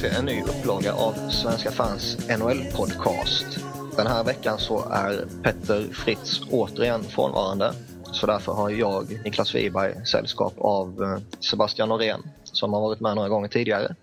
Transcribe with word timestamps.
till 0.00 0.10
en 0.10 0.24
ny 0.24 0.42
upplaga 0.42 0.94
av 0.94 1.30
Svenska 1.30 1.70
fans 1.70 2.16
NHL-podcast. 2.28 3.58
Den 3.96 4.06
här 4.06 4.24
veckan 4.24 4.58
så 4.58 4.88
är 4.88 5.26
Petter 5.42 5.92
Fritz 5.92 6.40
återigen 6.50 7.04
frånvarande. 7.04 7.74
Så 8.12 8.26
därför 8.26 8.52
har 8.52 8.70
jag, 8.70 9.24
Niklas 9.24 9.54
Wiberg, 9.54 10.06
sällskap 10.06 10.54
av 10.58 11.02
eh, 11.02 11.40
Sebastian 11.40 11.88
Norén 11.88 12.22
som 12.44 12.72
har 12.72 12.80
varit 12.80 13.00
med 13.00 13.16
några 13.16 13.28
gånger 13.28 13.48
tidigare. 13.48 13.94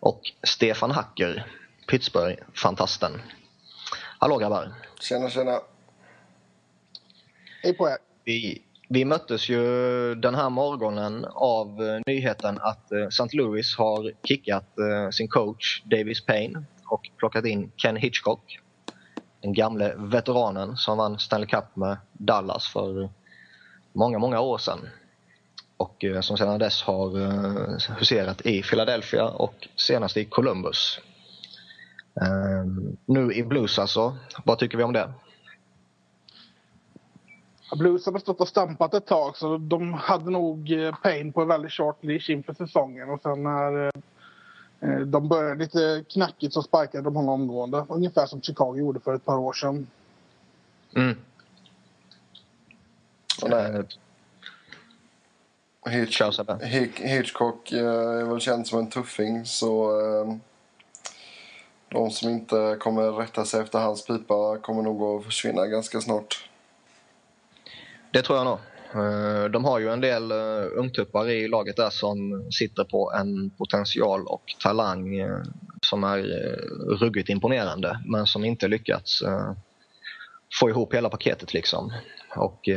Och 0.00 0.20
Stefan 0.42 0.90
Hacker, 0.90 1.46
Pittsburgh-fantasten. 1.88 3.20
Hallå 4.18 4.38
grabbar! 4.38 4.72
Tjena, 5.00 5.30
tjena! 5.30 5.60
Hej 7.62 7.72
på 7.76 7.88
er! 7.88 7.96
Vi 8.24 8.62
vi 8.92 9.04
möttes 9.04 9.48
ju 9.48 9.64
den 10.14 10.34
här 10.34 10.50
morgonen 10.50 11.26
av 11.30 11.82
eh, 11.82 12.00
nyheten 12.06 12.58
att 12.60 12.92
eh, 12.92 13.06
St. 13.06 13.36
Louis 13.36 13.76
har 13.76 14.12
kickat 14.24 14.78
eh, 14.78 15.10
sin 15.10 15.28
coach 15.28 15.82
Davis 15.84 16.26
Payne 16.26 16.64
och 16.86 17.10
plockat 17.16 17.44
in 17.44 17.70
Ken 17.76 17.96
Hitchcock. 17.96 18.58
Den 19.42 19.52
gamle 19.52 19.94
veteranen 19.96 20.76
som 20.76 20.98
vann 20.98 21.18
Stanley 21.18 21.48
Cup 21.48 21.76
med 21.76 21.96
Dallas 22.12 22.68
för 22.68 23.10
många, 23.92 24.18
många 24.18 24.40
år 24.40 24.58
sedan. 24.58 24.78
Och 25.76 26.04
som 26.20 26.36
sedan 26.36 26.58
dess 26.58 26.82
har 26.82 27.98
huserat 27.98 28.46
i 28.46 28.62
Philadelphia 28.62 29.24
och 29.24 29.68
senast 29.76 30.16
i 30.16 30.24
Columbus. 30.24 31.00
Ehm, 32.20 32.96
nu 33.06 33.32
i 33.32 33.42
Blues 33.42 33.78
alltså. 33.78 34.16
Vad 34.44 34.58
tycker 34.58 34.78
vi 34.78 34.84
om 34.84 34.92
det? 34.92 35.12
Blues 37.76 38.06
har 38.06 38.18
stått 38.18 38.40
och 38.40 38.48
stampat 38.48 38.94
ett 38.94 39.06
tag 39.06 39.36
så 39.36 39.56
de 39.56 39.92
hade 39.92 40.30
nog 40.30 40.72
eh, 40.72 40.94
Payne 41.02 41.32
på 41.32 41.42
en 41.42 41.48
väldigt 41.48 41.72
short 41.72 42.04
leash 42.04 42.30
inför 42.30 42.54
säsongen 42.54 43.10
och 43.10 43.22
sen 43.22 43.42
när 43.42 43.86
eh, 43.86 43.90
eh, 44.80 44.98
de 44.98 45.28
började 45.28 45.54
lite 45.54 46.04
knackigt 46.08 46.54
så 46.54 46.62
sparkade 46.62 47.04
de 47.04 47.16
honom 47.16 47.40
omgående. 47.40 47.86
Ungefär 47.88 48.26
som 48.26 48.42
Chicago 48.42 48.76
gjorde 48.76 49.00
för 49.00 49.14
ett 49.14 49.24
par 49.24 49.38
år 49.38 49.52
sedan. 49.52 49.86
Mm. 50.96 51.16
Och 53.42 53.50
nej. 53.50 53.82
Hitch, 55.86 56.20
Hitchcock 57.00 57.72
är 57.72 58.24
väl 58.24 58.40
känd 58.40 58.66
som 58.66 58.78
en 58.78 58.90
tuffing 58.90 59.44
så 59.44 59.92
de 61.88 62.10
som 62.10 62.30
inte 62.30 62.76
kommer 62.80 63.12
rätta 63.12 63.44
sig 63.44 63.60
efter 63.60 63.78
hans 63.78 64.06
pipa 64.06 64.58
kommer 64.58 64.82
nog 64.82 65.02
att 65.02 65.24
försvinna 65.24 65.66
ganska 65.66 66.00
snart. 66.00 66.50
Det 68.12 68.22
tror 68.22 68.38
jag 68.38 68.44
nog. 68.44 68.58
Eh, 68.94 69.44
de 69.44 69.64
har 69.64 69.78
ju 69.78 69.88
en 69.88 70.00
del 70.00 70.30
eh, 70.30 70.66
ungtuppar 70.74 71.28
i 71.28 71.48
laget 71.48 71.76
där 71.76 71.90
som 71.90 72.48
sitter 72.52 72.84
på 72.84 73.12
en 73.12 73.50
potential 73.50 74.26
och 74.26 74.42
talang 74.62 75.18
eh, 75.18 75.38
som 75.86 76.04
är 76.04 76.18
ruggigt 77.00 77.28
imponerande 77.28 78.00
men 78.06 78.26
som 78.26 78.44
inte 78.44 78.68
lyckats 78.68 79.22
få 80.60 80.70
ihop 80.70 80.94
hela 80.94 81.08
paketet 81.08 81.54
liksom. 81.54 81.92
Och 82.36 82.68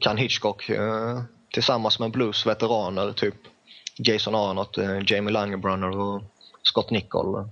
kan 0.00 0.16
Hitchcock 0.16 0.70
tillsammans 1.52 1.98
med 1.98 2.10
Blues 2.10 2.46
veteraner 2.46 3.12
typ 3.12 3.34
Jason 3.98 4.34
Arnott, 4.34 4.78
Jamie 5.06 5.32
Langebrunner 5.32 5.98
och 5.98 6.22
Scott 6.62 6.90
Nicol 6.90 7.48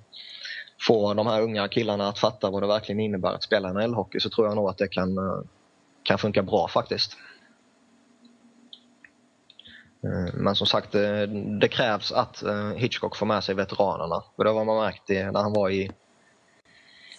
få 0.87 1.15
de 1.15 1.27
här 1.27 1.43
unga 1.43 1.69
killarna 1.69 2.09
att 2.09 2.19
fatta 2.19 2.51
vad 2.51 2.63
det 2.63 2.67
verkligen 2.67 3.01
innebär 3.01 3.33
att 3.33 3.43
spela 3.43 3.73
NHL-hockey 3.73 4.19
så 4.19 4.31
tror 4.31 4.47
jag 4.47 4.57
nog 4.57 4.69
att 4.69 4.79
det 4.79 4.89
kan 4.89 5.19
kan 6.05 6.19
funka 6.19 6.43
bra 6.43 6.69
faktiskt. 6.69 7.17
Eh, 10.05 10.35
men 10.35 10.55
som 10.55 10.67
sagt, 10.67 10.95
eh, 10.95 11.23
det, 11.61 11.69
krävs 11.69 12.13
att 12.13 12.43
eh, 12.43 12.71
Hitchcock 12.71 13.17
får 13.17 13.27
med 13.27 13.45
sig 13.45 13.55
veteranerna. 13.55 14.23
För 14.37 14.45
det 14.45 14.51
har 14.51 14.65
man 14.65 14.77
märkt 14.77 15.09
när 15.09 15.43
han 15.43 15.53
var 15.53 15.71
i, 15.71 15.91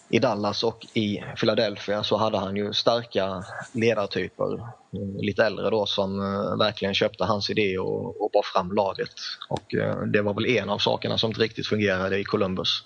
i 0.10 0.20
Dallas 0.20 0.64
och 0.64 0.86
i 0.94 1.24
Philadelphia 1.40 2.04
så 2.04 2.18
hade 2.18 2.38
han 2.38 2.56
ju 2.56 2.74
starka 2.74 3.44
ledartyper, 3.74 4.68
lite 5.22 5.46
äldre 5.46 5.70
då, 5.70 5.86
som 5.86 6.20
verkligen 6.60 6.94
köpte 6.94 7.24
hans 7.24 7.50
idé 7.50 7.78
och, 7.78 8.22
och 8.22 8.32
bar 8.32 8.54
fram 8.54 8.72
laget. 8.72 9.10
Och 9.50 9.76
det 10.14 10.22
var 10.22 10.34
väl 10.34 10.46
en 10.46 10.70
av 10.70 10.78
sakerna 10.78 11.18
som 11.18 11.30
inte 11.30 11.42
riktigt 11.42 11.68
fungerade 11.68 12.20
i 12.20 12.24
Columbus. 12.24 12.84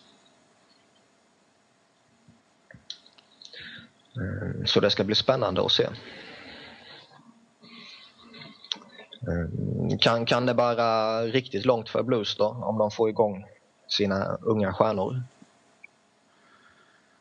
Eh, 4.15 4.65
så 4.65 4.79
det 4.79 4.89
ska 4.89 5.03
bli 5.03 5.15
spännande 5.15 5.65
att 5.65 5.71
se. 5.71 5.83
Eh, 9.27 9.97
kan, 9.99 10.25
kan 10.25 10.45
det 10.45 10.53
bara 10.53 11.21
riktigt 11.21 11.65
långt 11.65 11.89
för 11.89 12.03
Blues 12.03 12.37
då, 12.37 12.45
om 12.45 12.77
de 12.77 12.91
får 12.91 13.09
igång 13.09 13.45
sina 13.87 14.37
unga 14.41 14.73
stjärnor? 14.73 15.23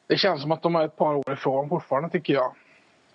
Det 0.06 0.16
känns 0.16 0.42
som 0.42 0.52
att 0.52 0.62
de 0.62 0.76
är 0.76 0.84
ett 0.84 0.96
par 0.96 1.14
år 1.14 1.32
ifrån 1.32 1.68
fortfarande 1.68 2.10
tycker 2.10 2.34
jag. 2.34 2.54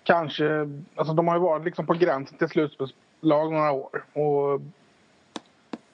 Kanske, 0.02 0.68
alltså 0.94 1.14
de 1.14 1.28
har 1.28 1.34
ju 1.34 1.40
varit 1.40 1.64
liksom 1.64 1.86
på 1.86 1.94
gränsen 1.94 2.38
till 2.38 2.48
slutspelslag 2.48 3.52
några 3.52 3.72
år. 3.72 4.04
Och 4.12 4.60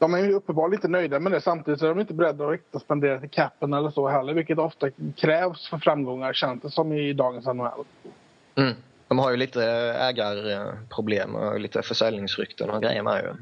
de 0.01 0.15
är 0.15 0.19
ju 0.19 0.33
uppenbarligen 0.33 0.79
inte 0.79 0.89
nöjda 0.89 1.21
med 1.21 1.33
det. 1.33 1.41
Samtidigt 1.41 1.83
är 1.83 1.89
de 1.89 2.01
inte 2.01 2.15
beredda 2.15 2.45
att 2.45 2.51
riktigt 2.51 2.83
spendera 2.83 3.21
till 3.21 3.31
capen 3.31 3.73
eller 3.73 3.91
så 3.91 4.09
heller. 4.09 4.35
Vilket 4.35 4.59
ofta 4.59 4.91
krävs 5.17 5.69
för 5.69 5.79
framgångar, 5.79 6.33
känns 6.33 6.63
det 6.63 6.71
som 6.71 6.93
i 6.93 7.13
dagens 7.13 7.47
NHL. 7.47 7.85
Mm. 8.55 8.75
De 9.09 9.19
har 9.19 9.31
ju 9.31 9.37
lite 9.37 9.65
eh, 9.65 10.07
ägarproblem 10.07 11.35
och 11.35 11.61
lite 11.61 11.83
försäljningsrykten 11.83 12.71
och 12.71 12.83
grejer 12.83 13.03
med 13.03 13.25
ju. 13.25 13.35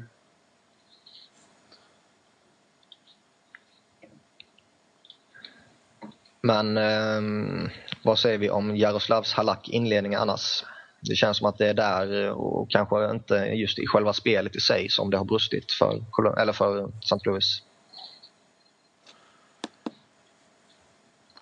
Men 6.41 6.77
eh, 6.77 7.71
vad 8.03 8.19
säger 8.19 8.37
vi 8.37 8.49
om 8.49 8.75
Jaroslavs 8.75 9.33
Halak 9.33 9.69
inledning 9.69 10.15
annars? 10.15 10.63
Det 11.01 11.15
känns 11.15 11.37
som 11.37 11.47
att 11.47 11.57
det 11.57 11.69
är 11.69 11.73
där 11.73 12.25
eh, 12.25 12.31
och 12.31 12.71
kanske 12.71 13.11
inte 13.11 13.35
just 13.35 13.79
i 13.79 13.87
själva 13.87 14.13
spelet 14.13 14.55
i 14.55 14.59
sig 14.59 14.89
som 14.89 15.09
det 15.09 15.17
har 15.17 15.25
brustit 15.25 15.71
för, 15.71 16.39
eller 16.39 16.53
för 16.53 16.91
St. 17.03 17.15
Louis. 17.25 17.63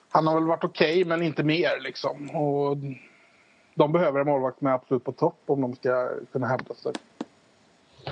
Han 0.10 0.28
har 0.28 0.36
väl 0.36 0.44
varit 0.44 0.64
okej, 0.64 0.92
okay, 0.92 1.06
men 1.06 1.22
inte 1.22 1.44
mer. 1.44 1.80
Liksom. 1.80 2.30
Och 2.30 2.78
de 3.76 3.92
behöver 3.92 4.20
en 4.20 4.26
målvakt 4.26 4.62
med 4.62 4.74
absolut 4.74 5.04
på 5.04 5.12
topp 5.12 5.42
om 5.46 5.62
de 5.62 5.76
ska 5.76 6.10
kunna 6.32 6.48
hävda 6.48 6.76
sig. 6.76 6.94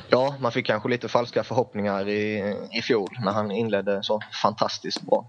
Ja, 0.09 0.35
man 0.39 0.51
fick 0.51 0.65
kanske 0.65 0.89
lite 0.89 1.07
falska 1.07 1.43
förhoppningar 1.43 2.07
i, 2.07 2.55
i 2.71 2.81
fjol 2.81 3.09
när 3.25 3.31
han 3.31 3.51
inledde 3.51 4.03
så 4.03 4.21
fantastiskt 4.43 5.01
bra. 5.01 5.25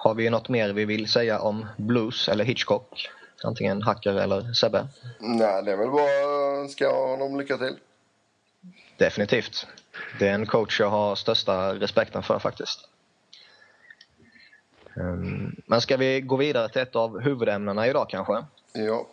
Har 0.00 0.14
vi 0.14 0.30
något 0.30 0.48
mer 0.48 0.72
vi 0.72 0.84
vill 0.84 1.08
säga 1.08 1.40
om 1.40 1.66
Blues 1.76 2.28
eller 2.28 2.44
Hitchcock? 2.44 3.08
Antingen 3.44 3.82
Hacker 3.82 4.14
eller 4.14 4.52
Sebbe? 4.52 4.86
Nej, 5.20 5.62
det 5.62 5.72
är 5.72 5.76
väl 5.76 5.90
bara 5.90 6.02
att 6.02 6.58
önska 6.58 6.90
honom 6.90 7.38
lycka 7.38 7.58
till. 7.58 7.76
Definitivt. 8.96 9.66
Det 10.18 10.28
är 10.28 10.34
en 10.34 10.46
coach 10.46 10.80
jag 10.80 10.90
har 10.90 11.14
största 11.14 11.74
respekten 11.74 12.22
för 12.22 12.38
faktiskt. 12.38 12.88
Ehm, 14.96 15.56
men 15.66 15.80
ska 15.80 15.96
vi 15.96 16.20
gå 16.20 16.36
vidare 16.36 16.68
till 16.68 16.82
ett 16.82 16.96
av 16.96 17.20
huvudämnena 17.20 17.86
idag 17.86 18.08
kanske? 18.10 18.44
Ja. 18.72 19.06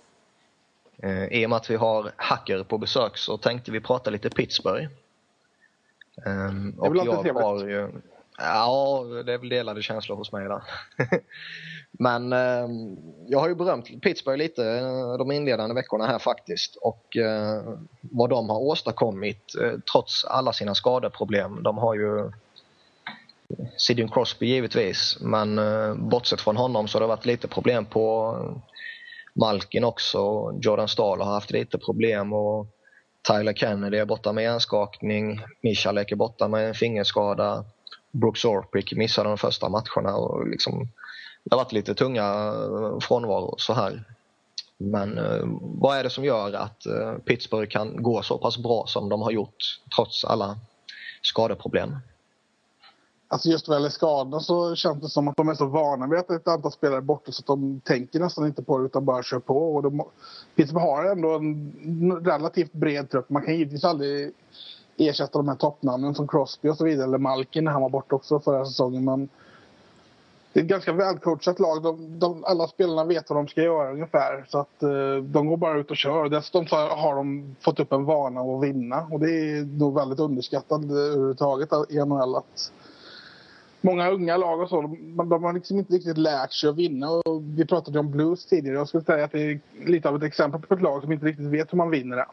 Ehm, 1.03 1.27
I 1.31 1.45
och 1.45 1.49
med 1.49 1.57
att 1.57 1.69
vi 1.69 1.75
har 1.75 2.11
Hacker 2.15 2.63
på 2.63 2.77
besök 2.77 3.17
så 3.17 3.37
tänkte 3.37 3.71
vi 3.71 3.79
prata 3.79 4.09
lite 4.09 4.29
Pittsburgh. 4.29 4.87
Ehm, 6.25 6.75
väl 6.81 6.99
alltid 6.99 7.33
trevligt. 7.33 7.69
Ju, 7.69 7.91
Ja, 8.37 9.03
det 9.25 9.33
är 9.33 9.37
väl 9.37 9.49
delade 9.49 9.81
känslor 9.81 10.15
hos 10.15 10.31
mig 10.31 10.47
där. 10.47 10.63
Men 11.91 12.33
eh, 12.33 12.67
jag 13.27 13.39
har 13.39 13.47
ju 13.49 13.55
berömt 13.55 14.01
Pittsburgh 14.01 14.37
lite 14.37 14.69
eh, 14.69 15.17
de 15.17 15.31
inledande 15.31 15.75
veckorna 15.75 16.07
här 16.07 16.19
faktiskt 16.19 16.75
och 16.75 17.17
eh, 17.17 17.63
vad 18.01 18.29
de 18.29 18.49
har 18.49 18.59
åstadkommit 18.59 19.55
eh, 19.61 19.79
trots 19.91 20.25
alla 20.25 20.53
sina 20.53 20.75
skadeproblem. 20.75 21.63
De 21.63 21.77
har 21.77 21.95
ju 21.95 22.19
eh, 22.19 22.31
Sidney 23.77 24.07
Crosby 24.07 24.45
givetvis 24.47 25.17
men 25.21 25.59
eh, 25.59 25.93
bortsett 25.95 26.41
från 26.41 26.57
honom 26.57 26.87
så 26.87 26.97
har 26.97 27.01
det 27.01 27.07
varit 27.07 27.25
lite 27.25 27.47
problem 27.47 27.85
på 27.85 28.37
eh, 28.41 28.57
Malkin 29.33 29.83
också. 29.83 30.53
Jordan 30.61 30.87
Stahl 30.87 31.21
har 31.21 31.33
haft 31.33 31.51
lite 31.51 31.77
problem 31.77 32.33
och 32.33 32.67
Tyler 33.27 33.53
Kennedy 33.53 33.97
är 33.97 34.05
borta 34.05 34.31
med 34.31 34.43
hjärnskakning. 34.43 35.41
Michalek 35.61 36.11
är 36.11 36.15
borta 36.15 36.47
med 36.47 36.67
en 36.67 36.73
fingerskada. 36.73 37.65
Brooks 38.15 38.45
Orpik 38.45 38.93
missade 38.93 39.29
de 39.29 39.37
första 39.37 39.69
matcherna 39.69 40.15
och 40.15 40.47
liksom, 40.47 40.87
det 41.43 41.55
har 41.55 41.63
varit 41.63 41.71
lite 41.71 41.95
tunga 41.95 42.23
eh, 42.23 42.99
frånvaro 42.99 43.55
så 43.57 43.73
här. 43.73 44.03
Men 44.77 45.17
eh, 45.17 45.43
vad 45.61 45.97
är 45.97 46.03
det 46.03 46.09
som 46.09 46.23
gör 46.23 46.53
att 46.53 46.85
eh, 46.85 47.13
Pittsburgh 47.25 47.69
kan 47.69 48.03
gå 48.03 48.21
så 48.21 48.37
pass 48.37 48.57
bra 48.57 48.85
som 48.87 49.09
de 49.09 49.21
har 49.21 49.31
gjort 49.31 49.79
trots 49.95 50.25
alla 50.25 50.57
skadeproblem? 51.21 51.97
Alltså 53.27 53.49
just 53.49 53.67
vad 53.67 53.77
gäller 53.77 53.89
skadorna 53.89 54.39
så 54.39 54.75
känns 54.75 55.01
det 55.01 55.09
som 55.09 55.27
att 55.27 55.37
de 55.37 55.49
är 55.49 55.53
så 55.53 55.65
vana 55.65 56.07
vid 56.07 56.19
att 56.19 56.29
ett 56.29 56.47
antal 56.47 56.71
spelare 56.71 56.97
är 56.97 57.01
borta 57.01 57.31
så 57.31 57.41
att 57.41 57.47
de 57.47 57.81
tänker 57.83 58.19
nästan 58.19 58.45
inte 58.45 58.63
på 58.63 58.77
det 58.77 58.85
utan 58.85 59.05
bara 59.05 59.23
kör 59.23 59.39
på. 59.39 59.75
Och 59.75 59.83
de, 59.83 60.03
Pittsburgh 60.55 60.85
har 60.85 61.05
ändå 61.05 61.35
en 61.35 62.25
relativt 62.25 62.73
bred 62.73 63.09
trupp. 63.09 63.29
Man 63.29 63.45
kan 63.45 63.57
givetvis 63.57 63.83
aldrig 63.83 64.33
ersätta 64.97 65.39
de 65.39 65.47
här 65.47 65.55
toppnamnen 65.55 66.15
som 66.15 66.27
Crosby 66.27 66.69
och 66.69 66.77
så 66.77 66.85
vidare, 66.85 67.07
eller 67.07 67.17
Malkin 67.17 67.63
när 67.63 67.71
han 67.71 67.81
var 67.81 67.89
borta 67.89 68.15
också 68.15 68.39
förra 68.39 68.65
säsongen. 68.65 69.05
Men 69.05 69.29
det 70.55 70.59
är 70.59 70.63
ett 70.63 70.69
ganska 70.69 70.93
välcoachat 70.93 71.59
lag. 71.59 71.83
De, 71.83 72.19
de, 72.19 72.43
alla 72.43 72.67
spelarna 72.67 73.05
vet 73.05 73.29
vad 73.29 73.39
de 73.39 73.47
ska 73.47 73.61
göra 73.61 73.91
ungefär. 73.91 74.45
Så 74.47 74.59
att 74.59 74.83
eh, 74.83 75.15
de 75.23 75.47
går 75.47 75.57
bara 75.57 75.79
ut 75.79 75.91
och 75.91 75.97
kör. 75.97 76.29
Dessutom 76.29 76.67
så 76.67 76.75
har 76.75 77.15
de 77.15 77.55
fått 77.61 77.79
upp 77.79 77.91
en 77.91 78.05
vana 78.05 78.41
att 78.41 78.63
vinna. 78.63 79.07
Och 79.11 79.19
det 79.19 79.31
är 79.31 79.79
nog 79.79 79.95
väldigt 79.95 80.19
underskattat 80.19 80.83
eh, 80.83 80.89
överhuvudtaget 80.89 81.69
i 81.89 81.95
NHL. 81.95 82.35
Att 82.35 82.71
många 83.81 84.09
unga 84.09 84.37
lag 84.37 84.61
och 84.61 84.69
så, 84.69 84.81
de, 84.81 85.29
de 85.29 85.43
har 85.43 85.53
liksom 85.53 85.79
inte 85.79 85.93
riktigt 85.93 86.17
lärt 86.17 86.53
sig 86.53 86.69
att 86.69 86.75
vinna. 86.75 87.09
Och 87.09 87.41
vi 87.43 87.65
pratade 87.65 87.99
om 87.99 88.11
Blues 88.11 88.45
tidigare. 88.45 88.77
Jag 88.77 88.87
skulle 88.87 89.03
säga 89.03 89.25
att 89.25 89.31
det 89.31 89.43
är 89.43 89.59
lite 89.85 90.09
av 90.09 90.15
ett 90.15 90.23
exempel 90.23 90.61
på 90.61 90.73
ett 90.73 90.81
lag 90.81 91.01
som 91.01 91.11
inte 91.11 91.25
riktigt 91.25 91.45
vet 91.45 91.73
hur 91.73 91.77
man 91.77 91.89
vinner 91.89 92.17
det. 92.17 92.27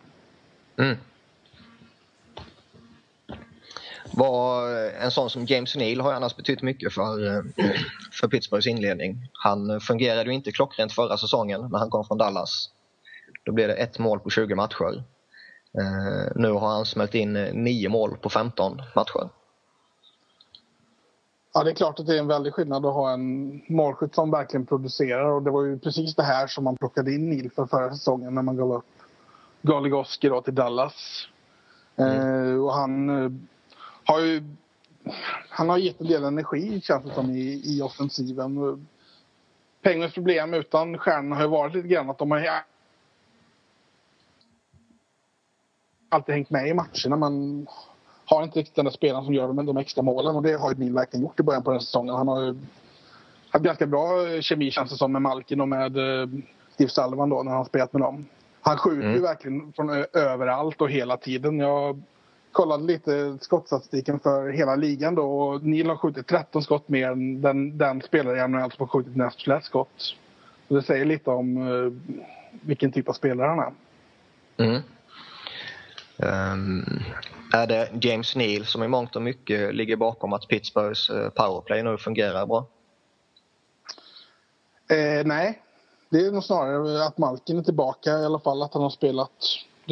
Mm. 0.82 0.96
Var 4.14 4.68
en 5.04 5.10
sån 5.10 5.30
som 5.30 5.44
James 5.44 5.76
Neal 5.76 6.00
har 6.00 6.12
annars 6.12 6.36
betytt 6.36 6.62
mycket 6.62 6.92
för, 6.92 7.26
eh, 7.26 7.42
för 8.20 8.28
Pittsburghs 8.28 8.66
inledning. 8.66 9.28
Han 9.32 9.80
fungerade 9.80 10.30
ju 10.30 10.34
inte 10.34 10.52
klockrent 10.52 10.92
förra 10.92 11.16
säsongen 11.16 11.68
när 11.70 11.78
han 11.78 11.90
kom 11.90 12.04
från 12.04 12.18
Dallas. 12.18 12.70
Då 13.44 13.52
blev 13.52 13.68
det 13.68 13.74
ett 13.74 13.98
mål 13.98 14.20
på 14.20 14.30
20 14.30 14.54
matcher. 14.54 15.04
Eh, 15.78 16.32
nu 16.34 16.50
har 16.50 16.68
han 16.68 16.86
smält 16.86 17.14
in 17.14 17.32
nio 17.52 17.88
mål 17.88 18.16
på 18.16 18.28
15 18.28 18.82
matcher. 18.94 19.28
Ja, 21.54 21.64
det 21.64 21.70
är 21.70 21.74
klart 21.74 22.00
att 22.00 22.06
det 22.06 22.14
är 22.14 22.18
en 22.18 22.28
väldig 22.28 22.52
skillnad 22.52 22.86
att 22.86 22.94
ha 22.94 23.12
en 23.12 23.62
målskytt 23.68 24.14
som 24.14 24.30
verkligen 24.30 24.66
producerar 24.66 25.24
och 25.24 25.42
det 25.42 25.50
var 25.50 25.64
ju 25.64 25.78
precis 25.78 26.14
det 26.14 26.22
här 26.22 26.46
som 26.46 26.64
man 26.64 26.76
plockade 26.76 27.14
in 27.14 27.30
Neil 27.30 27.50
för 27.50 27.66
förra 27.66 27.90
säsongen 27.90 28.34
när 28.34 28.42
man 28.42 28.56
gav 28.56 28.72
upp 28.72 28.84
Goligoski 29.62 30.30
till 30.44 30.54
Dallas. 30.54 31.26
Mm. 31.96 32.52
Eh, 32.52 32.64
och 32.64 32.72
han 32.74 33.24
eh, 33.24 33.30
har 34.04 34.20
ju 34.20 34.42
han 35.48 35.68
har 35.68 35.78
gett 35.78 36.00
en 36.00 36.06
del 36.06 36.24
energi 36.24 36.80
känns 36.80 37.04
det 37.04 37.14
som 37.14 37.30
i, 37.30 37.62
i 37.64 37.82
offensiven. 37.82 38.86
Pengarnas 39.82 40.14
problem 40.14 40.54
utan 40.54 40.98
stjärnorna 40.98 41.36
har 41.36 41.42
ju 41.42 41.48
varit 41.48 41.74
lite 41.74 41.88
grann 41.88 42.10
att 42.10 42.18
de 42.18 42.30
har 42.30 42.48
alltid 46.08 46.34
hängt 46.34 46.50
med 46.50 46.68
i 46.68 46.74
matcherna 46.74 47.16
men 47.16 47.66
har 48.24 48.42
inte 48.42 48.58
riktigt 48.58 48.76
den 48.76 48.84
där 48.84 48.92
spelaren 48.92 49.24
som 49.24 49.34
gör 49.34 49.48
de, 49.48 49.66
de 49.66 49.76
extra 49.76 50.02
målen 50.02 50.36
och 50.36 50.42
det 50.42 50.52
har 50.52 50.72
ju 50.72 50.78
Neil 50.78 50.94
verkligen 50.94 51.22
gjort 51.22 51.40
i 51.40 51.42
början 51.42 51.62
på 51.62 51.70
den 51.70 51.80
säsongen. 51.80 52.14
Han 52.14 52.28
har 52.28 52.42
ju 52.42 52.54
haft 53.50 53.64
ganska 53.64 53.86
bra 53.86 54.40
kemi 54.40 54.70
känns 54.70 54.90
det 54.90 54.96
som 54.96 55.12
med 55.12 55.22
Malkin 55.22 55.60
och 55.60 55.68
med 55.68 55.96
eh, 55.96 56.28
Steve 56.74 56.90
Sullivan 56.90 57.28
då 57.28 57.42
när 57.42 57.52
han 57.52 57.64
spelat 57.64 57.92
med 57.92 58.02
dem. 58.02 58.26
Han 58.60 58.76
skjuter 58.76 59.02
mm. 59.02 59.14
ju 59.14 59.20
verkligen 59.20 59.72
från 59.72 59.90
överallt 60.12 60.80
och 60.80 60.90
hela 60.90 61.16
tiden. 61.16 61.58
Jag 61.58 62.02
kollade 62.52 62.84
lite 62.84 63.38
skottstatistiken 63.40 64.20
för 64.20 64.48
hela 64.48 64.76
ligan 64.76 65.14
då 65.14 65.40
och 65.40 65.62
Neil 65.62 65.88
har 65.88 65.96
skjutit 65.96 66.26
13 66.26 66.62
skott 66.62 66.88
mer 66.88 67.10
än 67.10 67.40
den, 67.40 67.78
den 67.78 68.02
spelare 68.02 68.38
i 68.38 68.48
NHL 68.48 68.72
som 68.72 68.76
har 68.78 68.86
skjutit 68.86 69.16
näst 69.16 69.42
flest 69.42 69.66
skott. 69.66 70.16
Och 70.68 70.76
det 70.76 70.82
säger 70.82 71.04
lite 71.04 71.30
om 71.30 71.56
uh, 71.56 71.92
vilken 72.60 72.92
typ 72.92 73.08
av 73.08 73.12
spelare 73.12 73.48
han 73.48 73.58
är. 73.58 73.72
Mm. 74.56 74.82
Um, 76.16 77.02
är 77.52 77.66
det 77.66 77.90
James 78.00 78.36
Neal 78.36 78.66
som 78.66 78.82
i 78.82 78.88
mångt 78.88 79.16
och 79.16 79.22
mycket 79.22 79.74
ligger 79.74 79.96
bakom 79.96 80.32
att 80.32 80.48
Pittsburghs 80.48 81.10
eh, 81.10 81.28
powerplay 81.28 81.82
nu 81.82 81.98
fungerar 81.98 82.46
bra? 82.46 82.66
Eh, 84.90 85.26
nej, 85.26 85.62
det 86.10 86.26
är 86.26 86.32
nog 86.32 86.44
snarare 86.44 87.04
att 87.06 87.18
Malkin 87.18 87.58
är 87.58 87.62
tillbaka 87.62 88.10
i 88.10 88.24
alla 88.24 88.38
fall. 88.38 88.62
Att 88.62 88.74
han 88.74 88.82
har 88.82 88.90
spelat 88.90 89.30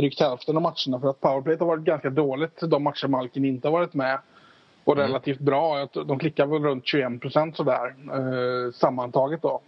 drygt 0.01 0.21
hälften 0.21 0.57
av 0.57 0.63
matcherna. 0.63 1.01
För 1.01 1.11
att 1.11 1.21
powerplayet 1.21 1.61
har 1.61 1.67
varit 1.67 1.85
ganska 1.85 2.11
dåligt 2.11 2.61
de 2.61 2.83
matcher 2.83 3.09
Malkin 3.09 3.45
inte 3.45 3.69
har 3.69 3.73
varit 3.73 3.95
med. 3.95 4.19
Och 4.85 4.93
mm. 4.93 5.07
relativt 5.07 5.41
bra. 5.41 5.89
De 5.93 6.19
klickar 6.19 6.47
väl 6.47 6.63
runt 6.63 6.87
21 6.87 7.21
procent 7.21 7.57
sådär 7.57 7.95
eh, 8.13 8.73
sammantaget 8.73 9.43
då. 9.43 9.61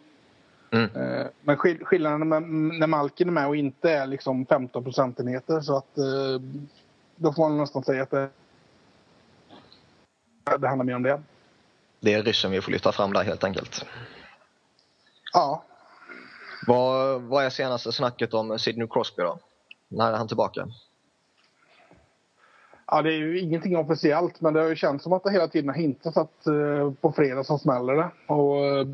Mm. 0.70 0.96
Eh, 0.96 1.26
men 1.42 1.56
skill 1.56 1.84
skillnaden 1.84 2.28
med, 2.28 2.42
när 2.78 2.86
Malkin 2.86 3.28
är 3.28 3.32
med 3.32 3.48
och 3.48 3.56
inte 3.56 3.90
är 3.90 4.06
liksom 4.06 4.46
15 4.46 4.84
procentenheter 4.84 5.60
så 5.60 5.76
att 5.76 5.98
eh, 5.98 6.40
då 7.16 7.32
får 7.32 7.48
man 7.48 7.58
nästan 7.58 7.84
säga 7.84 8.02
att 8.02 8.10
det, 8.10 8.28
det 10.58 10.68
handlar 10.68 10.84
mer 10.84 10.96
om 10.96 11.02
det. 11.02 11.22
Det 12.00 12.14
är 12.14 12.22
ryssen 12.22 12.50
vi 12.50 12.60
får 12.60 12.72
lyfta 12.72 12.92
fram 12.92 13.12
där 13.12 13.24
helt 13.24 13.44
enkelt. 13.44 13.86
Ja. 15.32 15.64
Vad, 16.66 17.22
vad 17.22 17.44
är 17.44 17.50
senaste 17.50 17.92
snacket 17.92 18.34
om 18.34 18.58
Sidney 18.58 18.88
Crosby 18.90 19.22
då? 19.22 19.38
När 19.92 20.12
är 20.12 20.16
han 20.16 20.28
tillbaka? 20.28 20.68
Ja, 22.86 23.02
det 23.02 23.12
är 23.12 23.18
ju 23.18 23.40
ingenting 23.40 23.76
officiellt 23.76 24.40
men 24.40 24.54
det 24.54 24.60
har 24.60 24.68
ju 24.68 24.76
känts 24.76 25.04
som 25.04 25.12
att 25.12 25.24
det 25.24 25.30
hela 25.30 25.48
tiden 25.48 25.68
har 25.68 25.76
hintats 25.76 26.16
att 26.16 26.46
eh, 26.46 26.92
på 27.00 27.12
fredag 27.12 27.44
så 27.44 27.58
smäller 27.58 27.94
det. 27.94 28.10
Och, 28.26 28.56
eh, 28.66 28.86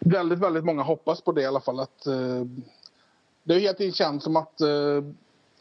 väldigt, 0.00 0.38
väldigt 0.38 0.64
många 0.64 0.82
hoppas 0.82 1.20
på 1.20 1.32
det 1.32 1.42
i 1.42 1.46
alla 1.46 1.60
fall. 1.60 1.80
Att, 1.80 2.06
eh, 2.06 2.44
det 3.42 3.54
har 3.54 3.60
hela 3.60 3.74
tiden 3.74 3.92
känts 3.92 4.24
som 4.24 4.36
att 4.36 4.60
eh, 4.60 5.04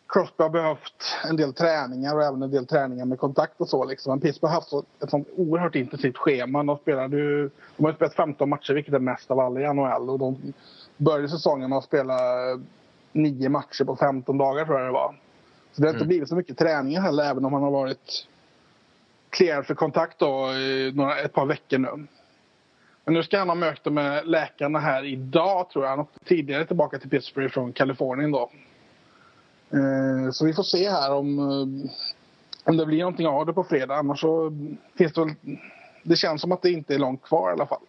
Crosby 0.07 0.43
har 0.43 0.49
behövt 0.49 1.03
en 1.29 1.35
del 1.35 1.53
träningar 1.53 2.15
och 2.15 2.23
även 2.23 2.43
en 2.43 2.51
del 2.51 2.65
träningar 2.65 3.05
med 3.05 3.19
kontakt 3.19 3.61
och 3.61 3.69
så. 3.69 3.85
Liksom. 3.85 4.11
Men 4.11 4.19
Pittsburgh 4.19 4.53
har 4.53 4.61
haft 4.61 4.87
ett 5.03 5.09
sånt 5.09 5.27
oerhört 5.35 5.75
intensivt 5.75 6.17
schema. 6.17 6.63
De, 6.63 6.77
spelade 6.77 7.17
ju, 7.17 7.49
de 7.77 7.85
har 7.85 7.93
spelat 7.93 8.13
15 8.13 8.49
matcher, 8.49 8.73
vilket 8.73 8.93
är 8.93 8.99
mest 8.99 9.31
av 9.31 9.39
alla 9.39 9.61
i 9.61 9.73
NHL. 9.73 10.09
Och 10.09 10.19
de 10.19 10.53
började 10.97 11.29
säsongen 11.29 11.69
med 11.69 11.77
att 11.77 11.83
spela 11.83 12.15
eh, 12.51 12.57
nio 13.19 13.49
matcher 13.49 13.83
på 13.83 13.95
15 13.95 14.37
dagar, 14.37 14.65
tror 14.65 14.79
jag 14.79 14.87
det 14.87 14.93
var. 14.93 15.15
Så 15.71 15.81
det 15.81 15.87
har 15.87 15.93
inte 15.93 16.03
mm. 16.03 16.07
blivit 16.07 16.29
så 16.29 16.35
mycket 16.35 16.57
träningar 16.57 17.01
heller, 17.01 17.23
även 17.23 17.45
om 17.45 17.53
han 17.53 17.63
har 17.63 17.71
varit 17.71 18.27
clear 19.29 19.63
för 19.63 19.75
kontakt 19.75 20.19
då, 20.19 20.53
i 20.53 20.91
några, 20.95 21.19
ett 21.19 21.33
par 21.33 21.45
veckor 21.45 21.77
nu. 21.77 22.07
Men 23.05 23.13
nu 23.13 23.23
ska 23.23 23.39
han 23.39 23.49
ha 23.49 23.55
möte 23.55 23.89
med 23.89 24.27
läkarna 24.27 24.79
här 24.79 25.05
idag, 25.05 25.69
tror 25.69 25.85
jag. 25.85 25.89
Han 25.89 25.99
åkte 25.99 26.25
tidigare 26.25 26.65
tillbaka 26.65 26.99
till 26.99 27.09
Pittsburgh 27.09 27.53
från 27.53 27.73
Kalifornien 27.73 28.31
då. 28.31 28.51
Eh, 29.71 30.31
så 30.31 30.45
vi 30.45 30.53
får 30.53 30.63
se 30.63 30.89
här 30.89 31.13
om, 31.13 31.39
eh, 31.39 31.91
om 32.63 32.77
det 32.77 32.85
blir 32.85 32.99
någonting 32.99 33.27
av 33.27 33.45
det 33.45 33.53
på 33.53 33.63
fredag. 33.63 33.95
Annars 33.95 34.21
så 34.21 34.51
finns 34.97 35.13
det 35.13 35.21
väl... 35.21 35.35
Det 36.03 36.15
känns 36.15 36.41
som 36.41 36.51
att 36.51 36.61
det 36.61 36.71
inte 36.71 36.93
är 36.93 36.99
långt 36.99 37.21
kvar 37.21 37.49
i 37.49 37.53
alla 37.53 37.65
fall. 37.65 37.81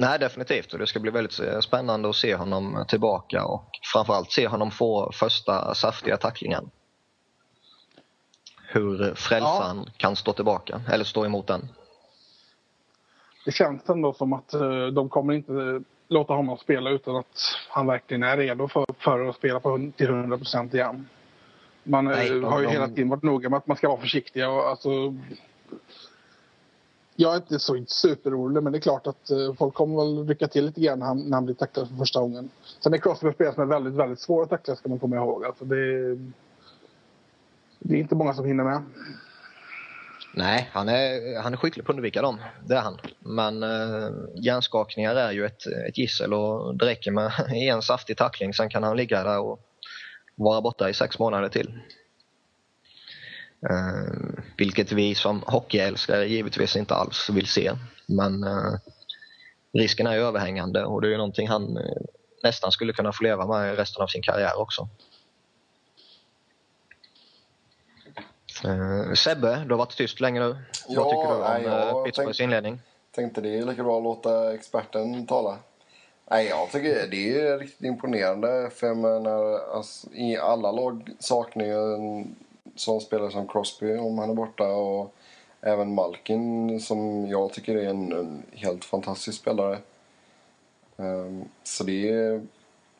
Nej, 0.00 0.18
definitivt. 0.18 0.72
Och 0.72 0.78
det 0.78 0.86
ska 0.86 1.00
bli 1.00 1.10
väldigt 1.10 1.40
eh, 1.40 1.60
spännande 1.60 2.08
att 2.08 2.16
se 2.16 2.34
honom 2.34 2.84
tillbaka 2.88 3.44
och 3.44 3.70
framförallt 3.92 4.32
se 4.32 4.46
honom 4.46 4.70
få 4.70 5.12
första 5.12 5.74
saftiga 5.74 6.16
tacklingen. 6.16 6.70
Hur 8.68 9.14
frälsaren 9.14 9.82
ja. 9.86 9.92
kan 9.96 10.16
stå 10.16 10.32
tillbaka, 10.32 10.80
eller 10.92 11.04
stå 11.04 11.24
emot 11.24 11.46
den. 11.46 11.68
Det 13.44 13.52
känns 13.52 13.88
ändå 13.88 14.12
som 14.12 14.32
att 14.32 14.50
de 14.92 15.08
kommer 15.08 15.32
inte 15.34 15.82
låta 16.08 16.32
honom 16.32 16.58
spela 16.58 16.90
utan 16.90 17.16
att 17.16 17.56
han 17.68 17.86
verkligen 17.86 18.22
är 18.22 18.36
redo 18.36 18.68
för, 18.68 18.86
för 18.98 19.28
att 19.28 19.36
spela 19.36 19.60
på, 19.60 19.90
till 19.96 20.08
100 20.08 20.38
procent 20.38 20.74
igen. 20.74 21.08
Man 21.82 22.04
Nej, 22.04 22.28
de, 22.28 22.44
har 22.44 22.60
ju 22.60 22.66
de... 22.66 22.72
hela 22.72 22.88
tiden 22.88 23.08
varit 23.08 23.22
noga 23.22 23.48
med 23.48 23.56
att 23.56 23.66
man 23.66 23.76
ska 23.76 23.88
vara 23.88 24.00
försiktig. 24.00 24.48
Och, 24.48 24.68
alltså, 24.68 25.14
jag 27.20 27.32
är 27.32 27.36
inte 27.36 27.58
så 27.58 27.84
superorolig, 27.86 28.62
men 28.62 28.72
det 28.72 28.78
är 28.78 28.80
klart 28.80 29.06
att 29.06 29.30
eh, 29.30 29.54
folk 29.58 29.74
kommer 29.74 29.96
väl 29.96 30.28
rycka 30.28 30.48
till 30.48 30.66
lite 30.66 30.80
grann 30.80 30.98
när 30.98 31.06
han, 31.06 31.18
när 31.18 31.36
han 31.36 31.44
blir 31.44 31.54
tacklad 31.54 31.88
för 31.88 31.96
första 31.96 32.20
gången. 32.20 32.50
Sen 32.80 32.94
är 32.94 32.98
Crosby 32.98 33.26
en 33.26 33.34
spelare 33.34 33.54
som 33.54 33.62
är 33.62 33.66
väldigt, 33.66 33.94
väldigt 33.94 34.20
svår 34.20 34.42
att 34.42 34.50
tackla, 34.50 34.76
ska 34.76 34.88
man 34.88 34.98
komma 34.98 35.16
ihåg. 35.16 35.44
Alltså, 35.44 35.64
det, 35.64 36.14
det 37.78 37.94
är 37.94 37.98
inte 37.98 38.14
många 38.14 38.34
som 38.34 38.44
hinner 38.44 38.64
med. 38.64 38.82
Nej, 40.34 40.68
han 40.72 40.88
är, 40.88 41.40
han 41.42 41.52
är 41.52 41.56
skicklig 41.56 41.86
på 41.86 41.92
att 41.92 41.96
undvika 41.96 42.22
dem. 42.22 42.38
Det 42.66 42.74
är 42.74 42.80
han. 42.80 42.98
Men 43.18 43.62
eh, 43.62 44.10
hjärnskakningar 44.34 45.14
är 45.14 45.32
ju 45.32 45.46
ett, 45.46 45.66
ett 45.88 45.98
gissel 45.98 46.34
och 46.34 46.76
det 46.76 46.86
räcker 46.86 47.10
med 47.10 47.32
en 47.72 47.82
saftig 47.82 48.16
tackling. 48.16 48.54
Sen 48.54 48.70
kan 48.70 48.82
han 48.82 48.96
ligga 48.96 49.24
där 49.24 49.40
och 49.40 49.60
vara 50.34 50.60
borta 50.60 50.90
i 50.90 50.94
sex 50.94 51.18
månader 51.18 51.48
till. 51.48 51.78
Eh, 53.62 54.42
vilket 54.56 54.92
vi 54.92 55.14
som 55.14 55.42
hockeyälskare 55.46 56.26
givetvis 56.26 56.76
inte 56.76 56.94
alls 56.94 57.30
vill 57.30 57.46
se. 57.46 57.72
Men 58.06 58.44
eh, 58.44 58.74
risken 59.72 60.06
är 60.06 60.16
överhängande 60.16 60.84
och 60.84 61.00
det 61.00 61.14
är 61.14 61.16
någonting 61.16 61.48
han 61.48 61.76
eh, 61.76 62.02
nästan 62.42 62.72
skulle 62.72 62.92
kunna 62.92 63.12
få 63.12 63.22
leva 63.22 63.46
med 63.46 63.76
resten 63.76 64.02
av 64.02 64.06
sin 64.06 64.22
karriär 64.22 64.60
också. 64.60 64.88
Uh, 68.64 69.14
Sebbe, 69.14 69.64
du 69.64 69.70
har 69.70 69.78
varit 69.78 69.96
tyst 69.96 70.20
länge 70.20 70.40
nu. 70.40 70.56
Ja, 70.88 71.02
Vad 71.02 71.10
tycker 71.10 71.28
du 71.28 71.34
om 71.34 71.40
nej, 71.40 71.66
uh, 71.66 72.04
Pittsburghs 72.04 72.40
inledning? 72.40 72.80
tänkte 73.14 73.40
det 73.40 73.58
är 73.58 73.66
lika 73.66 73.84
bra 73.84 73.98
att 73.98 74.04
låta 74.04 74.54
experten 74.54 75.26
tala. 75.26 75.58
Nej, 76.30 76.46
jag 76.46 76.70
tycker 76.70 77.06
det 77.10 77.40
är 77.40 77.58
riktigt 77.58 77.86
imponerande. 77.86 78.70
För 78.74 78.86
jag 78.86 78.96
menar, 78.96 79.58
alltså, 79.74 80.08
i 80.12 80.36
alla 80.36 80.72
lag 80.72 81.10
saknar 81.18 81.64
ju 81.64 81.94
en 81.94 82.36
sån 82.74 83.00
spelare 83.00 83.30
som 83.30 83.48
Crosby 83.48 83.96
om 83.96 84.18
han 84.18 84.30
är 84.30 84.34
borta. 84.34 84.64
Och 84.64 85.14
även 85.60 85.94
Malkin 85.94 86.80
som 86.80 87.28
jag 87.28 87.52
tycker 87.52 87.76
är 87.76 87.88
en, 87.88 88.12
en 88.12 88.42
helt 88.52 88.84
fantastisk 88.84 89.40
spelare. 89.40 89.78
Um, 90.96 91.44
så 91.62 91.84
det 91.84 92.08
är, 92.08 92.46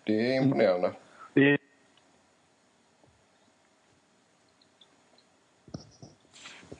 det 0.05 0.37
är 0.37 0.43
imponerande. 0.43 0.93
Det 1.35 1.59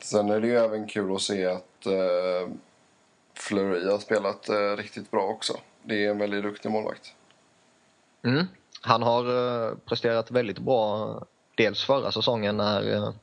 Sen 0.01 0.29
är 0.29 0.39
det 0.39 0.47
ju 0.47 0.57
även 0.57 0.87
kul 0.87 1.15
att 1.15 1.21
se 1.21 1.45
att 1.45 1.87
uh, 1.87 2.53
Fleury 3.33 3.91
har 3.91 3.99
spelat 3.99 4.49
uh, 4.49 4.77
riktigt 4.77 5.11
bra 5.11 5.27
också. 5.27 5.57
Det 5.83 6.05
är 6.05 6.09
en 6.09 6.17
väldigt 6.17 6.43
duktig 6.43 6.71
målvakt. 6.71 7.13
Mm. 8.23 8.45
Han 8.81 9.03
har 9.03 9.29
uh, 9.29 9.75
presterat 9.85 10.31
väldigt 10.31 10.59
bra 10.59 11.15
dels 11.63 11.83
förra 11.83 12.11
säsongen 12.11 12.57
när, 12.57 13.13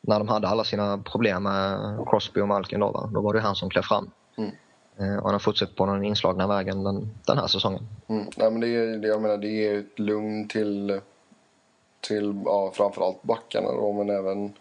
när 0.00 0.18
de 0.18 0.28
hade 0.28 0.48
alla 0.48 0.64
sina 0.64 0.98
problem 0.98 1.42
med 1.42 1.78
Crosby 2.10 2.40
och 2.40 2.48
Malkin. 2.48 2.80
Då, 2.80 2.90
va? 2.90 3.10
då 3.14 3.20
var 3.20 3.34
det 3.34 3.40
han 3.40 3.56
som 3.56 3.70
klev 3.70 3.82
fram. 3.82 4.10
Mm. 4.36 4.50
Och 5.18 5.24
han 5.24 5.32
har 5.32 5.38
fortsatt 5.38 5.76
på 5.76 5.86
den 5.86 6.04
inslagna 6.04 6.46
vägen 6.46 6.84
den, 6.84 7.14
den 7.26 7.38
här 7.38 7.46
säsongen. 7.46 7.86
Mm. 8.08 8.26
Nej, 8.36 8.50
men 8.50 8.60
det, 8.60 8.68
är, 8.68 9.06
jag 9.06 9.22
menar, 9.22 9.36
det 9.36 9.68
är 9.68 9.78
ett 9.78 9.98
lugn 9.98 10.48
till, 10.48 11.00
till 12.00 12.42
ja, 12.44 12.72
framförallt 12.74 13.22
backarna 13.22 13.72
då, 13.72 13.92
men 13.92 14.10
även 14.10 14.52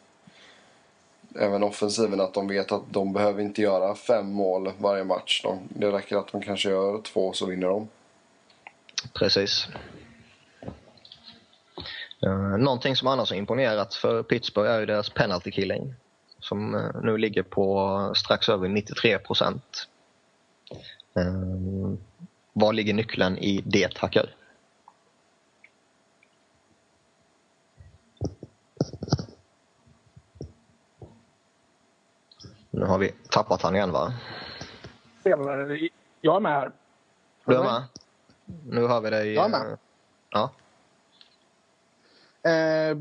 även 1.39 1.63
offensiven 1.63 2.21
att 2.21 2.33
de 2.33 2.47
vet 2.47 2.71
att 2.71 2.83
de 2.89 3.13
behöver 3.13 3.41
inte 3.41 3.61
göra 3.61 3.95
fem 3.95 4.31
mål 4.31 4.71
varje 4.77 5.03
match. 5.03 5.41
De, 5.43 5.59
det 5.69 5.91
räcker 5.91 6.17
att 6.17 6.31
de 6.31 6.41
kanske 6.41 6.69
gör 6.69 7.01
två 7.01 7.33
så 7.33 7.45
vinner 7.45 7.67
de. 7.67 7.87
Precis. 9.13 9.67
Uh, 12.25 12.57
någonting 12.57 12.95
som 12.95 13.07
annars 13.07 13.29
har 13.29 13.37
imponerat 13.37 13.93
för 13.93 14.23
Pittsburgh 14.23 14.71
är 14.71 14.79
ju 14.79 14.85
deras 14.85 15.09
penalty 15.09 15.51
killing. 15.51 15.95
Som 16.39 16.75
uh, 16.75 17.01
nu 17.03 17.17
ligger 17.17 17.43
på 17.43 18.11
strax 18.15 18.49
över 18.49 18.67
93 18.67 19.17
procent. 19.17 19.87
Uh, 21.19 21.93
var 22.53 22.73
ligger 22.73 22.93
nyckeln 22.93 23.37
i 23.37 23.61
det, 23.65 23.97
Hacker? 23.97 24.35
Nu 32.69 32.85
har 32.85 32.97
vi 32.97 33.11
tappat 33.29 33.61
han 33.61 33.75
igen 33.75 33.91
va? 33.91 34.13
Jag 36.21 36.35
är 36.35 36.39
med 36.39 36.51
här. 36.51 36.71
Du 37.45 37.55
är 37.55 37.63
med? 37.63 37.83
Nu 38.65 38.87
hör 38.87 39.01
vi 39.01 39.09
dig. 39.09 39.33
Jag 39.33 39.45
är 39.45 39.49
med. 39.49 39.77
Ja. 40.29 40.51
Eh, 42.43 42.97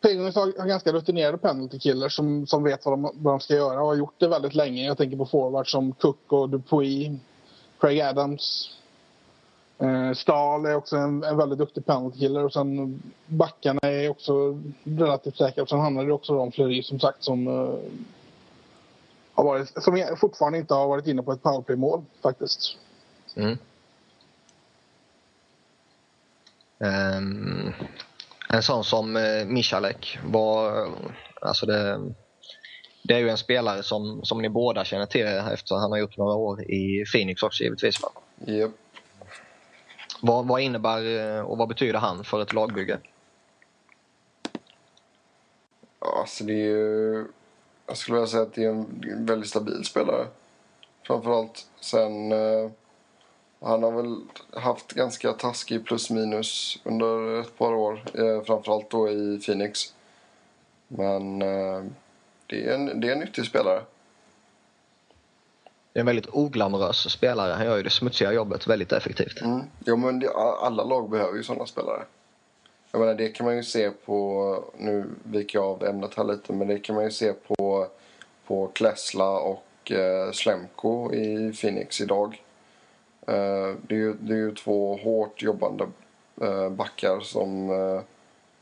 Penguins 0.00 0.34
har 0.34 0.66
ganska 0.66 0.92
rutinerade 0.92 1.38
penalty 1.38 1.78
killers 1.78 2.16
som, 2.16 2.46
som 2.46 2.62
vet 2.62 2.84
vad 2.84 2.92
de, 2.92 3.02
vad 3.14 3.34
de 3.34 3.40
ska 3.40 3.54
göra 3.54 3.80
och 3.80 3.86
har 3.86 3.94
gjort 3.94 4.14
det 4.18 4.28
väldigt 4.28 4.54
länge. 4.54 4.86
Jag 4.86 4.98
tänker 4.98 5.16
på 5.16 5.26
forwards 5.26 5.72
som 5.72 5.92
Cook 5.92 6.32
och 6.32 6.48
Dupuis, 6.48 7.20
Craig 7.80 8.00
Adams. 8.00 8.70
Eh, 9.78 10.12
Stahl 10.12 10.66
är 10.66 10.74
också 10.74 10.96
en, 10.96 11.24
en 11.24 11.36
väldigt 11.36 11.58
duktig 11.58 11.86
penalty 11.86 12.18
killer 12.18 12.44
och 12.44 12.52
sen 12.52 13.02
backarna 13.26 13.80
är 13.82 14.08
också 14.08 14.62
relativt 14.84 15.36
säkra. 15.36 15.62
Och 15.62 15.68
sen 15.68 15.80
handlar 15.80 16.06
det 16.06 16.12
också 16.12 16.38
om 16.38 16.52
Fleury 16.52 16.82
som 16.82 17.00
sagt 17.00 17.24
som 17.24 17.46
eh, 17.46 17.74
har 19.34 19.44
varit, 19.44 19.82
som 19.82 20.16
fortfarande 20.20 20.58
inte 20.58 20.74
har 20.74 20.88
varit 20.88 21.06
inne 21.06 21.22
på 21.22 21.32
ett 21.32 21.42
powerplay-mål 21.42 22.04
faktiskt. 22.22 22.76
Mm. 23.36 23.58
Um, 26.78 27.72
en 28.52 28.62
sån 28.62 28.84
som 28.84 29.16
uh, 29.16 29.46
Michalek 29.46 30.18
var, 30.24 30.88
alltså 31.40 31.66
det, 31.66 32.00
det 33.02 33.14
är 33.14 33.18
ju 33.18 33.28
en 33.28 33.38
spelare 33.38 33.82
som, 33.82 34.24
som 34.24 34.42
ni 34.42 34.48
båda 34.48 34.84
känner 34.84 35.06
till 35.06 35.26
efter 35.26 35.74
han 35.74 35.90
har 35.90 35.98
gjort 35.98 36.16
några 36.16 36.34
år 36.34 36.62
i 36.62 37.04
Phoenix 37.12 37.42
också 37.42 37.62
givetvis 37.62 38.02
va? 38.02 38.08
Yep. 38.46 38.70
Vad, 40.20 40.46
vad 40.46 40.60
innebär 40.60 41.18
eh, 41.18 41.40
och 41.40 41.58
vad 41.58 41.68
betyder 41.68 41.98
han 41.98 42.24
för 42.24 42.42
ett 42.42 42.52
lagbygge? 42.52 42.98
Ja, 46.00 46.20
alltså 46.20 46.44
det 46.44 46.52
är 46.52 46.66
ju 46.66 47.24
jag 47.86 47.96
skulle 47.96 48.14
vilja 48.14 48.26
säga 48.26 48.42
att 48.42 48.54
det 48.54 48.64
är 48.64 48.68
en 48.68 49.26
väldigt 49.26 49.50
stabil 49.50 49.84
spelare. 49.84 50.26
Framförallt. 51.06 51.66
Sen... 51.80 52.32
Eh, 52.32 52.70
han 53.60 53.82
har 53.82 53.90
väl 53.90 54.20
haft 54.62 54.92
ganska 54.92 55.32
taskig 55.32 55.84
plus 55.84 56.10
minus 56.10 56.78
under 56.84 57.40
ett 57.40 57.58
par 57.58 57.72
år. 57.72 58.02
Eh, 58.14 58.42
framförallt 58.42 58.90
då 58.90 59.10
i 59.10 59.40
Phoenix. 59.46 59.94
Men 60.88 61.42
eh, 61.42 61.82
det, 62.46 62.64
är 62.64 62.74
en, 62.74 63.00
det 63.00 63.08
är 63.08 63.12
en 63.12 63.18
nyttig 63.18 63.46
spelare. 63.46 63.82
Det 65.92 65.98
är 65.98 66.00
en 66.00 66.06
väldigt 66.06 66.28
oglamorös 66.32 67.10
spelare. 67.10 67.52
Han 67.52 67.66
gör 67.66 67.76
ju 67.76 67.82
det 67.82 67.90
smutsiga 67.90 68.32
jobbet 68.32 68.66
väldigt 68.66 68.92
effektivt. 68.92 69.40
Mm. 69.40 69.60
Ja, 69.84 69.96
men 69.96 70.18
det, 70.18 70.30
alla 70.60 70.84
lag 70.84 71.10
behöver 71.10 71.36
ju 71.36 71.42
sådana 71.42 71.66
spelare. 71.66 72.02
Jag 72.92 73.00
menar, 73.00 73.14
det 73.14 73.28
kan 73.28 73.46
man 73.46 73.56
ju 73.56 73.62
se 73.62 73.90
på, 73.90 74.64
nu 74.76 75.04
viker 75.22 75.58
jag 75.58 75.66
av 75.66 75.84
ämnet 75.84 76.14
här 76.14 76.24
lite, 76.24 76.52
men 76.52 76.68
det 76.68 76.78
kan 76.78 76.94
man 76.94 77.04
ju 77.04 77.10
se 77.10 77.32
på, 77.32 77.86
på 78.46 78.66
Klesla 78.66 79.30
och 79.30 79.92
eh, 79.92 80.32
Slemko 80.32 81.14
i 81.14 81.52
Phoenix 81.52 82.00
idag. 82.00 82.42
Eh, 83.26 83.76
det, 83.82 83.94
är 83.94 83.98
ju, 83.98 84.14
det 84.14 84.32
är 84.32 84.38
ju 84.38 84.54
två 84.54 84.96
hårt 84.96 85.42
jobbande 85.42 85.88
eh, 86.40 86.68
backar 86.70 87.20
som, 87.20 87.70
eh, 87.70 88.02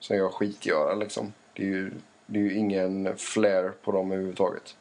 som 0.01 0.17
gör 0.17 0.29
skitgöra 0.29 0.95
liksom. 0.95 1.33
Det 1.53 1.63
är 1.63 1.67
ju, 1.67 1.93
det 2.27 2.39
är 2.39 2.43
ju 2.43 2.55
ingen 2.55 3.17
flair 3.17 3.73
på 3.85 3.93
dem 3.93 4.13
överhuvudtaget. 4.13 4.77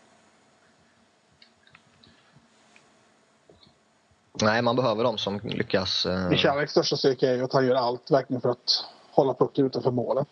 Nej, 4.41 4.61
man 4.61 4.75
behöver 4.75 5.03
dem 5.03 5.17
som 5.17 5.39
lyckas... 5.43 6.05
Eh... 6.05 6.29
Michaleks 6.29 6.71
största 6.71 6.95
styrka 6.95 7.29
är 7.29 7.35
ju 7.35 7.43
att 7.43 7.53
han 7.53 7.65
gör 7.65 7.75
allt 7.75 8.11
verkligen 8.11 8.41
för 8.41 8.49
att 8.49 8.85
hålla 9.11 9.33
pucken 9.33 9.65
utanför 9.65 9.91
målet. 9.91 10.27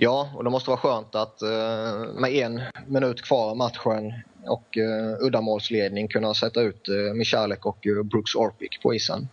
Ja, 0.00 0.30
och 0.34 0.44
det 0.44 0.50
måste 0.50 0.70
vara 0.70 0.80
skönt 0.80 1.14
att 1.14 1.42
uh, 1.42 2.20
med 2.20 2.32
en 2.32 2.62
minut 2.86 3.22
kvar 3.22 3.50
av 3.50 3.56
matchen 3.56 4.12
och 4.46 4.76
uh, 4.76 5.26
uddamålsledning 5.26 6.08
kunna 6.08 6.34
sätta 6.34 6.60
ut 6.60 6.88
uh, 6.88 7.14
Michalek 7.14 7.66
och 7.66 7.86
uh, 7.86 8.02
Brooks 8.02 8.34
Orpik 8.34 8.82
på 8.82 8.94
isen. 8.94 9.28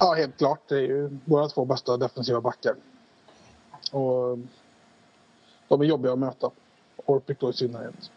Ja, 0.00 0.14
helt 0.14 0.38
klart. 0.38 0.60
Det 0.68 0.74
är 0.74 0.80
ju 0.80 1.18
våra 1.24 1.48
två 1.48 1.64
bästa 1.64 1.96
defensiva 1.96 2.40
backar. 2.40 2.74
Och 3.92 4.38
de 5.68 5.80
är 5.80 5.84
jobbiga 5.84 6.12
att 6.12 6.18
möta. 6.18 6.50
Orpik 6.96 7.40
då 7.40 7.50
i 7.50 7.52
synnerhet. 7.52 8.10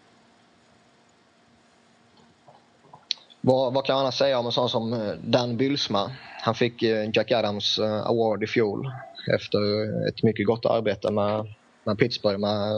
Vad, 3.42 3.74
vad 3.74 3.86
kan 3.86 3.96
man 3.96 4.02
annars 4.02 4.18
säga 4.18 4.40
om 4.40 4.46
en 4.46 4.52
sån 4.52 4.70
som 4.70 4.94
eh, 4.94 5.14
Dan 5.24 5.58
Bylsma? 5.58 6.12
Han 6.42 6.56
fick 6.56 6.84
eh, 6.84 7.10
Jack 7.14 7.32
Adams 7.32 7.80
eh, 7.80 8.08
Award 8.08 8.44
i 8.44 8.48
fjol 8.48 8.92
efter 9.28 9.60
ett 10.08 10.24
mycket 10.24 10.48
gott 10.48 10.66
arbete 10.66 11.12
med, 11.12 11.54
med 11.84 11.98
Pittsburgh 11.98 12.40
med 12.40 12.74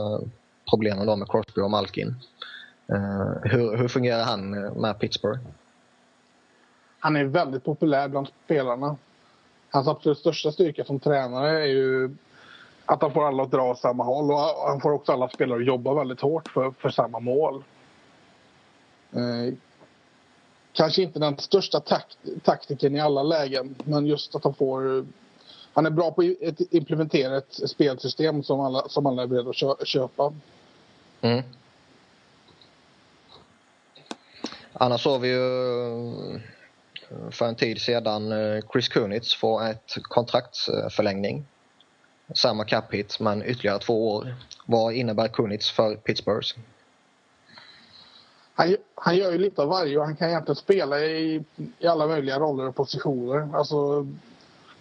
problemen 0.69 1.07
då 1.07 1.15
med 1.15 1.29
Crosby 1.29 1.61
och 1.61 1.71
Malkin. 1.71 2.15
Eh, 2.87 3.51
hur, 3.51 3.77
hur 3.77 3.87
fungerar 3.87 4.23
han 4.23 4.49
med 4.81 4.99
Pittsburgh? 4.99 5.39
Han 6.99 7.15
är 7.15 7.23
väldigt 7.23 7.63
populär 7.63 8.07
bland 8.07 8.27
spelarna. 8.45 8.97
Hans 9.69 9.87
absolut 9.87 10.17
största 10.17 10.51
styrka 10.51 10.83
som 10.83 10.99
tränare 10.99 11.61
är 11.61 11.67
ju 11.67 12.15
att 12.85 13.01
han 13.01 13.13
får 13.13 13.27
alla 13.27 13.43
att 13.43 13.51
dra 13.51 13.71
åt 13.71 13.79
samma 13.79 14.03
håll 14.03 14.31
och 14.31 14.39
han 14.67 14.81
får 14.81 14.91
också 14.91 15.11
alla 15.11 15.29
spelare 15.29 15.59
att 15.59 15.65
jobba 15.65 15.93
väldigt 15.93 16.21
hårt 16.21 16.47
för, 16.47 16.71
för 16.79 16.89
samma 16.89 17.19
mål 17.19 17.63
eh, 19.11 19.53
kanske 20.73 21.01
inte 21.01 21.19
den 21.19 21.37
största 21.37 21.79
takt, 21.79 22.17
taktiken 22.43 22.95
i 22.95 22.99
alla 22.99 23.23
lägen, 23.23 23.75
men 23.83 24.05
just 24.05 24.35
att 24.35 24.43
han 24.43 24.53
får... 24.53 25.05
Han 25.73 25.85
är 25.85 25.89
bra 25.89 26.11
på 26.11 26.21
att 26.21 26.61
implementera 26.73 27.37
ett 27.37 27.69
spelsystem 27.69 28.43
som 28.43 28.59
alla, 28.59 28.89
som 28.89 29.05
alla 29.05 29.23
är 29.23 29.27
beredda 29.27 29.49
att 29.49 29.87
köpa. 29.87 30.33
Mm. 31.21 31.43
Annars 34.73 35.03
såg 35.03 35.21
vi 35.21 35.27
ju 35.27 35.41
för 37.31 37.45
en 37.45 37.55
tid 37.55 37.81
sedan 37.81 38.31
eh, 38.31 38.63
Chris 38.71 38.87
Kunitz 38.87 39.35
få 39.35 39.59
ett 39.59 39.93
kontraktsförlängning. 40.01 41.45
Samma 42.35 42.63
cap 42.63 42.93
hit, 42.93 43.19
men 43.19 43.43
ytterligare 43.43 43.79
två 43.79 44.11
år. 44.11 44.35
Vad 44.65 44.93
innebär 44.93 45.27
Kunitz 45.27 45.71
för 45.71 45.95
Pittsburghs? 45.95 46.55
han, 48.53 48.75
han 48.95 49.17
gör 49.17 49.31
ju 49.31 49.37
lite 49.37 49.61
av 49.61 49.67
varje 49.67 49.97
och 49.97 50.05
han 50.05 50.15
kan 50.15 50.29
egentligen 50.29 50.55
spela 50.55 50.99
i, 50.99 51.43
i 51.79 51.87
alla 51.87 52.07
möjliga 52.07 52.39
roller 52.39 52.67
och 52.67 52.75
positioner. 52.75 53.49
Alltså, 53.57 54.07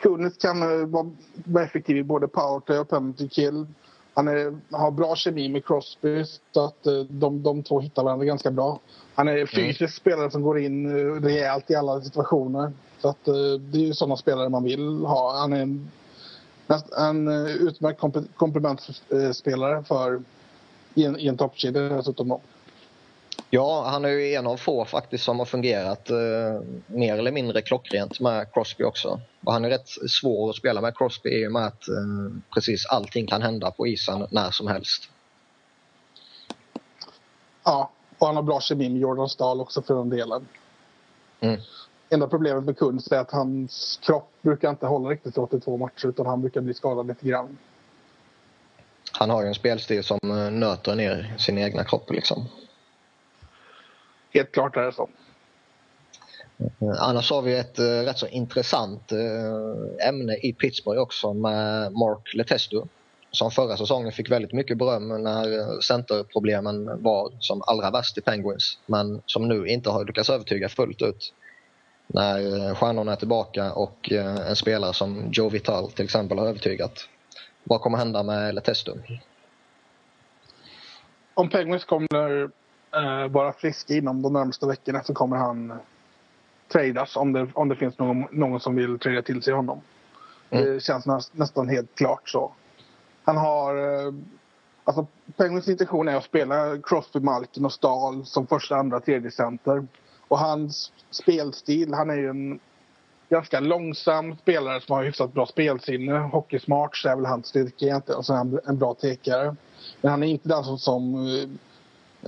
Kunitz 0.03 0.39
kan 0.39 0.63
eh, 0.63 0.87
vara, 0.87 1.11
vara 1.45 1.65
effektiv 1.65 1.97
i 1.97 2.03
både 2.03 2.29
powerplay 2.29 2.79
och 2.79 2.89
penalty 2.89 3.29
kill. 3.29 3.67
Han 4.15 4.29
är, 4.29 4.59
har 4.71 4.91
bra 4.91 5.17
kemi 5.17 5.49
med 5.49 5.65
Crosby 5.65 6.25
så 6.53 6.65
att 6.65 6.87
eh, 6.87 7.01
de, 7.09 7.43
de 7.43 7.63
två 7.63 7.81
hittar 7.81 8.05
varandra 8.05 8.25
ganska 8.27 8.51
bra. 8.51 8.81
Han 9.15 9.29
är 9.29 9.33
en 9.33 9.39
mm. 9.39 9.47
fysisk 9.47 9.81
mm. 9.81 9.91
spelare 9.91 10.31
som 10.31 10.43
går 10.43 10.59
in 10.59 10.87
eh, 10.87 11.23
rejält 11.23 11.71
i 11.71 11.75
alla 11.75 12.01
situationer. 12.01 12.73
Så 13.01 13.09
att 13.09 13.25
det 13.25 13.79
är 13.79 13.87
ju 13.87 13.95
sådana 13.95 14.17
spelare 14.17 14.49
man 14.49 14.65
vill 14.65 15.05
ha. 15.05 15.39
Han 15.39 15.53
är 15.53 15.63
en, 15.63 15.91
en 16.99 17.29
utmärkt 17.47 18.01
komplementspelare 18.37 19.85
för 19.85 20.23
i 20.95 21.05
en, 21.05 21.19
i 21.19 21.27
en 21.27 21.37
toppkedja 21.37 21.83
dessutom. 21.83 22.39
Ja, 23.55 23.85
han 23.87 24.05
är 24.05 24.09
ju 24.09 24.35
en 24.35 24.47
av 24.47 24.57
få 24.57 24.85
faktiskt 24.85 25.25
som 25.25 25.39
har 25.39 25.47
fungerat 25.47 26.11
eh, 26.11 26.17
mer 26.87 27.19
eller 27.19 27.33
mindre 27.33 27.63
klockrent 27.63 28.21
med 28.21 28.53
Crosby 28.53 28.85
också. 28.85 29.21
Och 29.45 29.53
han 29.53 29.65
är 29.65 29.71
rätt 29.71 29.89
svår 29.89 30.51
att 30.51 30.57
spela 30.57 30.81
med 30.81 30.97
Crosby 30.97 31.31
i 31.31 31.47
och 31.47 31.53
med 31.53 31.67
att 31.67 31.89
eh, 31.89 32.37
precis 32.55 32.87
allting 32.87 33.27
kan 33.27 33.43
hända 33.43 33.71
på 33.71 33.87
isen 33.87 34.27
när 34.31 34.51
som 34.51 34.67
helst. 34.67 35.11
Ja, 37.65 37.91
och 38.19 38.27
han 38.27 38.37
har 38.37 38.43
bra 38.43 38.61
kemi 38.61 38.89
med 38.89 39.01
Jordan 39.01 39.29
Stahl 39.29 39.61
också 39.61 39.83
för 39.83 39.95
den 39.95 40.11
delen. 40.11 40.47
Mm. 41.41 41.61
Enda 42.11 42.29
problemet 42.29 42.65
med 42.65 42.79
Kunst 42.79 43.13
är 43.13 43.19
att 43.19 43.31
hans 43.31 44.01
kropp 44.03 44.33
brukar 44.43 44.71
inte 44.71 44.87
hålla 44.87 45.09
riktigt 45.09 45.39
82 45.39 45.77
matcher 45.77 46.07
utan 46.07 46.27
han 46.27 46.41
brukar 46.41 46.61
bli 46.61 46.75
skadad 46.75 47.07
lite 47.07 47.27
grann. 47.27 47.59
Han 49.13 49.31
har 49.31 49.43
ju 49.43 49.49
en 49.49 49.55
spelstil 49.55 50.05
som 50.05 50.19
eh, 50.25 50.51
nöter 50.51 50.95
ner 50.95 51.35
sin 51.39 51.59
egna 51.59 51.85
kropp 51.85 52.11
liksom. 52.11 52.49
Helt 54.33 54.53
klart 54.53 54.77
är 54.77 54.83
det 54.83 54.93
så. 54.93 55.09
Eh, 56.59 57.03
Annars 57.03 57.31
har 57.31 57.43
vi 57.43 57.57
ett 57.57 57.79
uh, 57.79 57.85
rätt 57.85 58.19
så 58.19 58.27
intressant 58.27 59.13
uh, 59.13 60.09
ämne 60.09 60.37
i 60.37 60.53
Pittsburgh 60.53 61.01
också 61.01 61.33
med 61.33 61.93
Mark 61.93 62.35
Letestu. 62.35 62.83
Som 63.31 63.51
förra 63.51 63.77
säsongen 63.77 64.13
fick 64.13 64.31
väldigt 64.31 64.53
mycket 64.53 64.79
beröm 64.79 65.09
när 65.09 65.81
centerproblemen 65.81 67.03
var 67.03 67.33
som 67.41 67.63
allra 67.67 67.91
värst 67.91 68.19
i 68.19 68.21
Penguins. 68.21 68.79
Men 68.87 69.23
som 69.27 69.49
nu 69.49 69.67
inte 69.67 69.91
har 69.91 70.05
lyckats 70.05 70.31
övertyga 70.31 70.69
fullt 70.69 71.03
ut. 71.03 71.35
När 72.07 72.75
stjärnorna 72.75 73.13
är 73.13 73.17
tillbaka 73.17 73.73
och 73.73 74.13
en 74.13 74.57
spelare 74.57 74.95
som 74.95 75.31
Joe 75.33 75.49
Vital 75.49 75.91
till 75.91 76.05
exempel 76.05 76.39
har 76.39 76.47
övertygat. 76.47 77.09
Vad 77.65 77.81
kommer 77.81 77.99
hända 77.99 78.23
med 78.23 78.55
Letestu? 78.55 78.93
Om 81.35 81.49
Penguins 81.49 81.85
kommer 81.85 82.51
uh, 82.97 83.29
vara 83.29 83.53
friska 83.53 83.95
inom 83.95 84.23
de 84.23 84.33
närmaste 84.33 84.67
veckorna 84.67 85.03
så 85.03 85.15
kommer 85.15 85.37
han 85.37 85.73
tradas 86.73 87.17
om 87.17 87.33
det, 87.33 87.49
om 87.55 87.69
det 87.69 87.77
finns 87.77 87.99
någon, 87.99 88.27
någon 88.31 88.61
som 88.61 88.75
vill 88.75 88.99
trada 88.99 89.23
till 89.23 89.43
sig 89.43 89.55
honom. 89.55 89.81
Mm. 90.51 90.65
Det 90.65 90.81
känns 90.81 91.07
näst, 91.07 91.35
nästan 91.35 91.69
helt 91.69 91.95
klart 91.95 92.29
så. 92.29 92.53
Han 93.25 93.37
har... 93.37 93.77
Uh, 93.77 94.15
alltså 94.85 95.07
Penguins 95.37 95.69
intention 95.69 96.09
är 96.09 96.17
att 96.17 96.25
spela 96.25 96.79
Crosby, 96.83 97.21
Malkin 97.21 97.65
och 97.65 97.73
Stahl 97.73 98.27
som 98.27 98.47
första, 98.47 98.77
andra, 98.77 99.01
tredje 99.01 99.31
center. 99.31 99.87
Och 100.29 100.39
hans 100.39 100.93
spelstil, 101.11 101.95
han 101.95 102.11
är 102.11 102.15
ju 102.15 102.29
en 102.29 102.61
ganska 103.29 103.61
långsam 103.61 104.37
spelare 104.37 104.81
som 104.81 104.97
har 104.97 105.05
hyfsat 105.05 105.33
bra 105.33 105.47
spelsinne. 105.47 106.19
Hockeysmart 106.19 106.97
så 106.97 107.09
är 107.09 107.17
väl 107.17 107.27
hans 107.27 107.47
styrka 107.47 107.87
egentligen. 107.87 108.19
Och 108.19 108.27
så 108.27 108.33
är 108.33 108.37
han 108.37 108.61
en 108.67 108.79
bra 108.79 108.95
tekare. 108.95 109.57
Men 110.01 110.11
han 110.11 110.23
är 110.23 110.27
inte 110.27 110.49
den 110.49 110.65
som, 110.65 110.79
som 110.79 111.27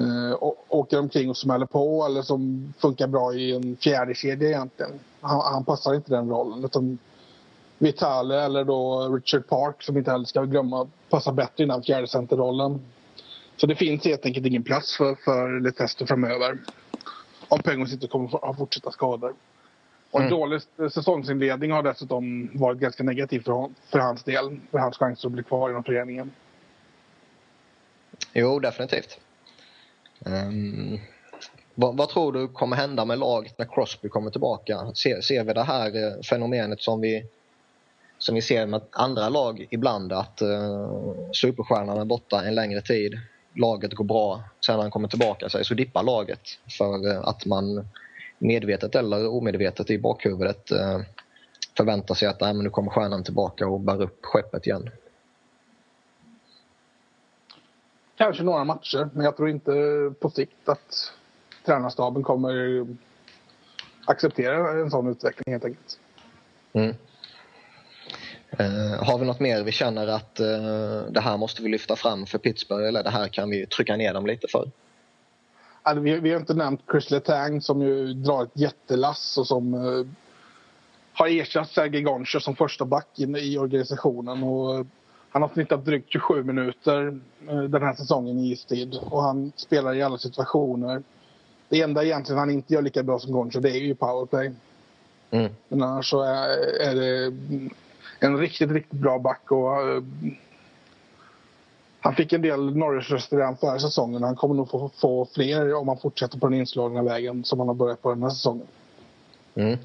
uh, 0.01 0.37
åker 0.69 0.99
omkring 0.99 1.31
och 1.31 1.37
smäller 1.37 1.67
på 1.67 2.07
eller 2.07 2.23
som 2.23 2.75
funkar 2.79 3.07
bra 3.07 3.35
i 3.35 3.55
en 3.57 3.77
fjärde 3.77 4.15
kedja 4.15 4.49
egentligen. 4.49 4.93
Han, 5.21 5.41
han 5.41 5.65
passar 5.65 5.95
inte 5.95 6.11
den 6.11 6.29
rollen. 6.29 6.65
Utan 6.65 6.99
Vitale 7.79 8.45
eller 8.45 8.65
då 8.65 9.09
Richard 9.09 9.49
Park 9.49 9.83
som 9.83 9.97
inte 9.97 10.11
heller 10.11 10.25
ska 10.25 10.45
glömma 10.45 10.89
passar 11.11 11.33
bättre 11.33 11.65
i 11.65 11.67
den 11.67 11.83
fjärde 11.83 12.07
centerrollen. 12.07 12.81
Så 13.57 13.67
det 13.67 13.75
finns 13.75 14.05
helt 14.05 14.27
enkelt 14.27 14.47
ingen 14.47 14.63
plats 14.63 14.97
för, 14.97 15.15
för 15.15 15.61
Letesto 15.61 16.07
framöver. 16.07 16.59
Om 17.49 17.59
Penguins 17.59 17.93
inte 17.93 18.07
kommer 18.07 18.27
att 18.27 18.43
ha 18.43 18.55
fortsatta 18.55 18.91
skador. 18.91 19.35
Och 20.11 20.21
en 20.21 20.27
mm. 20.27 20.39
dålig 20.39 20.61
säsongsinledning 20.93 21.73
har 21.73 21.83
dessutom 21.83 22.51
varit 22.55 22.79
ganska 22.79 23.03
negativt 23.03 23.45
för, 23.45 23.69
för 23.91 23.99
hans 23.99 24.25
del. 24.25 24.61
För 24.71 24.79
hans 24.79 24.99
chanser 24.99 25.29
att 25.29 25.33
bli 25.33 25.43
kvar 25.43 25.71
inom 25.71 25.85
föreningen. 25.85 26.31
Jo, 28.33 28.59
definitivt. 28.59 29.19
Um, 30.25 31.01
vad, 31.75 31.97
vad, 31.97 32.09
tror 32.09 32.33
du 32.33 32.49
kommer 32.49 32.77
hända 32.77 33.05
med 33.05 33.19
laget 33.19 33.59
när 33.59 33.67
Crosby 33.67 34.09
kommer 34.09 34.31
tillbaka? 34.31 34.93
Ser, 34.95 35.21
ser 35.21 35.45
vi 35.45 35.53
det 35.53 35.63
här 35.63 35.87
eh, 35.87 36.23
fenomenet 36.23 36.83
som 36.83 37.01
vi, 37.01 37.27
som 38.19 38.35
vi 38.35 38.43
ser 38.43 38.67
med 38.67 38.81
andra 38.91 39.29
lag 39.29 39.67
ibland 39.71 40.13
att 40.13 40.43
uh, 40.43 41.31
superstjärnan 41.33 41.99
är 41.99 42.05
borta 42.05 42.45
en 42.45 42.55
längre 42.55 42.81
tid, 42.81 43.15
laget 43.55 43.95
går 43.95 44.05
bra, 44.05 44.43
sen 44.67 44.75
när 44.77 44.83
han 44.83 44.91
kommer 44.91 45.09
tillbaka 45.09 45.49
sig 45.49 45.65
så 45.65 45.75
dippar 45.75 46.03
laget 46.03 46.41
för 46.79 47.07
uh, 47.07 47.29
att 47.29 47.47
man 47.47 47.89
medvetet 48.39 48.95
eller 48.95 49.29
omedvetet 49.29 49.91
i 49.91 49.99
bakhuvudet 49.99 50.73
uh, 50.73 51.01
förväntar 51.77 52.15
sig 52.15 52.29
att 52.29 52.43
äh, 52.43 52.53
men 52.53 52.65
nu 52.65 52.71
kommer 52.71 52.91
stjärnan 52.91 53.25
tillbaka 53.25 53.67
och 53.67 53.81
bär 53.81 54.03
upp 54.03 54.19
skeppet 54.23 54.67
igen. 54.67 54.91
Kanske 58.17 58.43
några 58.43 58.65
matcher, 58.65 59.09
men 59.13 59.25
jag 59.25 59.37
tror 59.37 59.49
inte 59.49 59.73
på 60.21 60.31
sikt 60.31 60.69
att 60.69 61.13
tränarstaben 61.67 62.23
kommer 62.23 62.87
acceptera 64.05 64.81
en 64.81 64.91
sån 64.91 65.09
utveckling 65.09 65.53
helt 65.53 65.65
enkelt. 65.65 65.99
Mm. 66.73 66.95
Uh, 68.61 69.05
har 69.05 69.19
vi 69.19 69.27
något 69.27 69.41
mer 69.41 69.65
vi 69.65 69.73
känner 69.73 70.07
att 70.07 70.41
uh, 70.41 71.13
det 71.13 71.21
här 71.21 71.37
måste 71.37 71.63
vi 71.63 71.69
lyfta 71.69 71.97
fram 71.97 72.27
för 72.27 72.39
Pittsburgh 72.39 72.89
eller 72.89 73.03
det 73.03 73.11
här 73.11 73.29
kan 73.29 73.51
vi 73.51 73.67
trycka 73.67 73.97
ner 73.97 74.15
dem 74.15 74.27
lite 74.27 74.49
för? 74.49 74.71
Alltså, 75.83 76.03
vi, 76.03 76.21
vi, 76.21 76.31
har 76.31 76.41
inte 76.41 76.55
nämnt 76.55 76.81
Chris 76.91 77.11
Letang 77.11 77.61
som 77.61 77.83
ju 77.83 78.15
drar 78.15 78.43
ett 78.43 78.51
jättelass 78.61 79.39
och 79.39 79.47
som 79.47 79.75
uh, 79.75 80.07
har 81.13 81.29
ersatt 81.29 81.71
Sergej 81.71 82.03
Gonchar 82.03 82.41
som 82.41 82.57
första 82.57 82.85
back 82.85 83.19
in, 83.19 83.37
i 83.37 83.59
organisationen. 83.59 84.43
Och, 84.43 84.87
han 85.35 85.43
har 85.43 85.49
snittat 85.49 85.85
drygt 85.85 86.13
27 86.13 86.45
minuter 86.45 87.21
den 87.69 87.83
här 87.83 87.95
säsongen 87.95 88.39
i 88.39 88.53
istid 88.53 88.99
och 89.11 89.23
han 89.23 89.53
spelar 89.57 89.95
i 89.95 90.03
alla 90.03 90.19
situationer. 90.19 91.03
Det 91.69 91.83
enda 91.83 92.05
egentligen 92.05 92.39
han 92.39 92.51
inte 92.51 92.75
gör 92.75 92.83
lika 92.83 93.03
bra 93.03 93.19
som 93.19 93.33
Goncho 93.33 93.61
det 93.61 93.71
är 93.71 93.81
ju 93.81 93.95
powerplay. 93.95 94.53
Mm. 95.31 95.53
Men 95.69 95.83
annars 95.83 96.11
så 96.11 96.23
är, 96.23 96.49
är, 96.81 96.95
det 96.95 97.37
en 98.19 98.39
riktigt, 98.39 98.71
riktigt 98.71 99.01
bra 99.01 99.19
back. 99.19 99.51
Och, 99.51 99.97
uh, 99.97 100.03
han 102.01 102.15
fick 102.15 102.33
en 102.33 102.43
del 102.43 102.77
Norris-röster 102.77 103.37
redan 103.37 103.57
förra 103.57 103.79
säsongen. 103.79 104.23
Han 104.23 104.37
kommer 104.37 104.55
nog 104.55 104.71
få, 104.71 104.91
få 104.97 105.29
fler 105.35 105.75
om 105.75 105.89
han 105.89 105.99
fortsätter 105.99 106.39
på 106.39 106.49
den 106.49 106.59
inslagna 106.59 107.03
vägen 107.03 107.45
som 107.45 107.59
han 107.59 107.69
har 107.69 107.75
börjat 107.75 108.03
på 108.03 108.11
den 108.11 108.23
här 108.23 108.31
säsongen. 108.31 108.67
Mm. 109.55 109.79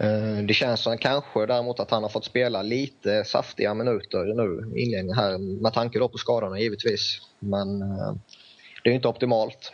Uh, 0.00 0.46
det 0.46 0.54
känns 0.54 0.82
som 0.82 0.98
kanske 0.98 1.46
däremot 1.46 1.80
att 1.80 1.90
han 1.90 2.02
har 2.02 2.10
fått 2.10 2.24
spela 2.24 2.62
lite 2.62 3.24
saftiga 3.24 3.74
minuter 3.74 4.24
nu 4.24 4.78
inledningen 4.80 5.16
här 5.16 5.38
med 5.38 5.72
tanke 5.72 5.98
då 5.98 6.08
på 6.08 6.18
skadorna 6.18 6.58
givetvis. 6.58 7.20
Men 7.38 7.82
uh, 7.82 8.14
det 8.82 8.90
är 8.90 8.94
inte 8.94 9.08
optimalt. 9.08 9.72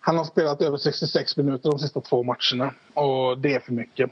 Han 0.00 0.18
har 0.18 0.24
spelat 0.24 0.62
över 0.62 0.76
66 0.76 1.36
minuter 1.36 1.70
de 1.70 1.78
sista 1.78 2.00
två 2.00 2.22
matcherna 2.22 2.74
och 2.94 3.38
det 3.38 3.54
är 3.54 3.60
för 3.60 3.72
mycket. 3.72 4.10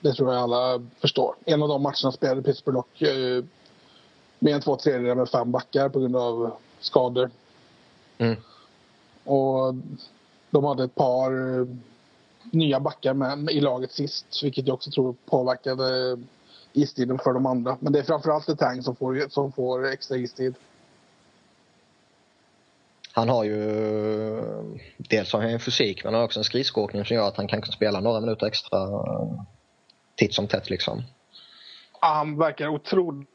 Det 0.00 0.12
tror 0.12 0.32
jag 0.34 0.42
alla 0.42 0.86
förstår. 1.00 1.34
En 1.44 1.62
av 1.62 1.68
de 1.68 1.82
matcherna 1.82 2.12
spelade 2.12 2.42
Pittsburgh 2.42 2.76
dock 2.76 3.02
eh, 3.02 3.44
med 4.38 4.54
en 4.54 4.60
två 4.60 4.76
tredjedelar 4.76 5.14
med 5.14 5.28
fem 5.28 5.52
backar 5.52 5.88
på 5.88 6.00
grund 6.00 6.16
av 6.16 6.56
skador. 6.80 7.30
Mm. 8.18 8.36
Och 9.24 9.74
de 10.50 10.64
hade 10.64 10.84
ett 10.84 10.94
par 10.94 11.60
eh, 11.60 11.66
nya 12.50 12.80
backar 12.80 13.14
med 13.14 13.50
i 13.50 13.60
laget 13.60 13.92
sist, 13.92 14.26
vilket 14.42 14.66
jag 14.66 14.74
också 14.74 14.90
tror 14.90 15.14
påverkade 15.26 16.18
istiden 16.72 17.18
för 17.18 17.32
de 17.32 17.46
andra. 17.46 17.76
Men 17.80 17.92
det 17.92 17.98
är 17.98 18.02
framförallt 18.02 18.48
Letang 18.48 18.82
som 18.82 18.96
får, 18.96 19.28
som 19.28 19.52
får 19.52 19.86
extra 19.86 20.16
istid. 20.16 20.54
Han 23.14 23.28
har 23.28 23.44
ju 23.44 23.62
dels 24.96 25.32
har 25.32 25.40
han 25.40 25.50
en 25.50 25.60
fysik 25.60 26.04
men 26.04 26.14
han 26.14 26.20
har 26.20 26.24
också 26.24 26.40
en 26.40 26.44
skridskoåkning 26.44 27.04
som 27.04 27.16
gör 27.16 27.28
att 27.28 27.36
han 27.36 27.48
kan 27.48 27.62
spela 27.62 28.00
några 28.00 28.20
minuter 28.20 28.46
extra 28.46 28.88
titt 30.14 30.34
som 30.34 30.48
tätt 30.48 30.70
liksom. 30.70 31.02
Han 32.00 32.38
verkar 32.38 32.68
otroligt 32.68 33.28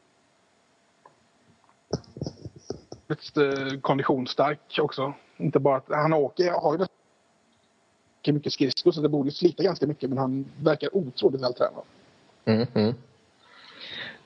eh, 3.36 3.80
konditionsstark 3.80 4.78
också. 4.80 5.12
Inte 5.36 5.58
bara 5.58 5.76
att 5.76 5.88
han 5.88 6.12
åker, 6.12 6.50
har 6.50 6.72
ju 6.72 6.78
mycket 8.22 8.52
skridskor 8.52 8.92
så 8.92 9.00
det 9.00 9.08
borde 9.08 9.30
slita 9.30 9.62
ganska 9.62 9.86
mycket 9.86 10.08
men 10.08 10.18
han 10.18 10.44
verkar 10.62 10.96
otroligt 10.96 11.42
vältränad. 11.42 11.82
Mm, 12.44 12.66
mm. 12.74 12.94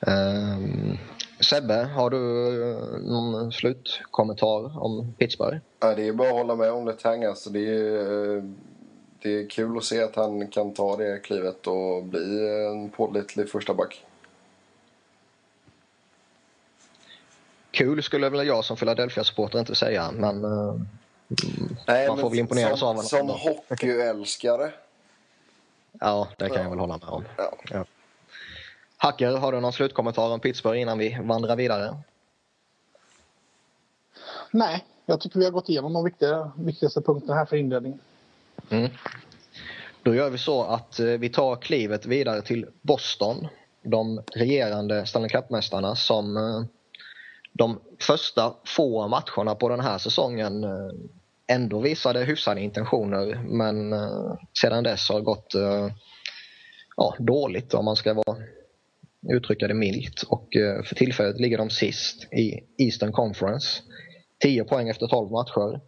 Um, 0.06 0.98
Sebbe, 1.40 1.74
har 1.74 2.10
du 2.10 2.18
eh, 2.70 3.00
någon 3.00 3.52
slutkommentar 3.52 4.84
om 4.84 5.14
Pittsburgh? 5.18 5.58
Ja, 5.80 5.94
det 5.94 6.08
är 6.08 6.12
bara 6.12 6.28
att 6.28 6.34
hålla 6.34 6.56
med 6.56 6.72
om 6.72 6.86
Letang. 6.86 7.24
Alltså, 7.24 7.50
det, 7.50 7.68
är, 7.68 8.36
eh, 8.36 8.42
det 9.22 9.40
är 9.40 9.50
kul 9.50 9.76
att 9.76 9.84
se 9.84 10.02
att 10.02 10.16
han 10.16 10.48
kan 10.48 10.74
ta 10.74 10.96
det 10.96 11.18
klivet 11.18 11.66
och 11.66 12.04
bli 12.04 12.48
en 12.66 12.90
pålitlig 12.90 13.50
första 13.50 13.74
back. 13.74 14.04
Kul 17.70 18.02
skulle 18.02 18.28
väl 18.28 18.46
jag 18.46 18.64
som 18.64 18.76
Philadelphia-supporter 18.76 19.58
inte 19.58 19.74
säga, 19.74 20.10
men 20.12 20.44
uh, 20.44 20.80
Nej, 21.86 22.08
man 22.08 22.18
får 22.18 22.30
väl 22.30 22.38
imponeras 22.38 22.82
av 22.82 22.88
honom. 22.88 23.02
Som 23.02 23.28
hockeyälskare. 23.28 24.72
ja, 26.00 26.28
det 26.38 26.48
kan 26.48 26.56
ja. 26.56 26.62
jag 26.62 26.70
väl 26.70 26.78
hålla 26.78 26.98
med 26.98 27.08
om. 27.08 27.24
Ja. 27.36 27.52
Ja. 27.70 27.84
Hacker, 28.96 29.36
har 29.36 29.52
du 29.52 29.60
någon 29.60 29.72
slutkommentar 29.72 30.30
om 30.30 30.40
Pittsburgh 30.40 30.80
innan 30.80 30.98
vi 30.98 31.18
vandrar 31.22 31.56
vidare? 31.56 31.96
nej, 34.52 34.84
jag 35.06 35.20
tycker 35.20 35.38
vi 35.38 35.44
har 35.44 35.52
gått 35.52 35.68
igenom 35.68 35.92
de 35.92 36.04
viktiga, 36.04 36.52
viktigaste 36.56 37.00
punkterna 37.00 37.34
här 37.34 37.44
för 37.44 37.56
inledningen. 37.56 37.98
Mm. 38.70 38.90
Då 40.02 40.14
gör 40.14 40.30
vi 40.30 40.38
så 40.38 40.62
att 40.62 41.00
eh, 41.00 41.06
vi 41.06 41.28
tar 41.28 41.56
klivet 41.56 42.06
vidare 42.06 42.42
till 42.42 42.66
Boston. 42.82 43.48
De 43.82 44.22
regerande 44.34 45.06
Stanley 45.06 45.28
Cup-mästarna 45.28 45.94
som 45.94 46.36
eh, 46.36 46.62
de 47.52 47.80
första 48.00 48.54
få 48.64 49.08
matcherna 49.08 49.54
på 49.54 49.68
den 49.68 49.80
här 49.80 49.98
säsongen 49.98 50.64
eh, 50.64 50.90
ändå 51.46 51.80
visade 51.80 52.24
hyfsade 52.24 52.60
intentioner 52.60 53.42
men 53.44 53.92
eh, 53.92 54.34
sedan 54.60 54.84
dess 54.84 55.08
har 55.08 55.18
det 55.18 55.24
gått 55.24 55.54
eh, 55.54 55.88
ja, 56.96 57.14
dåligt 57.18 57.74
om 57.74 57.84
man 57.84 57.96
ska 57.96 58.14
vara, 58.14 58.36
uttrycka 59.28 59.68
det 59.68 59.74
milt. 59.74 60.22
Och 60.22 60.56
eh, 60.56 60.82
för 60.82 60.94
tillfället 60.94 61.40
ligger 61.40 61.58
de 61.58 61.70
sist 61.70 62.32
i 62.32 62.60
Eastern 62.78 63.12
Conference. 63.12 63.82
10 64.38 64.64
poäng 64.64 64.88
efter 64.88 65.06
12 65.06 65.30
matcher. 65.30 65.80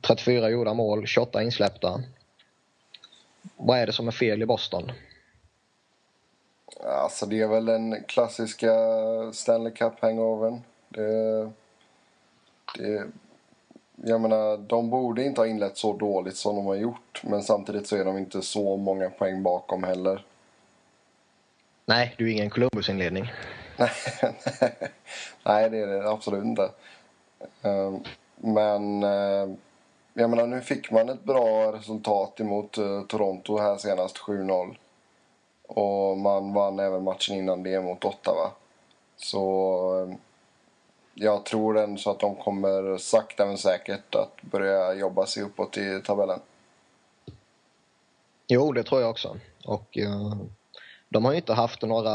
34 0.00 0.50
gjorda 0.50 0.74
mål, 0.74 1.06
28 1.06 1.42
insläppta. 1.42 2.02
Vad 3.56 3.78
är 3.78 3.86
det 3.86 3.92
som 3.92 4.08
är 4.08 4.12
fel 4.12 4.42
i 4.42 4.46
Boston? 4.46 4.92
Alltså 6.84 7.26
det 7.26 7.40
är 7.40 7.48
väl 7.48 7.64
den 7.64 8.04
klassiska 8.04 8.72
Stanley 9.32 9.72
Cup-hangovern. 9.72 10.62
Det, 10.88 11.50
det, 12.78 13.06
jag 14.04 14.20
menar, 14.20 14.56
de 14.56 14.90
borde 14.90 15.24
inte 15.24 15.40
ha 15.40 15.46
inlett 15.46 15.76
så 15.76 15.92
dåligt 15.92 16.36
som 16.36 16.56
de 16.56 16.66
har 16.66 16.74
gjort. 16.74 17.22
Men 17.24 17.42
samtidigt 17.42 17.86
så 17.86 17.96
är 17.96 18.04
de 18.04 18.18
inte 18.18 18.42
så 18.42 18.76
många 18.76 19.10
poäng 19.10 19.42
bakom 19.42 19.84
heller. 19.84 20.24
Nej, 21.86 22.14
du 22.18 22.28
är 22.28 22.32
ingen 22.32 22.50
Columbus-inledning. 22.50 23.32
Nej, 25.42 25.70
det 25.70 25.78
är 25.78 25.86
det 25.86 26.10
absolut 26.10 26.44
inte. 26.44 26.70
Ehm, 27.62 28.00
men 28.36 29.02
eh, 29.02 29.48
jag 30.14 30.30
menar, 30.30 30.46
nu 30.46 30.60
fick 30.60 30.90
man 30.90 31.08
ett 31.08 31.24
bra 31.24 31.72
resultat 31.72 32.40
emot 32.40 32.78
uh, 32.78 33.02
Toronto 33.02 33.58
här 33.58 33.76
senast, 33.76 34.18
7-0. 34.18 34.76
Och 35.68 36.18
man 36.18 36.52
vann 36.52 36.78
även 36.78 37.04
matchen 37.04 37.36
innan 37.36 37.62
det 37.62 37.80
mot 37.80 38.04
Ottawa. 38.04 38.50
Så 39.16 40.04
uh, 40.04 40.14
jag 41.22 41.44
tror 41.44 41.78
ändå 41.78 41.96
så 41.96 42.10
att 42.10 42.20
de 42.20 42.36
kommer 42.36 42.98
sakta 42.98 43.46
men 43.46 43.58
säkert 43.58 44.14
att 44.14 44.42
börja 44.42 44.94
jobba 44.94 45.26
sig 45.26 45.42
uppåt 45.42 45.78
i 45.78 46.00
tabellen. 46.04 46.40
Jo, 48.48 48.72
det 48.72 48.82
tror 48.82 49.00
jag 49.00 49.10
också. 49.10 49.36
Och 49.64 49.98
uh, 49.98 50.34
de 51.08 51.24
har 51.24 51.32
ju 51.32 51.38
inte 51.38 51.52
haft 51.52 51.82
några 51.82 52.10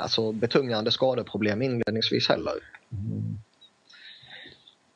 alltså, 0.00 0.32
betungande 0.32 0.90
skadeproblem 0.90 1.62
inledningsvis 1.62 2.28
heller. 2.28 2.54
Mm. 2.92 3.38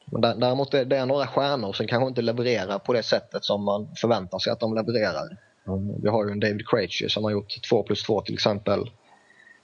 Men 0.04 0.20
däremot 0.40 0.74
är 0.74 0.84
det 0.84 1.04
några 1.04 1.26
stjärnor 1.26 1.72
som 1.72 1.86
kanske 1.86 2.08
inte 2.08 2.22
levererar 2.22 2.78
på 2.78 2.92
det 2.92 3.02
sättet 3.02 3.44
som 3.44 3.64
man 3.64 3.88
förväntar 3.96 4.38
sig 4.38 4.52
att 4.52 4.60
de 4.60 4.74
levererar. 4.74 5.36
Vi 6.02 6.08
har 6.08 6.26
ju 6.26 6.32
en 6.32 6.40
David 6.40 6.68
Krejci 6.68 7.08
som 7.08 7.24
har 7.24 7.30
gjort 7.30 7.62
2 7.70 7.82
plus 7.82 8.02
2 8.02 8.20
till 8.20 8.34
exempel. 8.34 8.90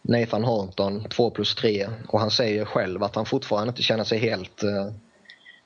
Nathan 0.09 0.45
Hornton 0.45 1.05
2 1.09 1.31
plus 1.31 1.55
3 1.55 1.89
och 2.09 2.21
han 2.21 2.31
säger 2.31 2.65
själv 2.65 3.03
att 3.03 3.15
han 3.15 3.27
fortfarande 3.27 3.69
inte 3.69 3.83
känner 3.83 4.05
sig 4.05 4.19
helt 4.19 4.63
eh, 4.63 4.91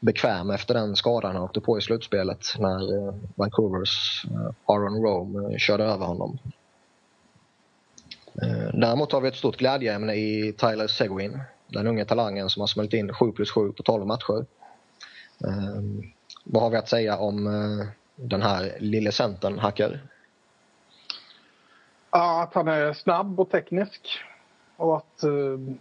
bekväm 0.01 0.51
efter 0.51 0.75
den 0.75 0.97
skadan 0.97 1.35
han 1.35 1.43
åkte 1.43 1.61
på 1.61 1.79
i 1.79 1.81
slutspelet 1.81 2.47
när 2.59 3.09
eh, 3.09 3.15
Vancouvers 3.35 4.25
eh, 4.25 4.55
Aaron 4.67 5.03
Rome 5.03 5.53
eh, 5.53 5.59
körde 5.59 5.85
över 5.85 6.07
honom. 6.07 6.39
Eh, 8.43 8.71
däremot 8.75 9.13
har 9.13 9.21
vi 9.21 9.29
ett 9.29 9.37
stort 9.37 9.57
glädjeämne 9.57 10.15
i 10.15 10.55
Tyler 10.59 10.87
Seguin. 10.87 11.41
Den 11.67 11.87
unge 11.87 12.05
talangen 12.05 12.51
som 12.51 12.61
har 12.61 12.67
smält 12.67 12.93
in 12.93 13.15
7 13.15 13.33
plus 13.33 13.51
7 13.51 13.73
på 13.73 13.83
12 13.83 14.07
matcher. 14.07 14.47
Ehm, 15.47 16.03
vad 16.45 16.63
har 16.63 16.71
vi 16.71 16.77
att 16.77 16.89
säga 16.89 17.19
om 17.19 17.47
eh, 17.47 17.87
den 18.17 18.43
här 18.43 18.77
lille 18.81 19.13
centern, 19.13 19.59
Hacker? 19.59 20.01
Ja, 22.11 22.43
att 22.43 22.55
han 22.55 22.69
är 22.69 22.93
snabb 22.93 23.41
och 23.41 23.51
teknisk. 23.51 24.21
Och 24.81 24.97
att 24.97 25.23
eh, 25.23 25.75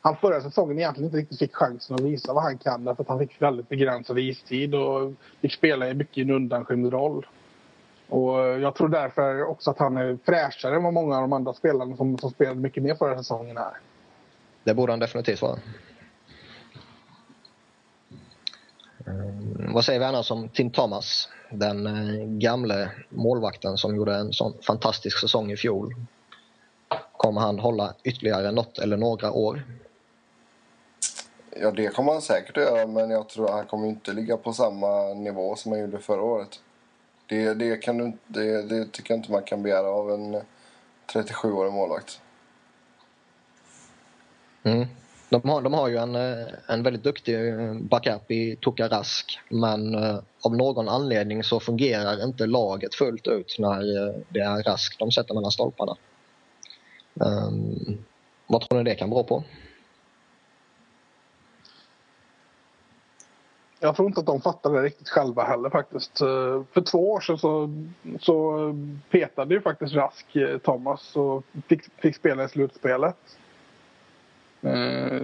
han 0.00 0.16
förra 0.16 0.40
säsongen 0.40 0.78
egentligen 0.78 1.06
inte 1.06 1.18
riktigt 1.18 1.38
fick 1.38 1.54
chansen 1.54 1.94
att 1.94 2.00
visa 2.00 2.32
vad 2.32 2.42
han 2.42 2.58
kan 2.58 2.84
därför 2.84 3.02
att 3.02 3.08
han 3.08 3.18
fick 3.18 3.42
väldigt 3.42 3.68
begränsad 3.68 4.18
istid 4.18 4.74
och 4.74 5.12
fick 5.40 5.52
spela 5.52 5.88
i 5.88 5.94
mycket 5.94 6.22
en 6.22 6.30
undanskymd 6.30 6.92
roll. 6.92 7.26
Och 8.08 8.40
eh, 8.40 8.58
jag 8.58 8.74
tror 8.74 8.88
därför 8.88 9.42
också 9.42 9.70
att 9.70 9.78
han 9.78 9.96
är 9.96 10.18
fräschare 10.24 10.76
än 10.76 10.82
vad 10.82 10.92
många 10.92 11.16
av 11.16 11.20
de 11.20 11.32
andra 11.32 11.52
spelarna 11.52 11.96
som, 11.96 12.18
som 12.18 12.30
spelade 12.30 12.60
mycket 12.60 12.82
mer 12.82 12.94
förra 12.94 13.18
säsongen 13.18 13.56
är. 13.56 13.80
Det 14.64 14.74
borde 14.74 14.92
han 14.92 15.00
definitivt 15.00 15.42
vara. 15.42 15.58
Mm, 19.06 19.72
vad 19.72 19.84
säger 19.84 19.98
vi 20.00 20.04
annars 20.06 20.30
om 20.30 20.48
Tim 20.48 20.70
Thomas? 20.70 21.28
Den 21.50 21.86
eh, 21.86 22.26
gamle 22.26 22.90
målvakten 23.08 23.76
som 23.76 23.96
gjorde 23.96 24.14
en 24.14 24.32
sån 24.32 24.52
fantastisk 24.66 25.20
säsong 25.20 25.50
i 25.50 25.56
fjol. 25.56 25.94
Kommer 27.16 27.40
han 27.40 27.58
hålla 27.58 27.94
ytterligare 28.04 28.50
något 28.50 28.78
eller 28.78 28.96
några 28.96 29.32
år? 29.32 29.62
Ja, 31.60 31.70
det 31.70 31.88
kommer 31.88 32.12
han 32.12 32.22
säkert 32.22 32.56
att 32.56 32.62
göra, 32.62 32.86
men 32.86 33.10
jag 33.10 33.28
tror 33.28 33.46
att 33.46 33.54
han 33.54 33.66
kommer 33.66 33.88
inte 33.88 34.12
ligga 34.12 34.36
på 34.36 34.52
samma 34.52 35.14
nivå 35.14 35.56
som 35.56 35.72
han 35.72 35.80
gjorde 35.80 35.98
förra 35.98 36.22
året. 36.22 36.60
Det, 37.26 37.54
det, 37.54 37.76
kan 37.76 37.98
du, 37.98 38.12
det, 38.26 38.62
det 38.62 38.92
tycker 38.92 39.14
jag 39.14 39.18
inte 39.18 39.32
man 39.32 39.42
kan 39.42 39.62
begära 39.62 39.86
av 39.86 40.10
en 40.10 40.42
37-årig 41.12 41.72
målvakt. 41.72 42.20
Mm. 44.62 44.86
De 45.28 45.48
har, 45.48 45.62
de 45.62 45.74
har 45.74 45.88
ju 45.88 45.96
en, 45.96 46.14
eh, 46.14 46.46
en 46.66 46.82
väldigt 46.82 47.02
duktig 47.02 47.48
eh, 47.48 47.74
backup 47.74 48.30
i 48.30 48.56
Tuka 48.56 48.88
Rask 48.88 49.38
men 49.48 49.94
eh, 49.94 50.18
av 50.40 50.56
någon 50.56 50.88
anledning 50.88 51.44
så 51.44 51.60
fungerar 51.60 52.24
inte 52.24 52.46
laget 52.46 52.94
fullt 52.94 53.26
ut 53.26 53.56
när 53.58 53.82
det 54.28 54.40
är 54.40 54.62
Rask 54.62 54.98
de 54.98 55.12
sätter 55.12 55.34
mellan 55.34 55.50
stolparna. 55.50 55.96
Um, 57.14 58.04
vad 58.46 58.60
tror 58.60 58.78
ni 58.78 58.90
det 58.90 58.94
kan 58.94 59.10
bero 59.10 59.24
på? 59.24 59.44
Jag 63.84 63.96
tror 63.96 64.08
inte 64.08 64.20
att 64.20 64.26
de 64.26 64.40
fattar 64.40 64.72
det 64.72 64.82
riktigt 64.82 65.08
själva 65.08 65.44
heller 65.44 65.70
faktiskt. 65.70 66.20
Eh, 66.20 66.62
för 66.72 66.80
två 66.80 67.12
år 67.12 67.20
sedan 67.20 67.38
så, 67.38 67.70
så 68.20 68.74
petade 69.10 69.54
ju 69.54 69.60
faktiskt 69.60 69.94
Rask 69.94 70.36
eh, 70.36 70.58
Thomas 70.58 71.16
och 71.16 71.44
fick, 71.68 71.82
fick 71.96 72.16
spela 72.16 72.44
i 72.44 72.48
slutspelet. 72.48 73.16
Eh, 74.62 75.22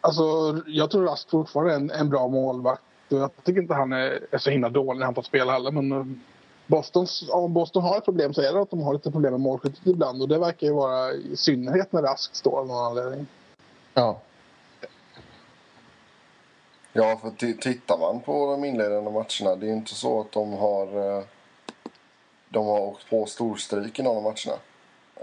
alltså, 0.00 0.22
jag 0.66 0.90
tror 0.90 1.04
Rask 1.04 1.30
fortfarande 1.30 1.72
är 1.72 1.76
en, 1.76 1.90
en 1.90 2.10
bra 2.10 2.28
målvakt. 2.28 2.82
Jag 3.08 3.30
tycker 3.44 3.62
inte 3.62 3.74
han 3.74 3.92
är, 3.92 4.20
är 4.30 4.38
så 4.38 4.50
himla 4.50 4.68
dålig 4.68 4.98
när 4.98 5.06
han 5.06 5.14
får 5.14 5.22
spela 5.22 5.52
heller. 5.52 5.70
Men 5.70 5.92
eh, 5.92 6.06
Bostons, 6.66 7.24
om 7.30 7.52
Boston 7.52 7.82
har 7.82 7.98
ett 7.98 8.04
problem 8.04 8.34
så 8.34 8.42
är 8.42 8.52
det 8.52 8.60
att 8.60 8.70
de 8.70 8.82
har 8.82 8.92
lite 8.92 9.10
problem 9.10 9.32
med 9.32 9.40
målskyttet 9.40 9.86
ibland. 9.86 10.22
Och 10.22 10.28
det 10.28 10.38
verkar 10.38 10.66
ju 10.66 10.72
vara 10.72 11.12
i 11.12 11.36
synnerhet 11.36 11.92
när 11.92 12.02
Rask 12.02 12.34
står 12.34 12.58
av 12.58 12.66
någon 12.66 12.84
anledning. 12.84 13.26
Ja. 13.94 14.20
Ja, 16.92 17.16
för 17.22 17.30
tittar 17.54 17.98
man 17.98 18.20
på 18.20 18.50
de 18.50 18.64
inledande 18.64 19.10
matcherna. 19.10 19.56
Det 19.56 19.66
är 19.66 19.68
ju 19.68 19.76
inte 19.76 19.94
så 19.94 20.20
att 20.20 20.32
de 20.32 20.52
har, 20.52 21.16
eh, 21.18 21.24
de 22.48 22.66
har 22.66 22.80
åkt 22.80 23.10
på 23.10 23.26
storstryk 23.26 23.98
i 23.98 24.02
någon 24.02 24.16
av 24.16 24.22
matcherna. 24.22 24.60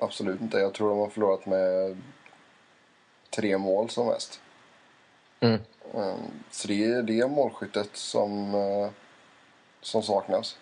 Absolut 0.01 0.41
inte. 0.41 0.57
Jag 0.57 0.73
tror 0.73 0.89
de 0.89 0.99
har 0.99 1.09
förlorat 1.09 1.45
med 1.45 1.97
tre 3.29 3.57
mål 3.57 3.89
som 3.89 4.07
mest. 4.07 4.39
Mm. 5.39 5.59
Ehm, 5.93 6.31
så 6.51 6.67
det 6.67 6.83
är 6.83 7.03
det 7.03 7.27
målskyttet 7.27 7.89
som, 7.93 8.55
eh, 8.55 8.89
som 9.81 10.03
saknas. 10.03 10.57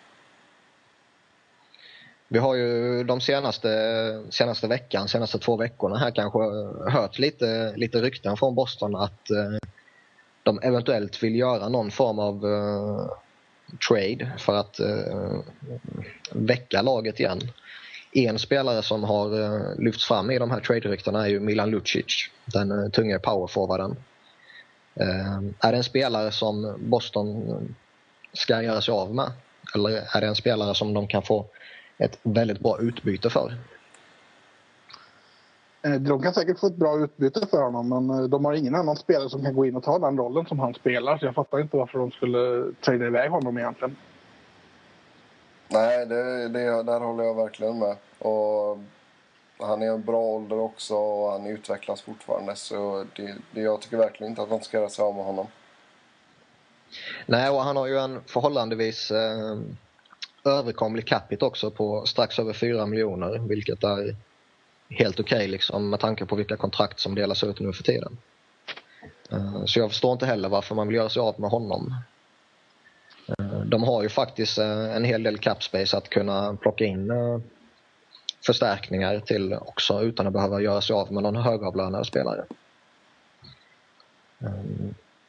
Vi 2.32 2.38
har 2.38 2.54
ju 2.54 3.04
de 3.04 3.20
senaste, 3.20 4.22
senaste 4.30 4.68
veckan, 4.68 5.08
senaste 5.08 5.38
två 5.38 5.56
veckorna 5.56 5.98
här 5.98 6.10
kanske 6.10 6.38
eh, 6.38 6.92
hört 6.92 7.18
lite, 7.18 7.72
lite 7.76 8.02
rykten 8.02 8.36
från 8.36 8.54
Boston 8.54 8.96
att 8.96 9.30
eh, 9.30 9.68
de 10.42 10.60
eventuellt 10.62 11.22
vill 11.22 11.36
göra 11.36 11.68
någon 11.68 11.90
form 11.90 12.18
av 12.18 12.46
eh, 12.46 13.06
trade 13.88 14.32
för 14.38 14.54
att 14.54 14.80
väcka 16.32 16.82
laget 16.82 17.20
igen. 17.20 17.40
En 18.12 18.38
spelare 18.38 18.82
som 18.82 19.04
har 19.04 19.30
lyfts 19.82 20.04
fram 20.04 20.30
i 20.30 20.38
de 20.38 20.50
här 20.50 20.60
trade-ryktena 20.60 21.24
är 21.24 21.30
ju 21.30 21.40
Milan 21.40 21.70
Lucic, 21.70 22.30
den 22.44 22.90
tunga 22.90 23.18
powerforwarden. 23.18 23.96
Är 25.60 25.72
det 25.72 25.76
en 25.76 25.84
spelare 25.84 26.32
som 26.32 26.76
Boston 26.78 27.74
ska 28.32 28.62
göra 28.62 28.80
sig 28.80 28.92
av 28.92 29.14
med? 29.14 29.32
Eller 29.74 29.90
är 30.16 30.20
det 30.20 30.26
en 30.26 30.34
spelare 30.34 30.74
som 30.74 30.94
de 30.94 31.06
kan 31.06 31.22
få 31.22 31.46
ett 32.00 32.18
väldigt 32.22 32.60
bra 32.60 32.78
utbyte 32.80 33.30
för? 33.30 33.54
De 36.00 36.22
kan 36.22 36.34
säkert 36.34 36.58
få 36.58 36.66
ett 36.66 36.76
bra 36.76 36.98
utbyte 36.98 37.46
för 37.46 37.62
honom 37.62 37.88
men 37.88 38.30
de 38.30 38.44
har 38.44 38.52
ingen 38.54 38.74
annan 38.74 38.96
spelare 38.96 39.30
som 39.30 39.44
kan 39.44 39.54
gå 39.54 39.66
in 39.66 39.76
och 39.76 39.82
ta 39.82 39.98
den 39.98 40.18
rollen 40.18 40.46
som 40.46 40.58
han 40.58 40.74
spelar. 40.74 41.18
Så 41.18 41.24
jag 41.24 41.34
fattar 41.34 41.60
inte 41.60 41.76
varför 41.76 41.98
de 41.98 42.10
skulle 42.10 42.72
trada 42.80 43.06
iväg 43.06 43.30
honom 43.30 43.58
egentligen. 43.58 43.96
Nej, 45.68 46.06
det, 46.06 46.48
det, 46.48 46.82
där 46.82 47.00
håller 47.00 47.24
jag 47.24 47.34
verkligen 47.34 47.78
med. 47.78 47.96
Och 48.18 48.78
han 49.58 49.82
är 49.82 49.86
en 49.86 50.02
bra 50.02 50.20
ålder 50.20 50.58
också 50.58 50.94
och 50.94 51.32
han 51.32 51.46
utvecklas 51.46 52.02
fortfarande. 52.02 52.56
Så 52.56 53.04
det, 53.16 53.34
det, 53.52 53.60
jag 53.60 53.80
tycker 53.80 53.96
verkligen 53.96 54.32
inte 54.32 54.42
att 54.42 54.50
de 54.50 54.60
ska 54.60 54.76
göra 54.78 54.88
sig 54.88 55.02
av 55.02 55.14
med 55.14 55.24
honom. 55.24 55.46
Nej, 57.26 57.50
och 57.50 57.60
han 57.60 57.76
har 57.76 57.86
ju 57.86 57.98
en 57.98 58.20
förhållandevis 58.26 59.10
eh, 59.10 59.58
överkomlig 60.44 61.06
capita 61.06 61.46
också 61.46 61.70
på 61.70 62.06
strax 62.06 62.38
över 62.38 62.52
4 62.52 62.86
miljoner 62.86 63.38
vilket 63.38 63.84
är 63.84 64.16
helt 64.90 65.20
okej 65.20 65.36
okay, 65.36 65.48
liksom, 65.48 65.90
med 65.90 66.00
tanke 66.00 66.26
på 66.26 66.36
vilka 66.36 66.56
kontrakt 66.56 67.00
som 67.00 67.14
delas 67.14 67.44
ut 67.44 67.60
nu 67.60 67.72
för 67.72 67.82
tiden. 67.82 68.18
Eh, 69.30 69.64
så 69.64 69.78
jag 69.78 69.90
förstår 69.90 70.12
inte 70.12 70.26
heller 70.26 70.48
varför 70.48 70.74
man 70.74 70.88
vill 70.88 70.96
göra 70.96 71.08
sig 71.08 71.20
av 71.20 71.40
med 71.40 71.50
honom. 71.50 71.94
Eh, 73.28 73.60
de 73.60 73.82
har 73.82 74.02
ju 74.02 74.08
faktiskt 74.08 74.58
eh, 74.58 74.96
en 74.96 75.04
hel 75.04 75.22
del 75.22 75.38
cap 75.38 75.62
space 75.62 75.96
att 75.96 76.08
kunna 76.08 76.56
plocka 76.56 76.84
in 76.84 77.12
förstärkningar 78.46 79.20
till 79.20 79.54
också 79.54 80.02
utan 80.02 80.26
att 80.26 80.32
behöva 80.32 80.60
göra 80.60 80.80
sig 80.80 80.94
av 80.94 81.12
med 81.12 81.22
någon 81.22 81.36
högavlönad 81.36 82.06
spelare. 82.06 82.44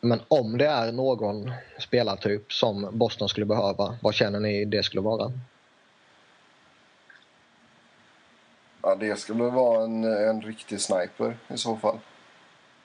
Men 0.01 0.21
om 0.27 0.57
det 0.57 0.67
är 0.67 0.91
någon 0.91 1.51
spelartyp 1.79 2.53
som 2.53 2.87
Boston 2.91 3.29
skulle 3.29 3.45
behöva, 3.45 3.97
vad 4.01 4.13
känner 4.13 4.39
ni 4.39 4.65
det 4.65 4.83
skulle 4.83 5.01
vara? 5.01 5.31
Ja, 8.81 8.95
det 8.95 9.19
skulle 9.19 9.43
vara 9.43 9.83
en, 9.83 10.03
en 10.03 10.41
riktig 10.41 10.81
sniper 10.81 11.37
i 11.47 11.57
så 11.57 11.75
fall. 11.75 11.97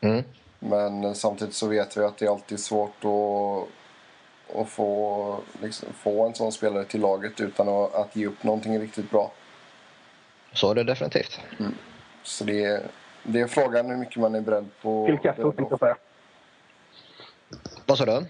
Mm. 0.01 0.25
Men 0.59 1.15
samtidigt 1.15 1.55
så 1.55 1.67
vet 1.67 1.97
vi 1.97 2.05
att 2.05 2.19
det 2.19 2.27
är 2.27 2.31
alltid 2.31 2.61
svårt 2.61 3.05
att, 3.05 3.69
att 4.61 4.69
få, 4.69 5.41
liksom, 5.63 5.89
få 5.93 6.27
en 6.27 6.35
sån 6.35 6.53
spelare 6.53 6.85
till 6.85 7.01
laget 7.01 7.41
utan 7.41 7.69
att, 7.69 7.95
att 7.95 8.17
ge 8.17 8.27
upp 8.27 8.43
någonting 8.43 8.79
riktigt 8.79 9.11
bra. 9.11 9.33
Så 10.53 10.71
är 10.71 10.75
det 10.75 10.85
definitivt. 10.85 11.41
Mm. 11.59 11.75
Så 12.23 12.45
det 12.45 12.65
är, 12.65 12.83
det 13.23 13.41
är 13.41 13.47
frågan 13.47 13.87
hur 13.87 13.97
mycket 13.97 14.17
man 14.17 14.35
är 14.35 14.41
beredd 14.41 14.69
på. 14.83 15.07
Vilka 15.07 15.35
säga. 15.79 15.97
Vad 17.87 17.99
sa 17.99 18.05
du? 18.05 18.27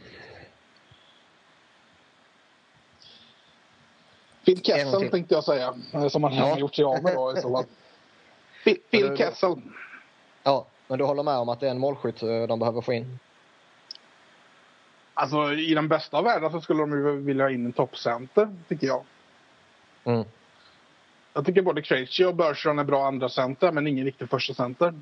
Phil 4.44 4.62
Kessel 4.62 5.10
tänkte 5.10 5.34
jag 5.34 5.44
säga, 5.44 5.74
som 6.10 6.22
han 6.22 6.34
ja. 6.34 6.44
har 6.44 6.58
gjort 6.58 6.74
sig 6.74 6.84
av 6.84 7.02
med 7.02 7.14
då 7.14 7.34
i 7.36 7.40
så 7.40 7.52
fall. 7.52 7.64
Phil, 8.64 8.76
Phil 8.90 9.16
Kessel. 9.16 9.62
Ja, 10.42 10.66
men 10.88 10.98
du 10.98 11.04
håller 11.04 11.22
med 11.22 11.36
om 11.36 11.48
att 11.48 11.60
det 11.60 11.66
är 11.66 11.70
en 11.70 11.78
målskytt 11.78 12.22
eh, 12.22 12.42
de 12.42 12.58
behöver 12.58 12.80
få 12.80 12.92
in? 12.92 13.18
Alltså 15.14 15.52
i 15.52 15.74
den 15.74 15.88
bästa 15.88 16.22
världen 16.22 16.52
så 16.52 16.60
skulle 16.60 16.80
de 16.80 16.90
ju 16.92 17.20
vilja 17.20 17.44
ha 17.44 17.50
in 17.50 17.66
en 17.66 17.72
toppcenter, 17.72 18.56
tycker 18.68 18.86
jag. 18.86 19.04
Mm. 20.04 20.24
Jag 21.32 21.46
tycker 21.46 21.62
både 21.62 21.82
Krejci 21.82 22.24
och 22.24 22.34
Bergeron 22.34 22.78
är 22.78 22.84
bra 22.84 23.06
andra 23.06 23.28
center 23.28 23.72
men 23.72 23.86
ingen 23.86 24.04
riktig 24.04 24.30
första 24.30 24.54
center. 24.54 24.94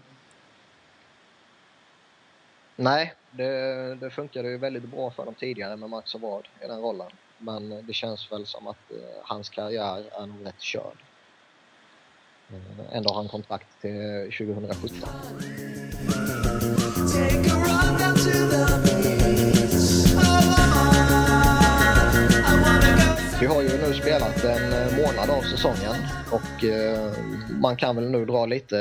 Nej, 2.76 3.14
det, 3.30 3.94
det 3.94 4.10
funkade 4.10 4.48
ju 4.48 4.58
väldigt 4.58 4.84
bra 4.84 5.10
för 5.10 5.24
dem 5.24 5.34
tidigare 5.34 5.76
med 5.76 5.90
Max 5.90 6.14
och 6.14 6.20
Ward 6.20 6.48
i 6.64 6.66
den 6.66 6.80
rollen. 6.80 7.10
Men 7.38 7.86
det 7.86 7.92
känns 7.92 8.32
väl 8.32 8.46
som 8.46 8.66
att 8.66 8.90
eh, 8.90 8.96
hans 9.22 9.48
karriär 9.48 10.04
är 10.12 10.26
nog 10.26 10.46
rätt 10.46 10.60
körd. 10.60 10.96
Eh, 12.50 12.96
ändå 12.96 13.08
har 13.08 13.16
han 13.16 13.28
kontrakt 13.28 13.80
till 13.80 14.30
2017. 14.38 15.08
Vi 23.40 23.46
har 23.46 23.62
ju 23.62 23.68
nu 23.68 23.94
spelat 23.94 24.44
en 24.44 24.72
eh, 24.72 24.96
månad 24.96 25.30
av 25.30 25.42
säsongen 25.42 25.94
och 26.30 26.64
eh, 26.64 27.12
man 27.60 27.76
kan 27.76 27.96
väl 27.96 28.10
nu 28.10 28.24
dra 28.24 28.46
lite 28.46 28.76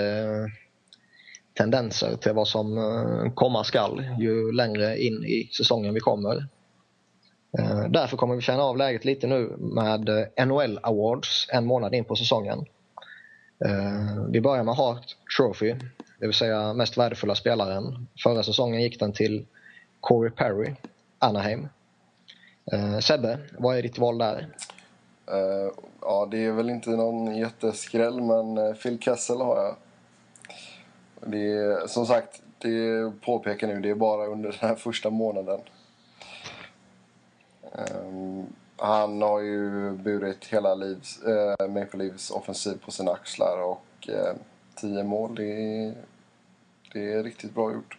tendenser 1.53 2.15
till 2.15 2.33
vad 2.33 2.47
som 2.47 2.77
eh, 2.77 3.33
komma 3.33 3.63
skall 3.63 4.05
ju 4.19 4.51
längre 4.51 4.97
in 4.97 5.25
i 5.25 5.49
säsongen 5.57 5.93
vi 5.93 5.99
kommer. 5.99 6.47
Eh, 7.59 7.85
därför 7.89 8.17
kommer 8.17 8.35
vi 8.35 8.41
känna 8.41 8.63
av 8.63 8.77
läget 8.77 9.05
lite 9.05 9.27
nu 9.27 9.55
med 9.59 10.09
eh, 10.09 10.45
NHL 10.45 10.79
Awards 10.83 11.47
en 11.51 11.65
månad 11.65 11.95
in 11.95 12.05
på 12.05 12.15
säsongen. 12.15 12.65
Vi 14.29 14.41
börjar 14.41 14.63
med 14.63 14.75
Hart 14.75 15.15
Trophy, 15.37 15.75
det 16.19 16.25
vill 16.25 16.33
säga 16.33 16.73
mest 16.73 16.97
värdefulla 16.97 17.35
spelaren. 17.35 18.07
Förra 18.23 18.43
säsongen 18.43 18.81
gick 18.81 18.99
den 18.99 19.13
till 19.13 19.45
Corey 19.99 20.31
Perry, 20.31 20.73
Anaheim. 21.19 21.67
Sebbe, 23.01 23.39
vad 23.57 23.77
är 23.77 23.81
ditt 23.81 23.97
val 23.97 24.17
där? 24.17 24.47
Ja, 26.01 26.27
det 26.31 26.45
är 26.45 26.51
väl 26.51 26.69
inte 26.69 26.89
någon 26.89 27.35
jätteskräll, 27.35 28.21
men 28.21 28.75
Phil 28.75 28.99
Kessel 28.99 29.41
har 29.41 29.63
jag. 29.63 29.75
Det 31.25 31.51
är, 31.51 31.87
som 31.87 32.05
sagt, 32.05 32.41
det 32.59 33.11
påpekar 33.21 33.67
nu, 33.67 33.81
det 33.81 33.89
är 33.89 33.95
bara 33.95 34.25
under 34.25 34.49
den 34.49 34.69
här 34.69 34.75
första 34.75 35.09
månaden. 35.09 35.59
Um, 37.71 38.45
han 38.77 39.21
har 39.21 39.39
ju 39.39 39.91
burit 39.91 40.45
hela 40.45 40.75
Leafs, 40.75 41.21
äh, 41.23 41.67
Maple 41.67 42.03
Leafs 42.03 42.31
offensiv 42.31 42.77
på 42.85 42.91
sina 42.91 43.11
axlar 43.11 43.63
och 43.63 44.09
äh, 44.09 44.35
tio 44.75 45.03
mål, 45.03 45.35
det 45.35 45.45
är, 45.45 45.93
det 46.93 47.13
är 47.13 47.23
riktigt 47.23 47.53
bra 47.53 47.73
gjort. 47.73 47.97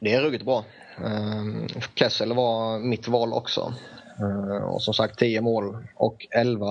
Det 0.00 0.12
är 0.12 0.20
ruggigt 0.20 0.44
bra. 0.44 0.64
Ehm, 1.04 1.62
um, 1.62 1.68
Kessel 1.94 2.32
var 2.32 2.78
mitt 2.78 3.08
val 3.08 3.32
också. 3.32 3.74
Uh, 4.20 4.64
och 4.64 4.82
som 4.82 4.94
sagt 4.94 5.18
10 5.18 5.40
mål 5.40 5.86
och 5.94 6.26
11 6.30 6.66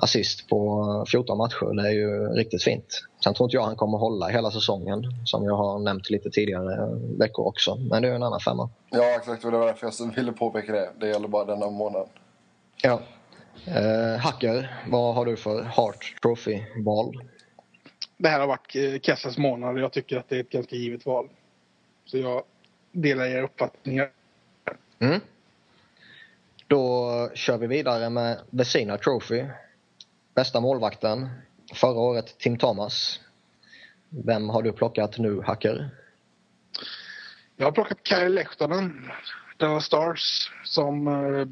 assist 0.00 0.48
på 0.48 1.04
14 1.08 1.38
matcher. 1.38 1.74
Det 1.74 1.88
är 1.88 1.92
ju 1.92 2.28
riktigt 2.28 2.62
fint. 2.62 3.04
Sen 3.24 3.34
tror 3.34 3.46
inte 3.46 3.56
jag 3.56 3.62
han 3.62 3.76
kommer 3.76 3.98
hålla 3.98 4.28
hela 4.28 4.50
säsongen 4.50 5.02
som 5.24 5.44
jag 5.44 5.56
har 5.56 5.78
nämnt 5.78 6.10
lite 6.10 6.30
tidigare 6.30 6.98
veckor 7.18 7.46
också. 7.46 7.76
Men 7.76 8.02
det 8.02 8.08
är 8.08 8.14
en 8.14 8.22
annan 8.22 8.40
femma. 8.40 8.70
Ja 8.90 9.16
exakt 9.16 9.44
och 9.44 9.50
det 9.50 9.58
var 9.58 9.66
därför 9.66 9.92
jag 9.98 10.14
ville 10.14 10.32
påpeka 10.32 10.72
det. 10.72 10.90
Det 11.00 11.08
gäller 11.08 11.28
bara 11.28 11.44
denna 11.44 11.70
månad. 11.70 12.08
Ja. 12.82 13.00
Eh, 13.66 14.20
Hacker, 14.20 14.84
vad 14.90 15.14
har 15.14 15.24
du 15.24 15.36
för 15.36 15.62
Hart 15.62 16.14
Trophy-val? 16.22 17.22
Det 18.16 18.28
här 18.28 18.40
har 18.40 18.46
varit 18.46 18.76
eh, 18.76 19.00
Kessels 19.00 19.38
månad 19.38 19.74
och 19.74 19.80
jag 19.80 19.92
tycker 19.92 20.16
att 20.16 20.28
det 20.28 20.36
är 20.36 20.40
ett 20.40 20.50
ganska 20.50 20.76
givet 20.76 21.06
val. 21.06 21.28
Så 22.04 22.18
jag 22.18 22.42
delar 22.92 23.24
er 23.24 23.42
uppfattningar. 23.42 24.10
Mm. 24.98 25.20
Då 26.66 27.30
kör 27.34 27.58
vi 27.58 27.66
vidare 27.66 28.10
med 28.10 28.38
Vesina 28.50 28.98
Trophy 28.98 29.44
Bästa 30.34 30.60
målvakten 30.60 31.28
förra 31.74 32.00
året 32.00 32.38
Tim 32.38 32.58
Thomas. 32.58 33.20
Vem 34.08 34.48
har 34.48 34.62
du 34.62 34.72
plockat 34.72 35.18
nu, 35.18 35.42
Hacker? 35.42 35.90
Jag 37.56 37.66
har 37.66 37.72
plockat 37.72 37.98
Kyle 38.02 38.34
Lehtonen, 38.34 39.10
Dallas 39.56 39.84
Stars, 39.84 40.52
som 40.64 41.08
eh, 41.08 41.46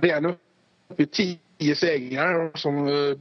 redan 0.00 0.26
uppe 0.26 1.02
i 1.02 1.06
tio 1.06 1.76
segrar 1.76 2.34
och 2.34 2.58
som 2.58 2.88
eh, 2.88 3.18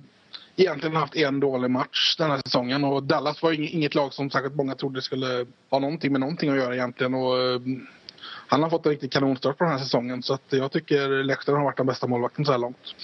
egentligen 0.56 0.96
haft 0.96 1.16
en 1.16 1.39
dålig 1.39 1.72
match 1.72 2.16
den 2.18 2.32
här 2.32 2.42
säsongen. 2.46 2.84
Och 2.84 3.04
Dallas 3.04 3.44
var 3.44 3.52
inget 3.52 3.96
lag 3.96 4.13
som 4.13 4.30
särskilt 4.30 4.56
många 4.56 4.76
trodde 4.76 5.02
skulle 5.02 5.46
ha 5.70 5.80
någonting 5.80 6.12
med 6.12 6.22
någonting 6.22 6.50
att 6.50 6.58
göra 6.58 6.76
egentligen. 6.76 7.13
Och, 7.13 7.39
eh, 7.39 7.62
han 8.48 8.63
har 8.63 8.70
fått 8.70 8.86
en 8.86 8.92
riktig 8.92 9.12
kanonstart 9.12 9.58
på 9.58 9.63
den 9.63 9.74
här 9.74 9.80
säsongen 9.80 10.24
så 10.24 10.34
att 10.34 10.46
jag 10.50 10.72
tycker 10.72 11.24
Lehtonen 11.24 11.58
har 11.58 11.66
varit 11.66 11.78
den 11.78 11.86
bästa 11.86 12.08
målvakten 12.08 12.46
så 12.46 12.52
här 12.52 12.60
långt. 12.60 12.96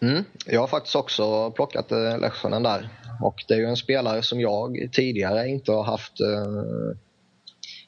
Mm, 0.00 0.24
jag 0.46 0.60
har 0.60 0.66
faktiskt 0.66 0.96
också 0.96 1.50
plockat 1.50 1.92
eh, 1.92 2.60
där. 2.62 2.88
Och 3.22 3.44
det 3.48 3.54
är 3.54 3.58
ju 3.58 3.66
en 3.66 3.76
spelare 3.76 4.22
som 4.22 4.40
jag 4.40 4.88
tidigare 4.92 5.48
inte 5.48 5.72
har 5.72 5.82
haft 5.82 6.20
eh, 6.20 6.96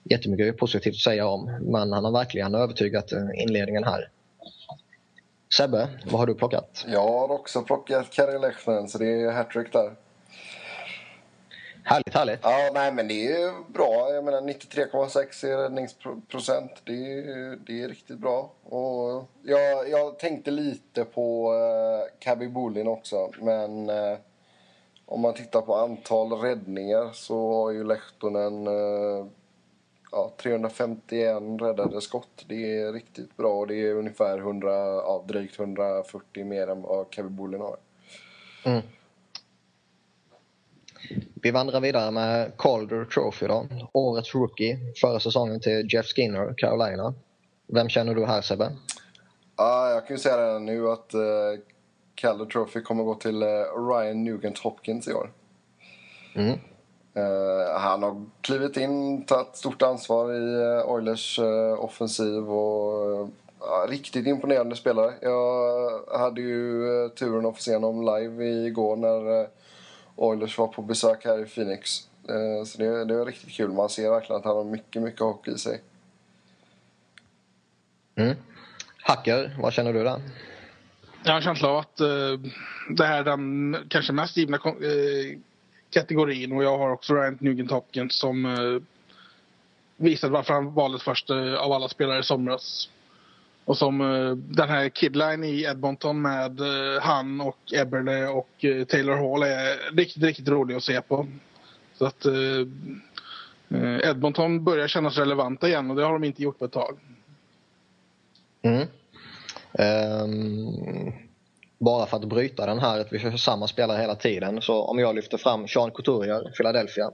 jättemycket 0.05 0.57
positivt 0.57 0.95
att 0.95 1.01
säga 1.01 1.27
om. 1.27 1.59
Men 1.61 1.92
han 1.92 2.05
har 2.05 2.12
verkligen 2.12 2.55
övertygat 2.55 3.12
eh, 3.12 3.42
inledningen 3.42 3.85
här. 3.85 4.11
Sebbe, 5.57 5.88
vad 6.05 6.21
har 6.21 6.27
du 6.27 6.35
plockat? 6.35 6.85
Jag 6.88 7.03
har 7.03 7.31
också 7.31 7.62
plockat 7.62 8.11
Kari 8.11 8.38
Lehkonen, 8.38 8.88
så 8.88 8.99
det 8.99 9.07
är 9.07 9.33
hattrick 9.33 9.73
där. 9.73 9.92
Härligt, 11.88 12.14
härligt. 12.14 12.40
Ja, 12.42 12.70
nej 12.75 12.92
men 12.92 13.09
det 13.09 13.33
är 13.33 13.72
bra. 13.72 14.12
Jag 14.12 14.25
menar 14.25 14.40
93,6 14.40 15.46
i 15.46 15.57
räddningsprocent. 15.57 16.72
Det 16.85 16.92
är, 16.92 17.59
det 17.66 17.83
är 17.83 17.88
riktigt 17.88 18.18
bra. 18.18 18.53
Och 18.64 19.25
jag, 19.42 19.88
jag 19.88 20.18
tänkte 20.18 20.51
lite 20.51 21.05
på 21.05 21.53
uh, 21.53 22.18
Cabby 22.18 22.49
Bullin 22.49 22.88
också, 22.88 23.31
men 23.40 23.90
uh, 23.90 24.18
om 25.07 25.20
man 25.20 25.35
tittar 25.35 25.61
på 25.61 25.75
antal 25.75 26.33
räddningar 26.33 27.11
så 27.12 27.55
har 27.55 27.70
ju 27.70 27.85
Lehtonen 27.85 28.66
uh, 28.66 29.27
ja, 30.12 30.33
351 30.37 31.42
räddade 31.61 32.01
skott. 32.01 32.44
Det 32.49 32.79
är 32.79 32.92
riktigt 32.92 33.37
bra 33.37 33.53
och 33.53 33.66
det 33.66 33.75
är 33.75 33.94
ungefär 33.94 34.38
100, 34.38 34.70
ja, 34.72 35.25
drygt 35.29 35.59
140 35.59 36.44
mer 36.44 36.68
än 36.68 36.83
vad 36.83 37.11
Cabby 37.11 37.29
Bullin 37.29 37.61
har. 37.61 37.77
Mm. 38.64 38.83
Vi 41.35 41.51
vandrar 41.51 41.81
vidare 41.81 42.11
med 42.11 42.53
Calder 42.59 43.05
Trophy 43.05 43.47
då. 43.47 43.67
Årets 43.93 44.35
rookie 44.35 44.79
förra 45.01 45.21
säsongen 45.21 45.61
till 45.61 45.89
Jeff 45.93 46.07
Skinner, 46.07 46.55
Carolina. 46.57 47.15
Vem 47.67 47.89
känner 47.89 48.15
du 48.15 48.25
här 48.27 48.43
Sebbe? 48.43 48.73
Ja, 49.57 49.91
jag 49.91 50.07
kan 50.07 50.17
ju 50.17 50.21
säga 50.21 50.39
redan 50.39 50.65
nu 50.67 50.89
att 50.89 51.15
uh, 51.15 51.61
Calder 52.15 52.45
Trophy 52.45 52.81
kommer 52.81 53.05
gå 53.05 53.15
till 53.15 53.43
uh, 53.43 53.89
Ryan 53.89 54.25
Nugent 54.25 54.59
Hopkins 54.59 55.09
i 55.09 55.13
år. 55.13 55.31
Mm. 56.35 56.59
Uh, 57.17 57.79
han 57.79 58.03
har 58.03 58.25
klivit 58.41 58.77
in, 58.77 59.25
tagit 59.25 59.57
stort 59.57 59.83
ansvar 59.83 60.33
i 60.33 60.57
uh, 60.57 60.91
Oilers 60.91 61.41
offensiv 61.79 62.51
och 62.51 63.29
riktigt 63.89 64.27
imponerande 64.27 64.77
spelare. 64.77 65.13
Jag 65.21 66.19
hade 66.19 66.41
ju 66.41 67.09
turen 67.09 67.47
att 67.47 67.57
få 67.57 67.63
se 67.63 67.75
honom 67.75 68.01
live 68.01 68.45
igår 68.45 68.97
när 68.97 69.47
Oilers 70.16 70.59
var 70.59 70.66
på 70.66 70.83
besök 70.83 71.24
här 71.24 71.42
i 71.42 71.44
Phoenix. 71.44 72.09
så 72.66 72.79
det, 72.79 73.05
det 73.05 73.16
var 73.16 73.26
riktigt 73.26 73.52
kul. 73.52 73.72
Man 73.72 73.88
ser 73.88 74.11
verkligen 74.11 74.38
att 74.38 74.44
han 74.44 74.57
har 74.57 74.64
mycket, 74.64 75.02
mycket 75.02 75.20
hockey 75.20 75.50
i 75.50 75.59
sig. 75.59 75.81
Mm. 78.14 78.37
Hacker, 79.02 79.57
vad 79.59 79.72
känner 79.72 79.92
du 79.92 80.05
där? 80.05 80.20
Jag 81.24 81.33
har 81.33 81.37
en 81.37 81.42
känsla 81.42 81.68
av 81.68 81.76
att 81.76 82.00
uh, 82.00 82.40
det 82.90 83.07
här 83.07 83.18
är 83.18 83.24
den 83.24 83.76
kanske 83.88 84.12
mest 84.12 84.37
givna 84.37 84.57
uh, 84.57 85.38
kategorin 85.90 86.52
och 86.52 86.64
jag 86.64 86.79
har 86.79 86.90
också 86.90 87.14
Ryan 87.14 87.38
Nugent 87.40 87.70
Hopkins 87.70 88.18
som 88.18 88.44
uh, 88.46 88.83
visade 89.96 90.33
varför 90.33 90.55
han 90.55 90.74
valdes 90.74 91.02
först 91.02 91.31
uh, 91.31 91.55
av 91.55 91.72
alla 91.72 91.88
spelare 91.88 92.18
i 92.18 92.22
somras. 92.22 92.90
Och 93.66 93.79
som 93.79 94.00
eh, 94.00 94.37
den 94.37 94.68
här 94.68 94.88
kidline 94.88 95.44
i 95.44 95.62
Edmonton 95.62 96.22
med 96.22 96.61
eh, 96.61 97.02
han 97.02 97.40
och 97.40 97.59
Eberle 97.74 98.26
och 98.26 98.64
eh, 98.64 98.85
Taylor 98.85 99.16
Hall 99.16 99.42
är 99.42 99.96
riktigt, 99.96 100.22
riktigt 100.22 100.48
rolig 100.48 100.74
att 100.74 100.83
se 100.83 101.00
på. 101.00 101.26
Så 101.98 102.07
att 102.07 102.26
Edmonton 104.05 104.64
börjar 104.64 104.88
kännas 104.88 105.18
relevanta 105.18 105.68
igen 105.68 105.90
och 105.90 105.96
det 105.96 106.05
har 106.05 106.12
de 106.12 106.24
inte 106.24 106.42
gjort 106.42 106.59
på 106.59 106.64
ett 106.64 106.72
tag. 106.72 106.98
Mm. 108.62 108.87
Um, 110.22 111.12
bara 111.79 112.07
för 112.07 112.16
att 112.16 112.29
bryta 112.29 112.66
den 112.66 112.79
här 112.79 113.00
att 113.00 113.12
vi 113.12 113.18
kör 113.18 113.37
samma 113.37 113.68
spelare 113.68 114.00
hela 114.00 114.14
tiden. 114.14 114.62
Så 114.62 114.83
om 114.83 114.98
jag 114.98 115.14
lyfter 115.14 115.38
fram 115.38 115.68
Sean 115.68 115.90
Couturier, 115.90 116.52
Philadelphia. 116.57 117.11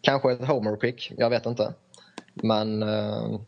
Kanske 0.00 0.32
ett 0.32 0.48
homer 0.48 0.76
pick, 0.76 1.12
jag 1.16 1.30
vet 1.30 1.46
inte. 1.46 1.74
Men 2.34 2.82
uh, 2.82 3.40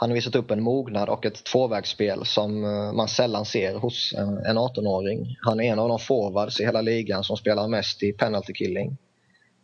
han 0.00 0.10
har 0.10 0.14
visat 0.14 0.34
upp 0.34 0.50
en 0.50 0.62
mognad 0.62 1.08
och 1.08 1.26
ett 1.26 1.44
tvåvägsspel 1.44 2.26
som 2.26 2.64
eh, 2.64 2.92
man 2.92 3.08
sällan 3.08 3.44
ser 3.44 3.74
hos 3.74 4.14
en, 4.46 4.58
18-åring. 4.58 5.36
Han 5.40 5.60
är 5.60 5.72
en 5.72 5.78
av 5.78 5.88
de 5.88 5.98
forwards 5.98 6.60
i 6.60 6.64
hela 6.64 6.80
ligan 6.80 7.24
som 7.24 7.36
spelar 7.36 7.68
mest 7.68 8.02
i 8.02 8.12
penalty 8.12 8.52
killing. 8.52 8.96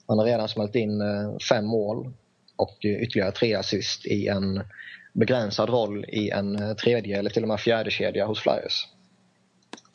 Han 0.07 0.19
har 0.19 0.27
redan 0.27 0.49
smält 0.49 0.75
in 0.75 1.01
eh, 1.01 1.39
fem 1.49 1.65
mål 1.65 2.13
och 2.57 2.85
eh, 2.85 3.03
ytterligare 3.03 3.33
tre 3.33 3.55
assist 3.55 4.07
i 4.07 4.29
en 4.29 4.63
begränsad 5.13 5.71
roll 5.71 6.05
i 6.09 6.31
en 6.31 6.77
tredje 6.77 7.19
eller 7.19 7.31
till 7.31 7.43
och 7.43 7.49
med 7.49 7.61
fjärde 7.61 7.91
kedja 7.91 8.27
hos 8.27 8.41
Flyers. 8.41 8.89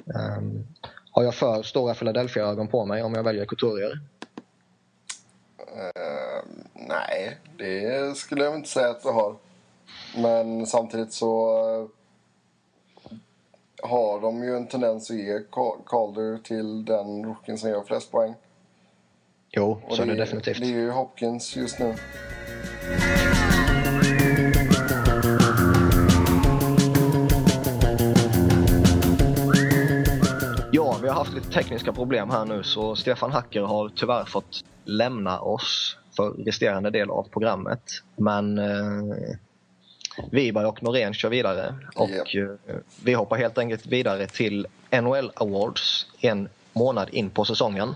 Um, 0.06 0.68
har 1.12 1.24
jag 1.24 1.36
för 1.36 1.64
stora 1.64 1.94
Philadelphia-ögon 1.94 2.68
på 2.68 2.86
mig 2.86 3.04
om 3.04 3.14
jag 3.14 3.24
väljer 3.24 3.46
Couturier? 3.46 3.92
Uh, 5.76 6.44
nej, 6.74 7.38
det 7.58 8.18
skulle 8.18 8.44
jag 8.44 8.56
inte 8.56 8.70
säga 8.70 8.90
att 8.90 9.04
du 9.04 9.10
har. 9.10 9.36
Men 10.18 10.68
samtidigt 10.68 11.14
så 11.14 11.60
uh, 11.82 11.88
har 13.84 14.22
de 14.22 14.44
ju 14.44 14.56
en 14.56 14.68
tendens 14.68 15.12
att 15.12 15.18
ge 15.18 15.40
Calder 15.86 16.44
till 16.44 16.86
den 16.86 17.26
rookien 17.26 17.58
som 17.58 17.70
gör 17.70 17.84
flest 17.84 18.12
poäng. 18.12 18.34
Jo, 19.52 19.82
Och 19.88 19.96
så 19.96 20.06
det, 20.06 20.12
är 20.12 20.16
det 20.16 20.22
definitivt. 20.22 20.60
Det 20.60 20.66
är 20.66 20.80
ju 20.80 20.92
Hopkins 20.92 21.56
just 21.56 21.80
nu. 21.80 21.96
vi 31.02 31.08
har 31.08 31.16
haft 31.16 31.34
lite 31.34 31.50
tekniska 31.50 31.94
problem 31.94 32.30
här 32.30 32.46
nu 32.46 32.64
så 32.64 32.96
Stefan 32.96 33.32
Hacker 33.32 33.62
har 33.62 33.90
tyvärr 33.96 34.26
fått 34.26 34.64
lämna 34.86 35.40
oss 35.40 35.98
för 36.16 36.30
resterande 36.30 36.90
del 36.90 37.10
av 37.10 37.24
programmet. 37.24 37.82
Men 38.16 38.58
eh, 38.58 39.36
Wiberg 40.32 40.66
och 40.66 40.84
Norén 40.84 41.14
kör 41.14 41.30
vidare 41.30 41.76
och 41.96 42.10
yep. 42.10 42.60
eh, 42.68 42.76
vi 43.04 43.14
hoppar 43.14 43.38
helt 43.38 43.58
enkelt 43.58 43.86
vidare 43.86 44.28
till 44.28 44.68
NHL 44.92 45.32
Awards 45.36 46.08
en 46.22 46.50
månad 46.74 47.10
in 47.10 47.30
på 47.30 47.46
säsongen. 47.46 47.96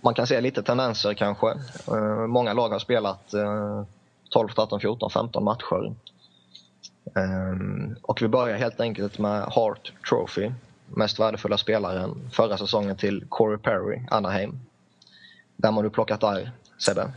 Man 0.00 0.14
kan 0.14 0.26
se 0.26 0.40
lite 0.40 0.62
tendenser 0.62 1.14
kanske. 1.14 1.50
Eh, 1.88 2.26
många 2.26 2.52
lag 2.52 2.68
har 2.68 2.78
spelat 2.78 3.34
eh, 3.34 3.82
12, 4.30 4.48
13, 4.48 4.80
14, 4.80 5.10
15 5.10 5.44
matcher. 5.44 5.94
Eh, 7.16 7.96
och 8.02 8.22
vi 8.22 8.28
börjar 8.28 8.56
helt 8.56 8.80
enkelt 8.80 9.18
med 9.18 9.42
Hart 9.42 9.92
Trophy 10.08 10.50
mest 10.94 11.20
värdefulla 11.20 11.58
spelaren 11.58 12.30
förra 12.32 12.58
säsongen 12.58 12.96
till 12.96 13.24
Corey 13.28 13.58
Perry, 13.58 14.00
Anaheim. 14.10 14.60
Vem 15.56 15.76
har 15.76 15.82
du 15.82 15.90
plockat 15.90 16.20
där, 16.20 16.52
Sebbe? 16.78 17.12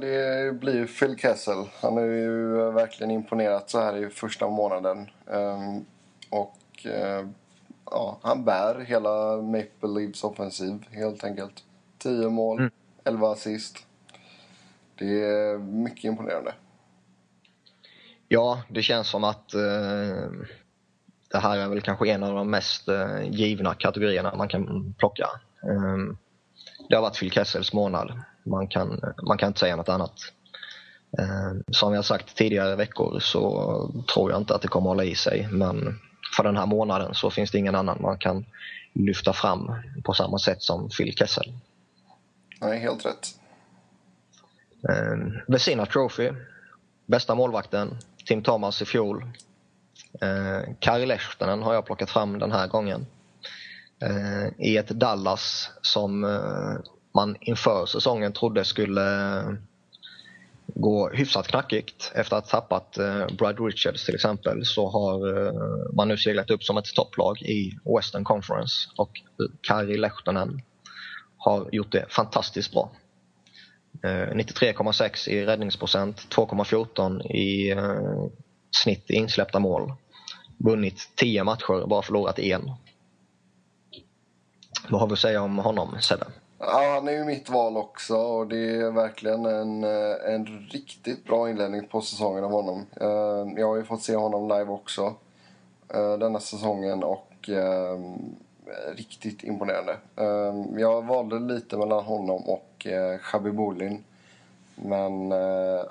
Det 0.00 0.60
blir 0.60 0.86
Phil 0.86 1.18
Kessel. 1.18 1.64
Han 1.82 1.96
har 1.96 2.04
ju 2.04 2.70
verkligen 2.70 3.10
imponerat 3.10 3.70
så 3.70 3.80
här 3.80 3.96
i 3.96 4.10
första 4.10 4.48
månaden. 4.48 5.10
Um, 5.26 5.86
och 6.30 6.86
uh, 6.86 7.28
ja, 7.84 8.18
han 8.22 8.44
bär 8.44 8.80
hela 8.80 9.36
Maple 9.36 9.88
Leafs 10.00 10.24
offensiv 10.24 10.86
helt 10.90 11.24
enkelt. 11.24 11.64
10 11.98 12.30
mål, 12.30 12.58
mm. 12.58 12.70
11 13.04 13.32
assist. 13.32 13.86
Det 14.94 15.24
är 15.24 15.58
mycket 15.58 16.04
imponerande. 16.04 16.54
Ja, 18.28 18.62
det 18.68 18.82
känns 18.82 19.08
som 19.08 19.24
att 19.24 19.54
uh, 19.54 20.46
det 21.30 21.38
här 21.38 21.58
är 21.58 21.68
väl 21.68 21.80
kanske 21.80 22.10
en 22.10 22.22
av 22.22 22.34
de 22.34 22.50
mest 22.50 22.88
eh, 22.88 23.22
givna 23.30 23.74
kategorierna 23.74 24.34
man 24.36 24.48
kan 24.48 24.94
plocka. 24.98 25.28
Ehm, 25.62 26.16
det 26.88 26.94
har 26.94 27.02
varit 27.02 27.18
Phil 27.18 27.30
Kessels 27.30 27.72
månad. 27.72 28.22
Man 28.48 28.68
kan, 28.68 29.00
man 29.22 29.38
kan 29.38 29.46
inte 29.46 29.60
säga 29.60 29.76
något 29.76 29.88
annat. 29.88 30.12
Ehm, 31.18 31.64
som 31.72 31.94
jag 31.94 32.04
sagt 32.04 32.36
tidigare 32.36 32.76
veckor 32.76 33.18
så 33.20 33.90
tror 34.14 34.30
jag 34.30 34.40
inte 34.40 34.54
att 34.54 34.62
det 34.62 34.68
kommer 34.68 34.90
att 34.90 34.96
hålla 34.96 35.04
i 35.04 35.14
sig 35.14 35.48
men 35.50 35.98
för 36.36 36.44
den 36.44 36.56
här 36.56 36.66
månaden 36.66 37.14
så 37.14 37.30
finns 37.30 37.50
det 37.50 37.58
ingen 37.58 37.74
annan 37.74 37.98
man 38.00 38.18
kan 38.18 38.44
lyfta 38.92 39.32
fram 39.32 39.72
på 40.04 40.12
samma 40.12 40.38
sätt 40.38 40.62
som 40.62 40.88
Phil 40.88 41.14
Kessel. 41.16 41.52
Nej, 42.60 42.78
helt 42.78 43.06
rätt. 43.06 43.28
Eh, 44.88 45.42
Vesina 45.46 45.86
Trophy, 45.86 46.32
bästa 47.06 47.34
målvakten, 47.34 47.98
Tim 48.26 48.42
Thomas 48.42 48.82
i 48.82 48.84
fjol, 48.84 49.24
Eh, 50.20 50.74
Kari 50.78 51.06
Lehtonen 51.06 51.62
har 51.62 51.74
jag 51.74 51.86
plockat 51.86 52.10
fram 52.10 52.38
den 52.38 52.52
här 52.52 52.66
gången. 52.66 53.06
Eh, 54.02 54.48
I 54.58 54.76
ett 54.76 54.88
Dallas 54.88 55.70
som 55.82 56.24
eh, 56.24 56.76
man 57.18 57.36
inför 57.40 57.86
säsongen 57.86 58.32
trodde 58.32 58.64
skulle 58.64 59.38
eh, 59.38 59.52
gå 60.66 61.10
hyfsat 61.10 61.48
knackigt. 61.48 62.12
Efter 62.14 62.36
att 62.36 62.50
ha 62.50 62.60
tappat 62.60 62.98
eh, 62.98 63.26
Brad 63.38 63.60
Richards 63.60 64.06
till 64.06 64.14
exempel 64.14 64.64
så 64.64 64.88
har 64.88 65.46
eh, 65.46 65.52
man 65.92 66.08
nu 66.08 66.16
seglat 66.16 66.50
upp 66.50 66.62
som 66.64 66.76
ett 66.76 66.94
topplag 66.94 67.42
i 67.42 67.78
Western 67.96 68.24
Conference 68.24 68.88
och 68.96 69.10
Kari 69.60 69.96
Lehtonen 69.96 70.62
har 71.36 71.68
gjort 71.72 71.92
det 71.92 72.06
fantastiskt 72.08 72.72
bra. 72.72 72.90
93,6 74.02 75.28
i 75.28 75.46
räddningsprocent, 75.46 76.16
2,14 76.16 77.22
i 77.22 77.74
snitt 78.82 79.10
i 79.10 79.14
insläppta 79.14 79.58
mål. 79.58 79.92
Vunnit 80.58 81.10
10 81.14 81.44
matcher, 81.44 81.86
bara 81.86 82.02
förlorat 82.02 82.38
en. 82.38 82.70
Vad 84.88 85.00
har 85.00 85.08
vi 85.08 85.12
att 85.12 85.18
säga 85.18 85.42
om 85.42 85.58
honom, 85.58 85.96
Sebbe? 86.00 86.26
Ja, 86.60 86.94
han 86.94 87.08
är 87.08 87.12
ju 87.12 87.24
mitt 87.24 87.50
val 87.50 87.76
också 87.76 88.16
och 88.16 88.46
det 88.46 88.76
är 88.76 88.90
verkligen 88.90 89.46
en, 89.46 89.84
eh, 89.84 90.34
en 90.34 90.46
riktigt 90.70 91.24
bra 91.24 91.50
inledning 91.50 91.86
på 91.86 92.00
säsongen 92.00 92.44
av 92.44 92.50
honom. 92.50 92.86
Eh, 93.00 93.60
jag 93.60 93.68
har 93.68 93.76
ju 93.76 93.84
fått 93.84 94.02
se 94.02 94.16
honom 94.16 94.48
live 94.48 94.70
också 94.70 95.14
eh, 95.88 96.18
denna 96.18 96.40
säsongen 96.40 97.04
och 97.04 97.24
riktigt 98.96 99.44
imponerande. 99.44 99.96
Jag 100.80 101.06
valde 101.06 101.38
lite 101.38 101.76
mellan 101.76 102.04
honom 102.04 102.42
och 102.48 102.86
Chabi 103.20 103.50
Bolin. 103.50 104.04
Men 104.74 105.32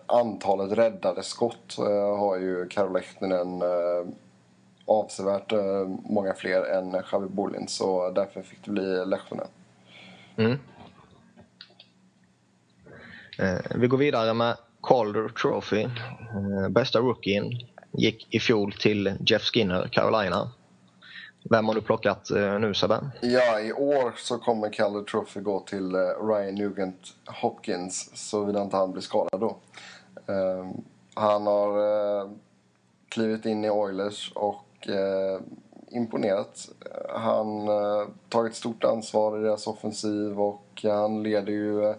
antalet 0.06 0.78
räddade 0.78 1.24
skott 1.24 1.76
har 2.18 2.38
ju 2.38 2.68
Karol 2.68 2.94
Lehtinen 2.94 3.64
avsevärt 4.86 5.54
många 6.04 6.34
fler 6.34 6.64
än 6.64 7.04
Xavi 7.04 7.28
Bolin 7.28 7.68
så 7.68 8.10
därför 8.10 8.42
fick 8.42 8.66
det 8.66 8.72
bli 8.72 9.06
Lehtinen. 9.06 9.48
Mm. 10.38 10.60
Eh, 13.40 13.60
vi 13.76 13.88
går 13.88 13.98
vidare 13.98 14.34
med 14.34 14.58
Calder 14.84 15.30
Trophy. 15.30 15.84
Eh, 15.84 16.70
bästa 16.70 17.00
rookien 17.00 17.52
gick 17.92 18.36
i 18.36 18.40
fjol 18.40 18.74
till 18.74 19.18
Jeff 19.20 19.42
Skinner, 19.42 19.88
Carolina. 19.88 20.52
Vem 21.50 21.66
har 21.66 21.76
du 21.76 21.82
plockat 21.82 22.32
eh, 22.32 22.60
nu 22.60 22.74
Sebbe? 22.74 23.12
Ja, 23.22 23.60
i 23.60 23.74
år 23.74 24.14
så 24.18 24.38
kommer 24.38 24.70
Calder 24.70 25.04
Trophy 25.04 25.40
gå 25.40 25.60
till 25.60 25.96
eh, 25.96 26.00
Ryan 26.00 26.56
Nugent 26.56 27.14
Hopkins 27.26 28.30
såvida 28.30 28.62
inte 28.62 28.78
han 28.78 28.92
blir 28.92 29.02
skadad 29.02 29.40
då. 29.40 29.58
Han 31.14 31.48
har 31.48 32.30
klivit 33.10 33.46
in 33.46 33.66
i 33.66 33.70
Oilers 33.70 34.32
och 34.36 34.88
imponerat. 35.92 36.70
Han 37.10 37.68
har 37.68 38.08
tagit 38.30 38.56
stort 38.56 38.84
ansvar 38.84 39.40
i 39.40 39.44
deras 39.44 39.68
offensiv 39.68 40.40
och 40.42 40.82
han 40.84 41.24
leder 41.24 41.52
ju 41.52 41.84
eh, 41.84 41.96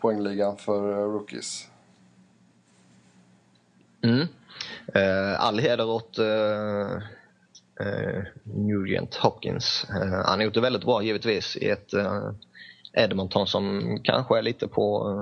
poängligan 0.00 0.56
för 0.56 0.92
eh, 0.92 1.12
rookies. 1.12 1.68
Mm. 4.02 4.26
all 5.38 5.58
heder 5.58 5.88
åt 5.88 6.18
Nugent 8.44 9.14
Hopkins. 9.14 9.86
han 10.24 10.38
har 10.38 10.42
gjort 10.42 10.54
det 10.54 10.60
väldigt 10.60 10.84
bra 10.84 11.02
givetvis 11.02 11.56
i 11.56 11.70
ett 11.70 11.90
Edmonton 12.92 13.46
som 13.46 13.98
kanske 14.04 14.38
är 14.38 14.42
lite 14.42 14.68
på 14.68 15.14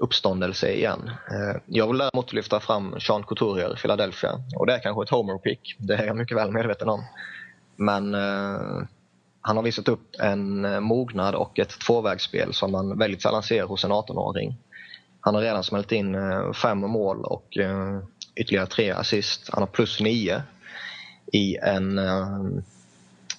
uppståndelse 0.00 0.72
igen. 0.72 1.10
Eh, 1.30 1.60
jag 1.66 1.86
vill 1.86 1.98
däremot 1.98 2.32
lyfta 2.32 2.60
fram 2.60 3.00
Sean 3.00 3.22
Couturier, 3.22 3.78
Philadelphia. 3.82 4.30
Och 4.56 4.66
det 4.66 4.74
är 4.74 4.78
kanske 4.78 5.02
ett 5.02 5.10
homer 5.10 5.38
pick, 5.38 5.76
det 5.78 5.94
är 5.94 6.06
jag 6.06 6.16
mycket 6.16 6.36
väl 6.36 6.50
medveten 6.50 6.88
om. 6.88 7.04
Men 7.76 8.14
eh, 8.14 8.86
han 9.40 9.56
har 9.56 9.62
visat 9.62 9.88
upp 9.88 10.16
en 10.18 10.64
eh, 10.64 10.80
mognad 10.80 11.34
och 11.34 11.58
ett 11.58 11.80
tvåvägsspel 11.86 12.54
som 12.54 12.72
man 12.72 12.98
väldigt 12.98 13.22
sällan 13.22 13.42
ser 13.42 13.62
hos 13.62 13.84
en 13.84 13.92
18-åring. 13.92 14.56
Han 15.20 15.34
har 15.34 15.42
redan 15.42 15.64
smält 15.64 15.92
in 15.92 16.14
eh, 16.14 16.52
fem 16.52 16.78
mål 16.78 17.24
och 17.24 17.58
eh, 17.58 18.00
ytterligare 18.36 18.66
tre 18.66 18.90
assist. 18.90 19.50
Han 19.52 19.62
har 19.62 19.66
plus 19.66 20.00
nio 20.00 20.42
i 21.32 21.56
en 21.56 21.98
eh, 21.98 22.38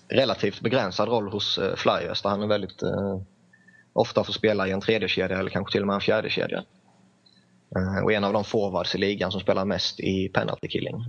relativt 0.10 0.62
begränsad 0.62 1.10
roll 1.10 1.28
hos 1.28 1.60
Flyers 1.76 2.22
där 2.22 2.30
han 2.30 2.44
är 2.44 2.48
väldigt 2.48 2.84
ofta 3.94 4.24
får 4.24 4.34
spela 4.34 4.68
i 4.68 4.72
en 4.72 4.82
tredje 4.82 5.08
kedja 5.08 5.40
eller 5.40 5.50
kanske 5.50 5.72
till 5.72 5.82
och 5.82 5.88
med 5.88 5.94
en 5.94 6.02
fjärde 6.02 6.30
kedja. 6.30 6.64
Eh, 7.76 8.04
och 8.04 8.14
en 8.14 8.24
av 8.24 8.34
de 8.34 8.44
forwards 8.44 8.96
i 8.96 8.98
ligan 8.98 9.32
som 9.32 9.42
spelar 9.42 9.66
mest 9.66 10.00
i 10.00 10.30
penalty 10.30 10.68
killing. 10.68 11.06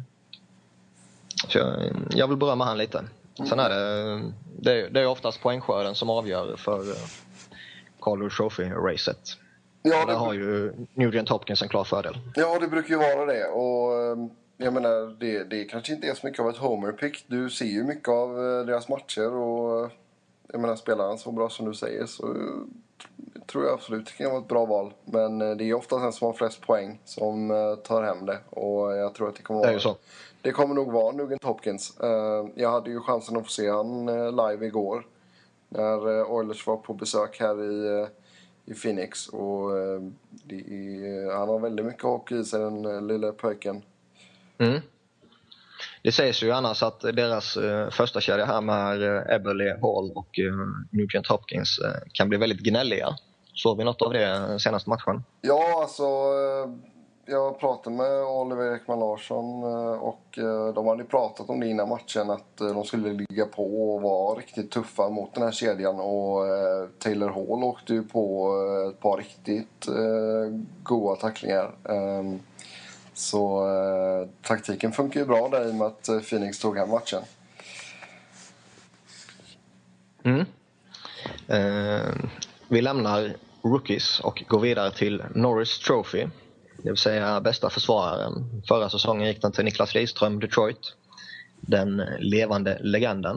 Så 1.49 1.59
jag, 1.59 1.93
jag 2.11 2.29
vill 2.29 2.37
berömma 2.37 2.65
han 2.65 2.79
lite. 2.79 3.05
Sen 3.49 3.59
är 3.59 3.69
det, 3.69 4.33
det, 4.61 4.89
det 4.89 5.01
är 5.01 5.07
oftast 5.07 5.41
poängskörden 5.41 5.95
som 5.95 6.11
avgör 6.11 6.57
för 6.57 6.91
eh, 6.91 6.97
Calder 8.01 8.29
Trophy-racet. 8.29 9.37
Ja, 9.83 10.07
där 10.07 10.15
har 10.15 10.33
ju 10.33 10.73
Nugent 10.95 11.29
Hopkins 11.29 11.63
en 11.63 11.69
klar 11.69 11.85
fördel. 11.85 12.19
Ja, 12.35 12.59
det 12.59 12.69
brukar 12.69 12.89
ju 12.89 12.97
vara 12.97 13.27
det. 13.27 13.45
Och 13.45 14.03
eh, 14.03 14.17
jag 14.57 14.73
menar, 14.73 15.19
det, 15.21 15.45
det 15.45 15.65
kanske 15.65 15.93
inte 15.93 16.07
är 16.07 16.15
så 16.15 16.27
mycket 16.27 16.41
av 16.41 16.51
ett 16.51 16.57
homer-pick. 16.57 17.25
Du 17.27 17.51
ser 17.51 17.65
ju 17.65 17.85
mycket 17.85 18.09
av 18.09 18.35
deras 18.67 18.89
matcher 18.89 19.33
och 19.33 19.91
jag 20.49 20.61
menar, 20.61 20.77
spelar 20.77 21.09
han 21.09 21.19
så 21.19 21.33
bra 21.33 21.49
som 21.49 21.67
du 21.67 21.75
säger 21.75 22.07
så 22.07 22.37
tror 23.47 23.65
jag 23.65 23.75
absolut 23.75 24.07
det 24.07 24.13
kan 24.13 24.31
vara 24.31 24.41
ett 24.41 24.49
bra 24.49 24.67
val. 24.67 24.93
Men 25.05 25.43
eh, 25.43 25.57
det 25.57 25.65
är 25.65 25.75
oftast 25.75 26.03
den 26.03 26.13
som 26.13 26.27
har 26.27 26.33
flest 26.33 26.61
poäng 26.61 27.01
som 27.05 27.51
eh, 27.51 27.75
tar 27.75 28.03
hem 28.03 28.27
det. 28.27 28.39
Och 28.51 28.93
jag 28.93 29.15
tror 29.15 29.29
att 29.29 29.37
det 29.37 29.43
kommer 29.43 29.61
vara... 29.61 29.71
Det, 29.71 29.77
är 29.77 29.79
så. 29.79 29.97
det 30.43 30.53
kommer 30.53 30.75
nog 30.75 30.93
vara 30.93 31.13
Nugent 31.13 31.45
Hopkins. 31.45 32.01
Eh, 32.01 32.47
jag 32.55 32.71
hade 32.71 32.91
ju 32.91 33.01
chansen 33.01 33.37
att 33.37 33.45
få 33.45 33.51
se 33.51 33.71
han 33.71 34.07
live 34.31 34.67
igår. 34.67 35.07
När 35.69 36.25
Oilers 36.33 36.67
var 36.67 36.77
på 36.77 36.95
besök 36.95 37.41
här 37.41 37.63
i, 37.63 38.07
i 38.65 38.75
Phoenix. 38.75 39.29
Och 39.29 39.71
är, 40.49 41.37
han 41.39 41.49
har 41.49 41.59
väldigt 41.59 41.87
mycket 41.87 42.03
hockey 42.03 42.39
i 42.39 42.45
sig 42.45 42.61
den 42.61 43.07
lilla 43.07 43.33
pojken. 43.33 43.83
Mm. 44.59 44.81
Det 46.03 46.13
sägs 46.13 46.43
ju 46.43 46.53
annars 46.53 46.83
att 46.83 47.01
deras 47.01 47.57
eh, 47.57 47.91
första 47.91 48.21
kedja 48.21 48.45
här 48.45 48.61
med 48.61 49.03
eh, 49.03 49.35
Eberle, 49.35 49.79
Hall 49.83 50.13
och 50.15 50.39
eh, 50.39 50.55
Nugent 50.91 51.27
Hopkins 51.27 51.79
eh, 51.79 52.09
kan 52.13 52.29
bli 52.29 52.39
väldigt 52.39 52.61
gnälliga. 52.61 53.09
Såg 53.55 53.79
vi 53.79 53.85
något 53.85 54.03
av 54.03 54.13
det 54.13 54.31
eh, 54.31 54.57
senaste 54.57 54.91
matchen? 54.91 55.25
Ja, 55.41 55.81
alltså... 55.83 56.03
Eh, 56.03 56.93
jag 57.27 57.61
pratade 57.61 57.97
med 57.97 58.25
Oliver 58.25 58.75
Ekman 58.75 59.01
Larsson 59.01 59.63
eh, 59.63 59.93
och 59.93 60.39
eh, 60.39 60.75
de 60.75 60.87
hade 60.87 61.05
pratat 61.05 61.51
om 61.51 61.61
det 61.61 61.67
innan 61.67 61.89
matchen 61.89 62.31
att 62.31 62.61
eh, 62.61 62.67
de 62.67 62.85
skulle 62.85 63.13
ligga 63.13 63.47
på 63.47 63.95
och 63.95 64.03
vara 64.03 64.39
riktigt 64.39 64.71
tuffa 64.71 65.09
mot 65.09 65.35
den 65.35 65.43
här 65.43 65.53
kedjan. 65.53 66.01
Och 66.01 66.47
eh, 66.47 66.89
Taylor 66.99 67.29
Hall 67.29 67.65
åkte 67.65 67.95
ju 67.95 68.03
på 68.03 68.53
ett 68.91 69.01
par 69.01 69.17
riktigt 69.17 69.87
goda 70.83 71.17
tacklingar. 71.17 71.75
Ehm, 71.89 72.39
så 73.15 73.69
eh, 73.69 74.29
taktiken 74.43 74.93
funkar 74.93 75.21
ju 75.21 75.27
bra 75.27 75.49
där 75.49 75.69
i 75.69 75.71
och 75.71 75.75
med 75.75 75.87
att 75.87 76.09
eh, 76.09 76.21
Phoenix 76.21 76.59
tog 76.59 76.79
hem 76.79 76.91
matchen. 76.91 77.23
Mm. 80.23 80.47
Eh, 81.49 82.15
vi 82.69 82.83
lämnar 82.83 83.37
Rookies 83.63 84.21
och 84.21 84.45
går 84.49 84.61
vidare 84.61 84.91
till 84.91 85.23
Norris 85.35 85.79
Trophy. 85.79 86.27
Det 86.77 86.89
vill 86.89 86.97
säga 86.97 87.41
bästa 87.41 87.71
försvararen. 87.71 88.63
Förra 88.69 88.91
säsongen 88.91 89.29
gick 89.29 89.43
den 89.43 89.53
till 89.53 89.65
Niklas 89.65 89.95
Lidström, 89.95 90.41
Detroit. 90.41 90.95
Den 91.61 91.97
levande 92.19 92.79
legenden. 92.83 93.37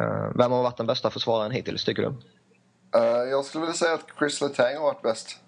Eh, 0.00 0.30
vem 0.34 0.52
har 0.52 0.62
varit 0.62 0.76
den 0.76 0.86
bästa 0.86 1.10
försvararen 1.10 1.50
hittills, 1.50 1.84
tycker 1.84 2.02
du? 2.02 2.08
Uh, 2.98 3.30
jag 3.30 3.44
skulle 3.44 3.60
vilja 3.60 3.74
säga 3.74 3.94
att 3.94 4.06
Chris 4.18 4.40
Letang 4.40 4.76
har 4.76 4.82
varit 4.82 5.02
bäst. 5.02 5.40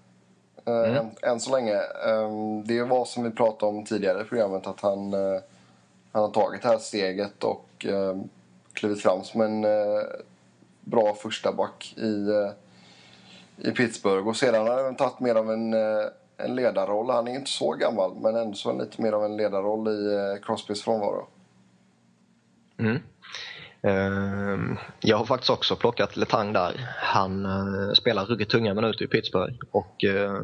Eh, 0.64 0.74
mm. 0.74 0.96
än, 0.96 1.10
än, 1.22 1.40
så 1.40 1.56
länge. 1.56 1.76
Ehm, 2.06 2.64
det 2.64 2.82
var 2.82 3.04
som 3.04 3.24
vi 3.24 3.30
pratade 3.30 3.76
om 3.76 3.84
tidigare 3.84 4.22
i 4.22 4.24
programmet 4.24 4.66
att 4.66 4.80
han, 4.80 5.14
eh, 5.14 5.40
han 6.12 6.22
har 6.22 6.30
tagit 6.30 6.62
det 6.62 6.68
här 6.68 6.78
steget 6.78 7.44
och 7.44 7.86
ehm, 7.88 8.28
klivit 8.72 9.02
fram 9.02 9.24
som 9.24 9.40
en 9.40 9.64
eh, 9.64 10.02
bra 10.80 11.14
första 11.14 11.52
back 11.52 11.94
i, 11.96 12.28
i 13.56 13.70
Pittsburgh. 13.70 14.28
Och 14.28 14.36
sedan 14.36 14.66
har 14.66 14.84
han 14.84 14.96
tagit 14.96 15.20
mer 15.20 15.34
av 15.34 15.52
en, 15.52 15.74
en 16.36 16.54
ledarroll. 16.54 17.10
Han 17.10 17.28
är 17.28 17.34
inte 17.34 17.50
så 17.50 17.72
gammal 17.72 18.14
men 18.20 18.36
ändå 18.36 18.54
så 18.54 18.72
lite 18.72 19.02
mer 19.02 19.12
av 19.12 19.24
en 19.24 19.36
ledarroll 19.36 19.88
i 19.88 20.38
Crosbys 20.42 20.82
frånvaro. 20.82 21.26
Mm. 22.78 22.98
Ehm, 23.82 24.76
jag 25.00 25.16
har 25.16 25.24
faktiskt 25.24 25.50
också 25.50 25.76
plockat 25.76 26.16
Letang 26.16 26.52
där. 26.52 26.88
Han 26.96 27.46
uh, 27.46 27.92
spelar 27.92 28.24
ruggigt 28.24 28.50
tunga 28.50 28.74
minuter 28.74 29.04
i 29.04 29.08
Pittsburgh. 29.08 29.54
Och, 29.70 30.04
uh, 30.04 30.42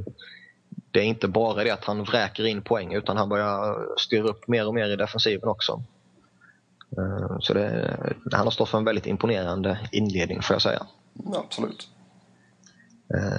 det 0.91 1.01
är 1.01 1.05
inte 1.05 1.29
bara 1.29 1.65
det 1.65 1.71
att 1.71 1.85
han 1.85 2.05
vräker 2.05 2.47
in 2.47 2.63
poäng 2.63 2.95
utan 2.95 3.17
han 3.17 3.29
börjar 3.29 3.87
styra 3.99 4.29
upp 4.29 4.49
mer 4.49 4.67
och 4.67 4.75
mer 4.75 4.89
i 4.89 4.97
defensiven 4.97 5.49
också. 5.49 5.83
Uh, 6.99 7.39
så 7.41 7.55
det, 7.55 7.97
han 8.33 8.47
har 8.47 8.51
stått 8.51 8.69
för 8.69 8.79
en 8.79 8.85
väldigt 8.85 9.07
imponerande 9.07 9.79
inledning 9.93 10.43
får 10.43 10.55
jag 10.55 10.63
säga. 10.63 10.87
Absolut. 11.35 11.89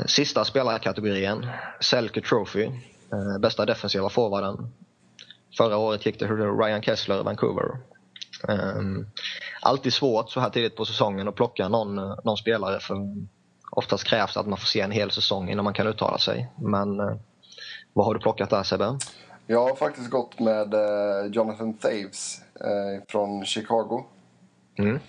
Sista 0.06 0.46
spelarkategorin, 0.46 1.48
Selke 1.80 2.22
Trophy. 2.22 2.72
Bästa 3.40 3.66
defensiva 3.66 4.10
forwarden. 4.10 4.72
Förra 5.58 5.78
året 5.78 6.06
gick 6.06 6.20
det 6.20 6.28
till 6.28 6.36
Ryan 6.36 6.82
Kessler, 6.82 7.24
Vancouver. 7.24 7.78
Um, 8.48 9.08
alltid 9.62 9.94
svårt 9.94 10.32
så 10.32 10.40
här 10.40 10.50
tidigt 10.50 10.76
på 10.76 10.86
säsongen 10.86 11.28
att 11.28 11.36
plocka 11.36 11.70
någon, 11.70 11.96
någon 11.96 12.38
spelare 12.38 12.80
för 12.80 12.96
oftast 13.72 14.04
krävs 14.04 14.38
att 14.38 14.48
man 14.48 14.58
får 14.58 14.66
se 14.66 14.82
en 14.82 14.92
hel 14.92 15.12
säsong 15.12 15.50
innan 15.50 15.64
man 15.64 15.74
kan 15.74 15.88
uttala 15.88 16.18
sig. 16.18 16.52
Men 16.56 17.00
uh, 17.00 17.16
vad 17.94 18.06
har 18.06 18.14
du 18.14 18.20
plockat 18.20 18.50
där 18.50 18.64
Sebbe? 18.64 19.00
Jag 19.48 19.68
har 19.68 19.76
faktiskt 19.76 20.10
gått 20.10 20.40
med 20.40 20.74
uh, 20.74 21.32
Jonathan 21.32 21.74
Thaves 21.74 22.42
uh, 22.62 23.04
från 23.08 23.46
Chicago. 23.46 24.04
Mm. 24.78 25.00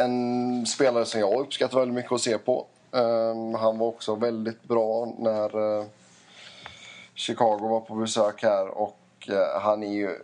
en 0.00 0.66
spelare 0.66 1.04
som 1.04 1.20
jag 1.20 1.40
uppskattar 1.40 1.78
väldigt 1.78 1.94
mycket 1.94 2.12
att 2.12 2.20
se 2.20 2.38
på. 2.38 2.66
Ehm, 2.92 3.54
han 3.54 3.78
var 3.78 3.86
också 3.86 4.14
väldigt 4.14 4.62
bra 4.62 5.14
när 5.18 5.50
Chicago 7.14 7.68
var 7.68 7.80
på 7.80 7.94
besök 7.94 8.42
här 8.42 8.68
och 8.78 8.98
han 9.60 9.82
är 9.82 9.92
ju 9.92 10.18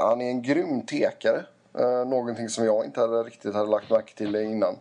han 0.00 0.20
är 0.20 0.30
en 0.30 0.42
grym 0.42 0.86
tekare. 0.86 1.44
Eh, 1.78 2.08
någonting 2.08 2.48
som 2.48 2.64
jag 2.64 2.84
inte 2.84 3.00
hade 3.00 3.22
riktigt 3.22 3.54
hade 3.54 3.70
lagt 3.70 3.90
märke 3.90 4.14
till 4.14 4.36
innan. 4.36 4.76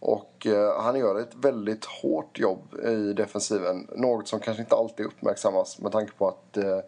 Och 0.00 0.46
eh, 0.46 0.82
han 0.82 0.98
gör 0.98 1.20
ett 1.20 1.34
väldigt 1.34 1.84
hårt 1.84 2.38
jobb 2.38 2.74
i 2.84 3.12
defensiven. 3.12 3.88
Något 3.96 4.28
som 4.28 4.40
kanske 4.40 4.62
inte 4.62 4.74
alltid 4.74 5.06
uppmärksammas 5.06 5.78
med 5.78 5.92
tanke 5.92 6.12
på 6.12 6.28
att 6.28 6.56
eh, 6.56 6.78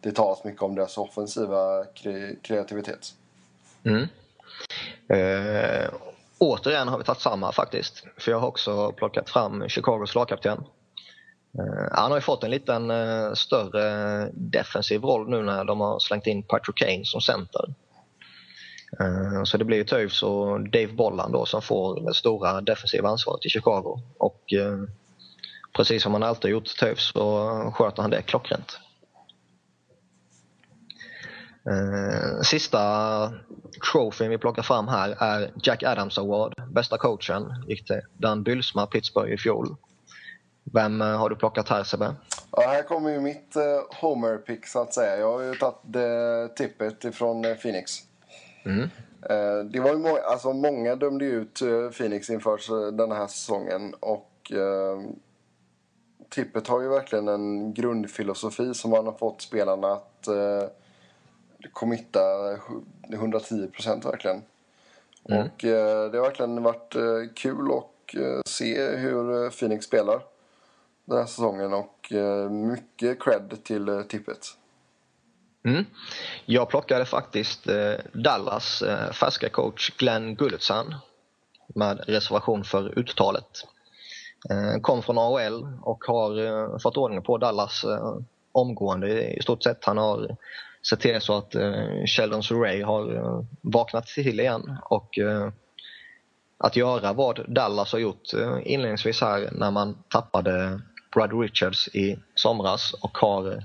det 0.00 0.12
talas 0.12 0.44
mycket 0.44 0.62
om 0.62 0.74
deras 0.74 0.98
offensiva 0.98 1.84
kre 1.84 2.36
kreativitet. 2.42 3.14
Mm. 3.84 4.06
Eh, 5.08 5.90
återigen 6.38 6.88
har 6.88 6.98
vi 6.98 7.04
tagit 7.04 7.20
samma 7.20 7.52
faktiskt. 7.52 8.04
För 8.16 8.30
jag 8.30 8.38
har 8.38 8.48
också 8.48 8.92
plockat 8.92 9.30
fram 9.30 9.68
Chicagos 9.68 10.14
lagkapten 10.14 10.64
Eh, 11.54 11.88
han 11.92 12.10
har 12.10 12.18
ju 12.18 12.22
fått 12.22 12.44
en 12.44 12.50
liten 12.50 12.90
eh, 12.90 13.32
större 13.32 14.28
defensiv 14.32 15.02
roll 15.02 15.30
nu 15.30 15.42
när 15.42 15.64
de 15.64 15.80
har 15.80 15.98
slängt 15.98 16.26
in 16.26 16.42
Patrick 16.42 16.76
Kane 16.78 17.04
som 17.04 17.20
center. 17.20 17.74
Eh, 19.00 19.44
så 19.44 19.56
det 19.56 19.64
blir 19.64 19.76
ju 19.76 19.84
Toews 19.84 20.22
och 20.22 20.60
Dave 20.60 20.92
Bolland 20.92 21.32
då 21.32 21.46
som 21.46 21.62
får 21.62 22.06
det 22.06 22.14
stora 22.14 22.60
defensiva 22.60 23.08
ansvaret 23.08 23.46
i 23.46 23.48
Chicago. 23.48 24.00
Och 24.18 24.42
precis 25.76 26.02
som 26.02 26.12
han 26.12 26.22
alltid 26.22 26.50
gjort 26.50 26.76
Toews 26.78 27.12
så 27.14 27.72
sköter 27.74 28.02
han 28.02 28.10
det 28.10 28.22
klockrent. 28.22 28.78
Sista 32.42 33.32
trofén 33.92 34.30
vi 34.30 34.38
plockar 34.38 34.62
fram 34.62 34.88
här 34.88 35.16
är 35.18 35.50
Jack 35.62 35.82
Adams 35.82 36.18
Award, 36.18 36.54
bästa 36.72 36.98
coachen. 36.98 37.64
Gick 37.66 37.86
till 37.86 38.00
Dan 38.12 38.42
Bylsma, 38.42 38.86
Pittsburgh 38.86 39.32
i 39.32 39.38
fjol. 39.38 39.76
Vem 40.72 41.00
eh, 41.00 41.06
har 41.18 41.28
du 41.30 41.36
plockat 41.36 41.68
här 41.68 41.84
Sebbe? 41.84 42.14
Ja, 42.52 42.60
här 42.62 42.82
kommer 42.82 43.10
ju 43.10 43.20
mitt 43.20 43.56
uh, 43.56 43.62
Homer-pick 44.00 44.66
så 44.66 44.80
att 44.82 44.94
säga. 44.94 45.16
Jag 45.18 45.32
har 45.32 45.40
ju 45.42 45.54
tagit 45.54 45.96
uh, 45.96 46.54
tippet 46.56 47.04
ifrån 47.04 47.42
Phoenix. 47.62 47.92
Mm. 48.64 48.82
Eh, 49.30 49.64
Det 49.64 49.80
var 49.80 49.90
ju 49.90 49.96
må- 49.96 50.18
alltså 50.18 50.52
många 50.52 50.96
dömde 50.96 51.24
ut 51.24 51.62
eh, 51.62 51.90
Phoenix 51.90 52.30
inför 52.30 52.86
eh, 52.86 52.92
den 52.92 53.12
här 53.12 53.26
säsongen 53.26 53.94
och 54.00 54.52
eh, 54.52 55.00
Tippet 56.30 56.66
har 56.68 56.80
ju 56.82 56.88
verkligen 56.88 57.28
en 57.28 57.74
grundfilosofi 57.74 58.74
som 58.74 58.90
man 58.90 59.06
har 59.06 59.12
fått 59.12 59.40
spelarna 59.42 59.92
att 59.92 60.26
eh, 60.28 60.68
committa 61.72 62.18
hu- 62.56 62.84
110 63.14 63.66
procent 63.72 64.04
verkligen. 64.04 64.42
Mm. 65.28 65.40
Och 65.46 65.64
eh, 65.64 66.10
det 66.10 66.18
har 66.18 66.24
verkligen 66.24 66.62
varit 66.62 66.94
eh, 66.94 67.02
kul 67.34 67.70
att 67.72 68.14
eh, 68.14 68.40
se 68.46 68.86
hur 68.96 69.44
eh, 69.44 69.50
Phoenix 69.50 69.84
spelar 69.86 70.20
den 71.08 71.18
här 71.18 71.26
säsongen 71.26 71.74
och 71.74 72.12
eh, 72.12 72.50
mycket 72.50 73.22
cred 73.22 73.64
till 73.64 73.88
eh, 73.88 74.02
Tippet. 74.02 74.38
Mm. 75.64 75.84
Jag 76.46 76.68
plockade 76.68 77.04
faktiskt 77.04 77.68
eh, 77.68 77.94
Dallas 78.12 78.82
färska 79.12 79.48
coach 79.48 79.90
Glenn 79.96 80.34
Gulletsan 80.34 80.94
med 81.74 82.04
reservation 82.06 82.64
för 82.64 82.98
uttalet. 82.98 83.64
Kom 84.82 85.02
från 85.02 85.18
AHL 85.18 85.66
och 85.82 86.04
har 86.04 86.78
fått 86.78 86.96
ordning 86.96 87.22
på 87.22 87.38
Dallas 87.38 87.84
omgående 88.52 89.36
i 89.36 89.42
stort 89.42 89.62
sett. 89.62 89.84
Han 89.84 89.98
har 89.98 90.36
sett 90.90 91.00
till 91.00 91.20
så 91.20 91.36
att 91.36 91.54
Sheldon 92.06 92.42
Surrey 92.42 92.82
har 92.82 93.46
vaknat 93.60 94.06
till 94.06 94.40
igen 94.40 94.78
och 94.82 95.18
att 96.58 96.76
göra 96.76 97.12
vad 97.12 97.44
Dallas 97.48 97.92
har 97.92 97.98
gjort 97.98 98.32
inledningsvis 98.62 99.20
här 99.20 99.48
när 99.52 99.70
man 99.70 99.98
tappade 100.08 100.80
Brad 101.14 101.40
Richards 101.40 101.88
i 101.88 102.18
somras 102.34 102.94
och 103.02 103.18
har 103.18 103.52
eh, 103.52 103.62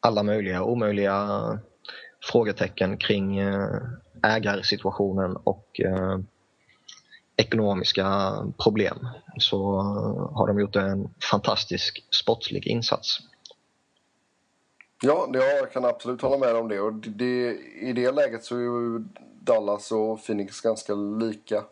alla 0.00 0.22
möjliga 0.22 0.62
och 0.62 0.72
omöjliga 0.72 1.40
frågetecken 2.22 2.96
kring 2.96 3.38
eh, 3.38 3.78
ägarsituationen 4.22 5.36
och 5.36 5.80
eh, 5.80 6.18
ekonomiska 7.36 8.32
problem 8.64 9.08
så 9.38 9.80
har 10.34 10.46
de 10.46 10.60
gjort 10.60 10.76
en 10.76 11.08
fantastisk 11.30 12.04
sportslig 12.10 12.66
insats. 12.66 13.18
Ja, 15.02 15.28
jag 15.32 15.72
kan 15.72 15.84
absolut 15.84 16.22
hålla 16.22 16.38
med 16.38 16.56
om 16.56 16.68
det. 16.68 16.80
Och 16.80 16.92
det, 16.92 17.10
det. 17.10 17.58
I 17.80 17.92
det 17.92 18.12
läget 18.12 18.44
så 18.44 18.56
är 18.56 18.60
ju 18.60 19.04
Dallas 19.40 19.92
och 19.92 20.26
Phoenix 20.26 20.60
ganska 20.60 20.94
lika. 20.94 21.64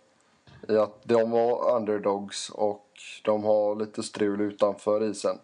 I 0.68 0.76
att 0.76 1.00
de 1.04 1.30
var 1.30 1.76
underdogs 1.76 2.50
och 2.50 2.86
de 3.24 3.44
har 3.44 3.76
lite 3.76 4.02
strul 4.02 4.40
utanför 4.40 5.10
isen. 5.10 5.38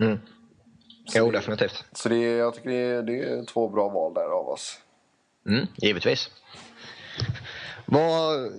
Mm. 0.00 0.18
Så 1.06 1.18
Jo, 1.18 1.26
det- 1.26 1.32
definitivt. 1.38 1.84
Så 1.92 2.08
det, 2.08 2.16
är- 2.16 2.38
jag 2.38 2.54
tycker 2.54 2.70
det 2.70 2.76
är, 2.76 3.02
det 3.02 3.22
är 3.22 3.44
två 3.44 3.68
bra 3.68 3.88
val 3.88 4.14
där 4.14 4.24
av 4.38 4.48
oss. 4.48 4.78
Mm, 5.46 5.66
givetvis. 5.76 6.30
Vad 7.86 8.52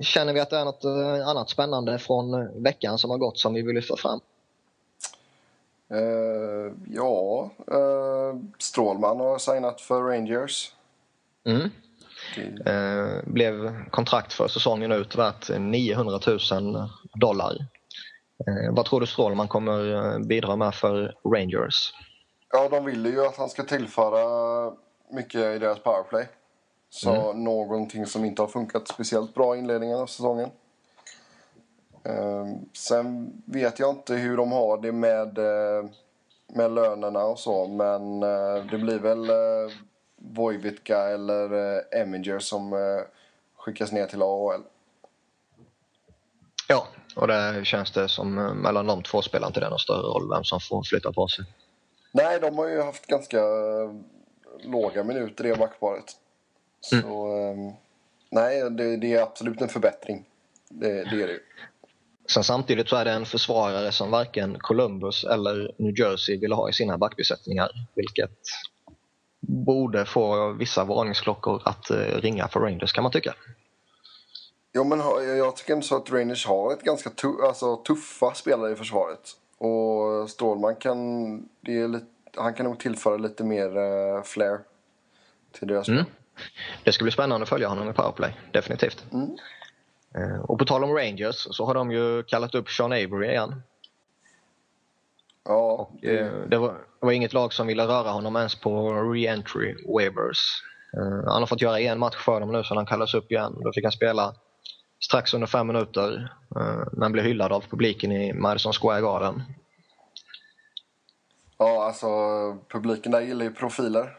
Känner 0.00 0.32
vi 0.32 0.40
att 0.40 0.50
det 0.50 0.58
är 0.58 0.64
något 0.64 0.84
eh, 0.84 1.28
annat 1.28 1.50
spännande 1.50 1.98
från 1.98 2.48
veckan 2.62 2.98
som 2.98 3.10
har 3.10 3.18
gått 3.18 3.38
som 3.38 3.54
vi 3.54 3.62
vill 3.62 3.74
lyfta 3.74 3.96
fram? 3.96 4.20
Eh, 5.90 6.72
ja, 6.90 7.50
uh, 7.72 8.40
Strålman 8.58 9.20
har 9.20 9.38
signat 9.38 9.80
för 9.80 10.02
Rangers. 10.02 10.72
Mm. 11.44 11.70
Eh, 12.66 13.22
blev 13.24 13.84
kontrakt 13.90 14.32
för 14.32 14.48
säsongen 14.48 14.92
ut 14.92 15.16
värt 15.16 15.58
900 15.58 16.20
000 16.26 16.38
dollar. 17.14 17.56
Eh, 18.46 18.74
vad 18.74 18.86
tror 18.86 19.00
du 19.00 19.06
Strålman 19.06 19.48
kommer 19.48 19.94
eh, 19.94 20.18
bidra 20.18 20.56
med 20.56 20.74
för 20.74 21.14
Rangers? 21.34 21.92
ja, 22.52 22.68
de 22.68 22.84
vill 22.84 23.06
ju 23.06 23.26
att 23.26 23.36
han 23.36 23.48
ska 23.48 23.62
tillföra 23.62 24.72
mycket 25.10 25.40
i 25.40 25.58
deras 25.58 25.78
powerplay. 25.78 26.28
Så 26.90 27.32
någonting 27.32 28.06
som 28.06 28.24
inte 28.24 28.42
har 28.42 28.46
funkat 28.46 28.88
speciellt 28.88 29.34
bra 29.34 29.56
i 29.56 29.58
inledningen 29.58 29.98
av 29.98 30.06
säsongen. 30.06 30.50
Ehm, 32.04 32.68
sen 32.72 33.32
vet 33.44 33.78
jag 33.78 33.90
inte 33.90 34.14
hur 34.14 34.36
de 34.36 34.52
har 34.52 34.78
det 34.78 34.92
med, 34.92 35.38
eh, 35.38 35.84
med 36.46 36.70
lönerna 36.70 37.24
och 37.24 37.38
så. 37.38 37.66
Men 37.66 38.22
eh, 38.22 38.64
det 38.70 38.78
blir 38.78 38.98
väl 38.98 39.30
Vojvitka 40.18 40.98
eller 40.98 41.82
Eminger 41.94 42.38
som 42.38 42.72
eh, 42.72 42.78
skickas 43.56 43.92
ner 43.92 44.06
till 44.06 44.22
AHL. 44.22 44.62
Ja, 46.68 46.86
och 47.16 47.28
där 47.28 47.64
känns 47.64 47.92
det 47.92 48.08
som 48.08 48.38
eh, 48.38 48.54
mellan 48.54 48.86
de 48.86 49.02
två 49.02 49.22
spelar 49.22 49.46
inte 49.46 49.60
det 49.60 49.68
någon 49.68 49.78
större 49.78 50.02
roll 50.02 50.28
vem 50.30 50.44
som 50.44 50.60
får 50.60 50.82
flytta 50.82 51.12
på 51.12 51.28
sig. 51.28 51.44
Nej, 52.12 52.40
de 52.40 52.58
har 52.58 52.68
ju 52.68 52.82
haft 52.82 53.06
ganska 53.06 53.38
eh, 53.38 53.94
låga 54.60 55.04
minuter 55.04 55.46
i 55.46 55.48
det 55.48 55.56
backparet. 55.56 56.16
Så 56.80 56.96
ehm, 56.96 57.72
nej, 58.30 58.70
det, 58.70 58.96
det 58.96 59.14
är 59.14 59.22
absolut 59.22 59.60
en 59.60 59.68
förbättring. 59.68 60.24
Det, 60.68 60.88
det 60.88 61.22
är 61.22 61.26
det 61.26 61.32
ju. 61.32 61.40
Sen 62.30 62.44
samtidigt 62.44 62.88
så 62.88 62.96
är 62.96 63.04
det 63.04 63.10
en 63.10 63.26
försvarare 63.26 63.92
som 63.92 64.10
varken 64.10 64.58
Columbus 64.58 65.24
eller 65.24 65.74
New 65.78 65.98
Jersey 65.98 66.38
vill 66.38 66.52
ha 66.52 66.70
i 66.70 66.72
sina 66.72 66.98
backbesättningar. 66.98 67.70
Vilket 67.94 68.38
borde 69.40 70.04
få 70.04 70.52
vissa 70.52 70.84
varningsklockor 70.84 71.62
att 71.64 71.90
eh, 71.90 71.96
ringa 71.96 72.48
för 72.48 72.60
Rangers 72.60 72.92
kan 72.92 73.02
man 73.02 73.12
tycka. 73.12 73.34
Ja, 74.72 74.84
men 74.84 74.98
jag 75.38 75.56
tycker 75.56 75.72
ändå 75.72 75.82
så 75.84 75.96
att 75.96 76.10
Rangers 76.12 76.46
har 76.46 76.72
ett 76.72 76.82
ganska 76.82 77.10
tu- 77.10 77.42
alltså, 77.46 77.76
tuffa 77.76 78.34
spelare 78.34 78.72
i 78.72 78.76
försvaret. 78.76 79.20
Och 79.58 80.30
Stålman 80.30 80.76
kan, 80.76 80.98
det 81.60 81.78
är 81.78 81.88
lite, 81.88 82.06
han 82.36 82.54
kan 82.54 82.66
nog 82.66 82.78
tillföra 82.78 83.16
lite 83.16 83.44
mer 83.44 83.76
uh, 83.78 84.22
flair 84.22 84.58
till 85.52 85.68
deras 85.68 85.88
Mm. 85.88 86.04
spel. 86.04 86.14
Det 86.84 86.92
ska 86.92 87.04
bli 87.04 87.12
spännande 87.12 87.42
att 87.42 87.48
följa 87.48 87.68
honom 87.68 87.90
i 87.90 87.92
powerplay, 87.92 88.36
definitivt. 88.52 89.04
Mm. 89.12 89.30
Eh, 90.14 90.40
Och 90.40 90.58
på 90.58 90.64
tal 90.64 90.84
om 90.84 90.90
Rangers 90.94 91.46
så 91.50 91.64
har 91.66 91.74
de 91.74 91.90
ju 91.90 92.22
kallat 92.22 92.54
upp 92.54 92.68
Sean 92.70 92.92
Avery 92.92 93.28
igen. 93.28 93.62
Ja, 95.48 95.90
det, 96.02 96.18
Eh, 96.20 96.32
Det 96.48 96.58
var, 96.58 96.68
det 97.00 97.06
var 97.06 97.12
inget 97.12 97.32
lag 97.32 97.52
som 97.52 97.66
ville 97.66 97.86
röra 97.86 98.10
honom 98.10 98.36
ens 98.36 98.54
på 98.54 98.70
re-entry 98.92 99.74
waivers. 99.94 100.62
Eh, 100.96 101.30
Han 101.32 101.42
har 101.42 101.46
fått 101.46 101.62
göra 101.62 101.80
en 101.80 101.98
match 101.98 102.16
för 102.24 102.40
dem 102.40 102.52
nu 102.52 102.64
så 102.64 102.74
han 102.74 102.86
kallas 102.86 103.14
upp 103.14 103.30
igen. 103.32 103.54
Då 103.64 103.72
fick 103.72 103.84
han 103.84 103.92
spela 103.92 104.34
strax 105.00 105.34
under 105.34 105.46
fem 105.46 105.66
minuter 105.66 106.32
eh, 106.56 106.84
men 106.92 107.12
blev 107.12 107.24
hyllad 107.24 107.52
av 107.52 107.60
publiken 107.70 108.12
i 108.12 108.32
Madison 108.32 108.72
Square 108.72 109.00
Garden. 109.00 109.42
ja, 111.58 111.84
alltså 111.84 112.08
publiken 112.72 113.12
där 113.12 113.20
gillar 113.20 113.44
ju 113.44 113.54
profiler. 113.54 114.14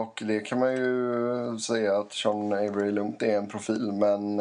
Och 0.00 0.22
det 0.26 0.40
kan 0.40 0.58
man 0.58 0.72
ju 0.72 1.58
säga 1.58 1.98
att 1.98 2.12
Sean 2.12 2.52
Avery 2.52 2.90
lugnt 2.90 3.22
är 3.22 3.36
en 3.38 3.48
profil. 3.48 3.92
Men 3.92 4.36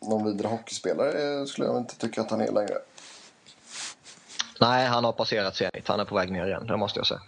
någon 0.00 0.24
vidare 0.24 0.48
hockeyspelare 0.48 1.46
skulle 1.46 1.66
jag 1.68 1.76
inte 1.76 1.98
tycka 1.98 2.20
att 2.20 2.30
han 2.30 2.40
är 2.40 2.52
längre. 2.52 2.74
Nej, 4.60 4.86
han 4.86 5.04
har 5.04 5.12
passerat 5.12 5.56
Zenit. 5.56 5.88
Han 5.88 6.00
är 6.00 6.04
på 6.04 6.14
väg 6.14 6.32
ner 6.32 6.46
igen, 6.46 6.66
det 6.66 6.76
måste 6.76 6.98
jag 6.98 7.06
säga. 7.06 7.20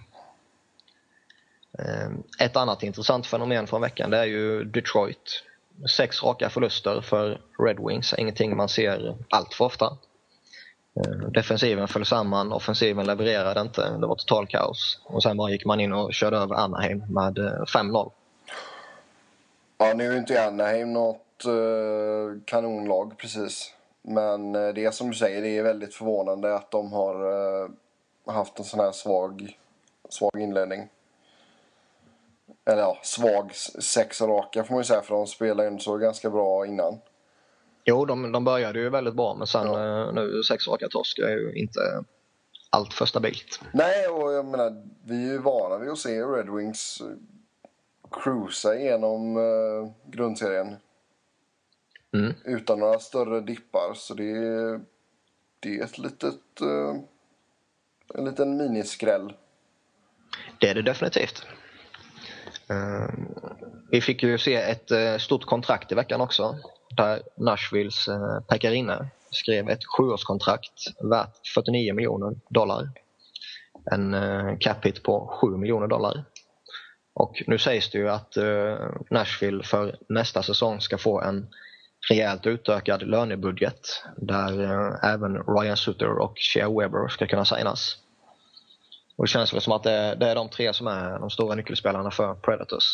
Ehm, 1.79 2.23
ett 2.39 2.57
annat 2.57 2.83
intressant 2.83 3.27
fenomen 3.27 3.67
från 3.67 3.81
veckan 3.81 4.11
det 4.11 4.19
är 4.19 4.25
ju 4.25 4.65
Detroit. 4.65 5.45
Sex 5.97 6.23
raka 6.23 6.51
förluster 6.51 7.01
för 7.01 7.41
Red 7.59 7.79
Wings. 7.89 8.15
Ingenting 8.19 8.57
man 8.57 8.69
ser 8.69 9.17
allt 9.31 9.55
för 9.55 9.65
ofta. 9.65 9.97
Ehm, 10.97 11.33
defensiven 11.33 11.89
föll 11.89 12.05
samman, 12.05 12.53
offensiven 12.53 13.07
levererade 13.07 13.61
inte. 13.61 13.91
Det 13.91 14.07
var 14.07 14.15
total 14.15 14.47
kaos. 14.47 15.01
Och 15.05 15.23
sen 15.23 15.37
bara 15.37 15.51
gick 15.51 15.65
man 15.65 15.81
in 15.81 15.93
och 15.93 16.15
körde 16.15 16.37
över 16.37 16.55
Anaheim 16.55 17.03
med 17.09 17.39
eh, 17.39 17.63
5-0. 17.75 18.11
Ja, 19.79 19.95
nu 19.95 20.07
är 20.07 20.13
ju 20.13 20.19
inte 20.19 20.47
Anaheim 20.47 20.93
något 20.93 21.45
eh, 21.45 22.43
kanonlag 22.45 23.19
precis. 23.19 23.75
Men 24.09 24.55
eh, 24.55 24.69
det 24.75 24.85
är 24.85 24.91
som 24.91 25.09
du 25.11 25.15
säger, 25.15 25.43
det 25.43 25.59
är 25.59 25.63
väldigt 25.63 25.95
förvånande 25.95 26.55
att 26.55 26.71
de 26.71 26.93
har 26.93 27.15
eh, 27.65 27.71
haft 28.27 28.59
en 28.59 28.65
sån 28.65 28.81
här 28.81 28.93
svag, 28.93 29.59
svag 30.09 30.41
inledning. 30.41 30.89
Eller 32.65 32.83
ja, 32.83 32.99
svag 33.03 33.55
sex 33.81 34.21
raka 34.21 34.65
får 34.65 34.75
man 34.75 34.81
ju 34.81 34.85
säga 34.85 35.03
för 35.03 35.15
de 35.15 35.27
spelade 35.27 35.71
ju 35.71 35.79
så 35.79 35.97
ganska 35.97 36.31
bra 36.31 36.67
innan. 36.67 36.99
Jo, 37.85 38.05
de, 38.05 38.33
de 38.33 38.45
började 38.45 38.79
ju 38.79 38.91
väldigt 38.91 39.15
bra 39.15 39.35
men 39.35 39.47
sen 39.47 39.67
Ja. 39.67 40.07
eh, 40.09 40.13
nu 40.15 40.43
sex 40.43 40.69
raka 40.69 40.89
torsk 40.89 41.19
är 41.19 41.29
ju 41.29 41.53
inte 41.55 41.81
allt 42.71 42.95
för 42.95 43.07
stabilt. 43.07 43.61
Nej, 43.73 44.09
och 44.09 44.33
jag 44.33 44.45
menar, 44.45 44.83
vi 45.05 45.29
är 45.29 45.33
ju 45.33 45.39
vana 45.39 45.79
vid 45.79 45.91
att 45.91 45.99
se 45.99 46.23
Red 46.23 46.51
Wings 46.51 47.03
cruisa 48.11 48.77
igenom 48.77 49.37
eh, 49.37 49.91
grundserien. 50.11 50.77
Mm. 52.15 52.35
utan 52.45 52.79
några 52.79 52.99
större 52.99 53.41
dippar. 53.41 53.95
Så 53.95 54.15
det 54.15 54.31
är, 54.31 54.81
det 55.61 55.79
är 55.79 55.85
ett 55.85 55.99
litet, 55.99 56.61
eh, 56.61 57.01
en 58.15 58.25
liten 58.25 58.57
miniskräll. 58.57 59.33
Det 60.61 60.69
är 60.69 60.75
det 60.75 60.83
definitivt. 60.83 61.47
Eh, 62.69 63.09
Vi 63.91 64.01
fick 64.01 64.23
ju 64.23 64.39
se 64.39 64.55
ett 64.55 64.91
eh, 64.91 65.17
stort 65.19 65.45
kontrakt 65.45 65.93
i 65.93 65.95
veckan 65.95 66.21
också. 66.21 66.57
Där 66.97 67.23
Nashvilles 67.37 68.09
Pekarinne 68.49 69.09
skrev 69.31 69.69
ett 69.69 69.85
sjuårskontrakt 69.85 71.03
värt 71.11 71.47
49 71.55 71.95
miljoner 71.95 72.37
dollar. 72.49 72.91
En 73.91 74.17
cap 74.59 74.87
hit 74.87 75.03
på 75.03 75.39
7 75.41 75.57
miljoner 75.57 75.87
dollar. 75.87 76.25
Och 77.15 77.43
nu 77.47 77.59
sägs 77.59 77.91
det 77.91 77.99
ju 77.99 78.09
att 78.09 78.37
uh, 78.37 78.77
Nashville 79.11 79.63
för 79.63 79.97
nästa 80.09 80.43
säsong 80.43 80.81
ska 80.81 80.99
få 80.99 81.21
en 81.21 81.47
rejält 82.11 82.47
utökad 82.47 83.03
lönebudget 83.03 83.81
där 84.17 84.61
uh, 84.61 85.05
även 85.05 85.43
Ryan 85.43 85.77
Sutter 85.77 86.19
och 86.19 86.33
Shea 86.37 86.69
Weber 86.69 87.09
ska 87.09 87.27
kunna 87.27 87.45
signas. 87.45 87.97
Och 89.17 89.25
det 89.25 89.29
känns 89.29 89.55
väl 89.55 89.61
som 89.61 89.73
att 89.73 89.83
det, 89.83 90.15
det, 90.15 90.27
är 90.27 90.35
de 90.35 90.49
tre 90.49 90.73
som 90.73 90.87
är 90.87 91.19
de 91.19 91.31
stora 91.31 91.55
nyckelspelarna 91.55 92.11
för 92.11 92.35
Predators. 92.35 92.85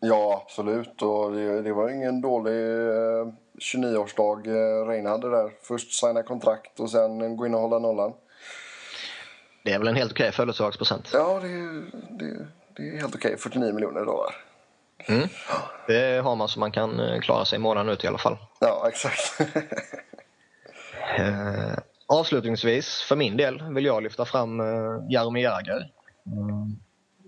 Ja, 0.00 0.42
absolut. 0.46 1.02
Och 1.02 1.32
det, 1.32 1.62
det 1.62 1.72
var 1.72 1.90
ingen 1.90 2.20
dålig 2.20 2.52
eh, 2.52 3.26
29-årsdag 3.58 4.46
eh, 4.46 4.86
Reine 4.86 5.08
hade 5.08 5.30
där. 5.30 5.50
Först 5.62 5.92
signa 5.92 6.22
kontrakt 6.22 6.80
och 6.80 6.90
sen 6.90 7.36
gå 7.36 7.46
in 7.46 7.54
och 7.54 7.60
hålla 7.60 7.78
nollan. 7.78 8.12
Det 9.64 9.72
är 9.72 9.78
väl 9.78 9.88
en 9.88 9.96
helt 9.96 10.12
okej 10.12 10.32
födelsedagspresent? 10.32 11.10
Ja, 11.12 11.40
det, 11.42 11.48
det, 12.18 12.46
det 12.76 12.88
är 12.88 13.00
helt 13.00 13.14
okej. 13.14 13.36
49 13.38 13.72
miljoner 13.72 14.04
dollar. 14.04 14.34
Mm. 15.06 15.28
Det 15.86 16.22
har 16.22 16.36
man 16.36 16.48
så 16.48 16.60
man 16.60 16.72
kan 16.72 17.00
eh, 17.00 17.20
klara 17.20 17.44
sig 17.44 17.58
månaden 17.58 17.92
ut 17.92 18.04
i 18.04 18.06
alla 18.06 18.18
fall. 18.18 18.36
Ja, 18.60 18.88
exakt. 18.88 19.40
eh, 21.18 21.78
avslutningsvis, 22.06 23.02
för 23.08 23.16
min 23.16 23.36
del, 23.36 23.62
vill 23.74 23.84
jag 23.84 24.02
lyfta 24.02 24.24
fram 24.24 24.60
eh, 24.60 24.66
Jaromir 25.10 25.42
Jagr. 25.42 25.90
Mm. 26.26 26.78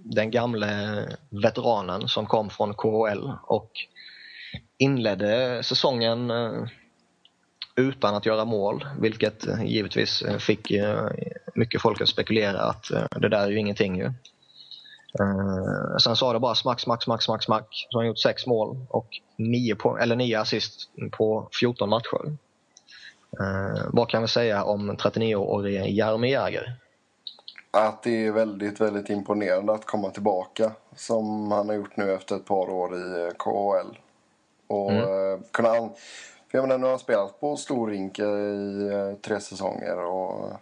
Den 0.05 0.31
gamle 0.31 0.69
veteranen 1.29 2.09
som 2.09 2.27
kom 2.27 2.51
från 2.51 2.75
KHL 2.75 3.33
och 3.43 3.71
inledde 4.79 5.63
säsongen 5.63 6.31
eh, 6.31 6.65
utan 7.77 8.15
att 8.15 8.27
göra 8.27 8.45
mål, 8.45 8.87
vilket 8.99 9.47
givetvis 9.65 10.25
fick 10.39 10.73
mycket 11.55 11.83
folk 11.83 12.01
att 12.01 12.09
spekulera 12.09 12.61
att 12.61 12.91
det 13.11 13.29
där 13.29 13.47
är 13.47 13.51
ju 13.51 13.59
ingenting 13.59 13.97
ju. 13.97 14.13
Sen 16.03 16.17
sa 16.17 16.33
det 16.33 16.41
bara 16.41 16.55
smack, 16.55 16.81
smack, 16.81 17.03
smack, 17.03 17.23
smack, 17.23 17.43
smack. 17.43 17.87
Så 17.91 17.99
har 17.99 18.03
han 18.03 18.09
gjort 18.09 18.19
sex 18.19 18.47
mål 18.47 18.87
och 18.89 19.07
nio, 19.37 19.75
på, 19.75 19.99
eller 19.99 20.17
nio 20.17 20.41
assist 20.41 20.91
på 21.13 21.49
14 21.61 21.89
matcher. 21.89 22.37
vad 23.93 24.09
kan 24.09 24.23
vi 24.23 24.29
säga 24.29 24.65
om 24.65 24.97
39-årige 24.97 25.89
Jaromir 25.89 26.33
Jagr? 26.33 26.77
Att 27.71 28.03
det 28.03 28.27
är 28.27 28.33
väldigt, 28.33 28.81
väldigt 28.81 29.11
imponerande 29.11 29.73
att 29.73 29.87
komma 29.87 30.11
tillbaka 30.11 30.73
som 30.97 31.53
han 31.53 31.69
har 31.69 31.77
gjort 31.77 31.97
nu 31.97 32.13
efter 32.13 32.37
ett 32.37 32.45
par 32.45 32.71
år 32.71 32.97
i 32.97 33.31
KHL. 33.39 33.99
Och 34.67 34.91
mm. 34.91 35.03
Eh, 35.05 35.41
kunna 35.51 35.69
an... 35.69 35.91
För 36.51 36.59
jag 36.59 36.63
menar, 36.63 36.79
nu 36.79 36.85
har 36.85 36.91
han 36.91 36.99
spelat 36.99 37.41
på 37.41 37.57
storrink 37.57 38.19
i 38.19 38.23
eh, 38.23 39.21
tre 39.23 39.41
säsonger 39.41 40.05
och... 40.05 40.53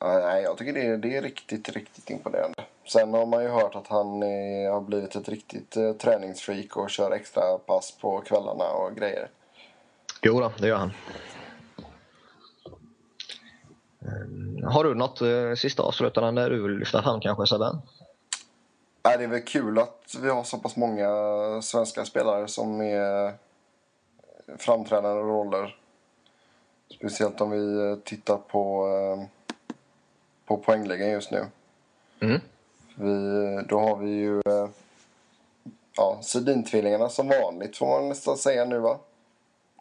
Nej, 0.00 0.42
jag 0.42 0.58
tycker 0.58 0.72
det 0.72 0.86
är, 0.86 0.96
det 0.96 1.16
är 1.16 1.22
riktigt, 1.22 1.68
riktigt 1.68 2.10
imponerande. 2.10 2.64
Sen 2.86 3.14
har 3.14 3.26
man 3.26 3.42
ju 3.42 3.48
hört 3.48 3.74
att 3.74 3.88
han 3.88 4.22
är, 4.22 4.70
har 4.70 4.80
blivit 4.80 5.16
ett 5.16 5.28
riktigt 5.28 5.76
eh, 5.76 5.92
träningsfreak 5.92 6.76
och 6.76 6.90
kör 6.90 7.10
extra 7.10 7.58
pass 7.58 7.98
på 8.00 8.20
kvällarna 8.20 8.64
och 8.64 8.96
grejer. 8.96 9.30
Jo 10.22 10.40
då, 10.40 10.52
det 10.58 10.68
gör 10.68 10.76
han. 10.76 10.92
Ehm, 14.02 14.64
har 14.64 14.84
du 14.84 14.94
något 14.94 15.20
eh, 15.20 15.54
sista 15.56 15.82
avslutande 15.82 16.48
du 16.48 16.62
vill 16.62 16.78
lyfta 16.78 17.02
fram 17.02 17.20
kanske 17.20 17.46
Sebbe? 17.46 17.72
det 19.02 19.24
är 19.24 19.28
väl 19.28 19.42
kul 19.42 19.78
att 19.78 20.14
vi 20.22 20.30
har 20.30 20.44
så 20.44 20.58
pass 20.58 20.76
många 20.76 21.08
svenska 21.62 22.04
spelare 22.04 22.48
som 22.48 22.80
är 22.80 23.34
framträdande 24.58 25.22
roller. 25.22 25.76
Speciellt 26.94 27.40
om 27.40 27.50
vi 27.50 27.96
tittar 28.04 28.36
på, 28.36 28.88
eh, 28.88 29.37
på 30.48 30.56
poängligan 30.56 31.10
just 31.10 31.30
nu. 31.30 31.46
Mm. 32.20 32.40
Vi, 32.94 33.62
då 33.68 33.78
har 33.78 33.96
vi 33.96 34.10
ju 34.10 34.36
eh, 34.36 34.68
ja, 35.96 36.18
Sedin-tvillingarna 36.22 37.08
som 37.08 37.28
vanligt 37.28 37.76
får 37.76 37.86
man 37.86 38.08
nästan 38.08 38.36
säga 38.36 38.64
nu 38.64 38.78
va? 38.78 38.98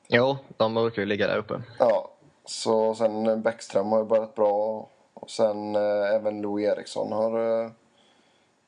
Jo, 0.07 0.37
de 0.57 0.73
brukar 0.73 1.01
ju 1.01 1.05
ligga 1.05 1.27
där 1.27 1.37
uppe. 1.37 1.61
Ja, 1.79 2.09
så 2.45 2.95
sen 2.95 3.41
Bäckström 3.41 3.87
har 3.87 3.99
ju 3.99 4.05
börjat 4.05 4.35
bra. 4.35 4.87
Och 5.13 5.29
sen 5.29 5.75
eh, 5.75 6.15
även 6.15 6.41
Louis 6.41 6.67
Eriksson 6.67 7.11
har 7.11 7.63
eh, 7.63 7.71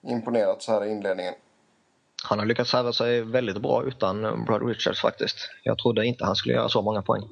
imponerat 0.02 0.62
så 0.62 0.72
här 0.72 0.86
i 0.86 0.92
inledningen. 0.92 1.34
Han 2.24 2.40
har 2.40 2.46
lyckats 2.46 2.74
häva 2.74 2.94
sig 2.94 3.22
väldigt 3.22 3.62
bra 3.62 3.84
utan 3.84 4.46
Brad 4.46 4.68
Richards 4.68 5.02
faktiskt. 5.02 5.38
Jag 5.64 5.78
trodde 5.78 6.06
inte 6.06 6.26
han 6.26 6.36
skulle 6.36 6.56
göra 6.56 6.70
så 6.70 6.82
många 6.82 7.02
poäng. 7.02 7.24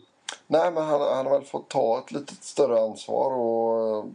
Nej, 0.48 0.72
men 0.72 0.84
han, 0.84 1.02
han 1.02 1.26
har 1.26 1.40
väl 1.40 1.48
fått 1.48 1.70
ta 1.70 2.00
ett 2.00 2.12
lite 2.12 2.34
större 2.34 2.82
ansvar 2.82 3.32
och 3.32 4.06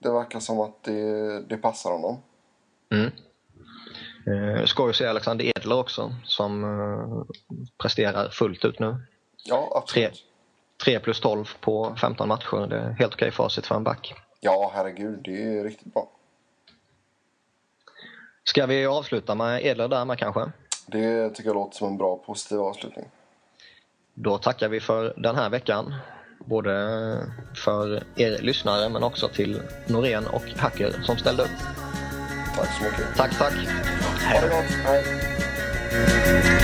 det 0.00 0.10
verkar 0.10 0.40
som 0.40 0.60
att 0.60 0.82
det, 0.82 1.40
det 1.42 1.56
passar 1.56 1.90
honom. 1.90 2.22
Mm. 2.90 3.10
Eh, 4.26 4.64
ska 4.64 4.86
ju 4.86 4.92
se 4.92 5.06
Alexander 5.06 5.44
Edler 5.44 5.78
också 5.78 6.14
som 6.24 6.64
eh, 6.64 7.34
presterar 7.78 8.28
fullt 8.28 8.64
ut 8.64 8.78
nu. 8.78 8.96
Ja, 9.44 9.72
absolut. 9.74 10.24
3, 10.84 10.94
3 10.98 11.00
plus 11.00 11.20
12 11.20 11.48
på 11.60 11.96
15 12.00 12.28
matcher. 12.28 12.66
Det 12.66 12.76
är 12.76 12.90
helt 12.90 13.14
okej 13.14 13.30
facit 13.30 13.66
för 13.66 13.74
en 13.74 13.84
back. 13.84 14.14
Ja, 14.40 14.72
herregud. 14.74 15.20
Det 15.24 15.58
är 15.58 15.64
riktigt 15.64 15.94
bra. 15.94 16.08
Ska 18.44 18.66
vi 18.66 18.86
avsluta 18.86 19.34
med 19.34 19.66
Edler 19.66 19.88
där 19.88 20.04
med 20.04 20.18
kanske? 20.18 20.52
Det 20.86 21.30
tycker 21.30 21.48
jag 21.48 21.54
låter 21.54 21.76
som 21.76 21.88
en 21.88 21.96
bra 21.96 22.16
positiv 22.16 22.60
avslutning. 22.60 23.04
Då 24.14 24.38
tackar 24.38 24.68
vi 24.68 24.80
för 24.80 25.14
den 25.16 25.36
här 25.36 25.50
veckan. 25.50 25.94
Både 26.44 26.72
för 27.54 28.02
er 28.16 28.38
lyssnare 28.42 28.88
men 28.88 29.02
också 29.02 29.28
till 29.28 29.62
Norén 29.86 30.26
och 30.26 30.44
Hacker 30.56 30.92
som 31.02 31.18
ställde 31.18 31.42
upp. 31.42 31.58
Tack 32.56 32.68
så 32.78 32.84
mycket. 32.84 33.16
Tack, 33.16 33.38
tack. 33.38 33.54
Ha 34.32 34.40
det 34.40 34.48
gott. 34.48 34.64
Hej. 34.84 36.59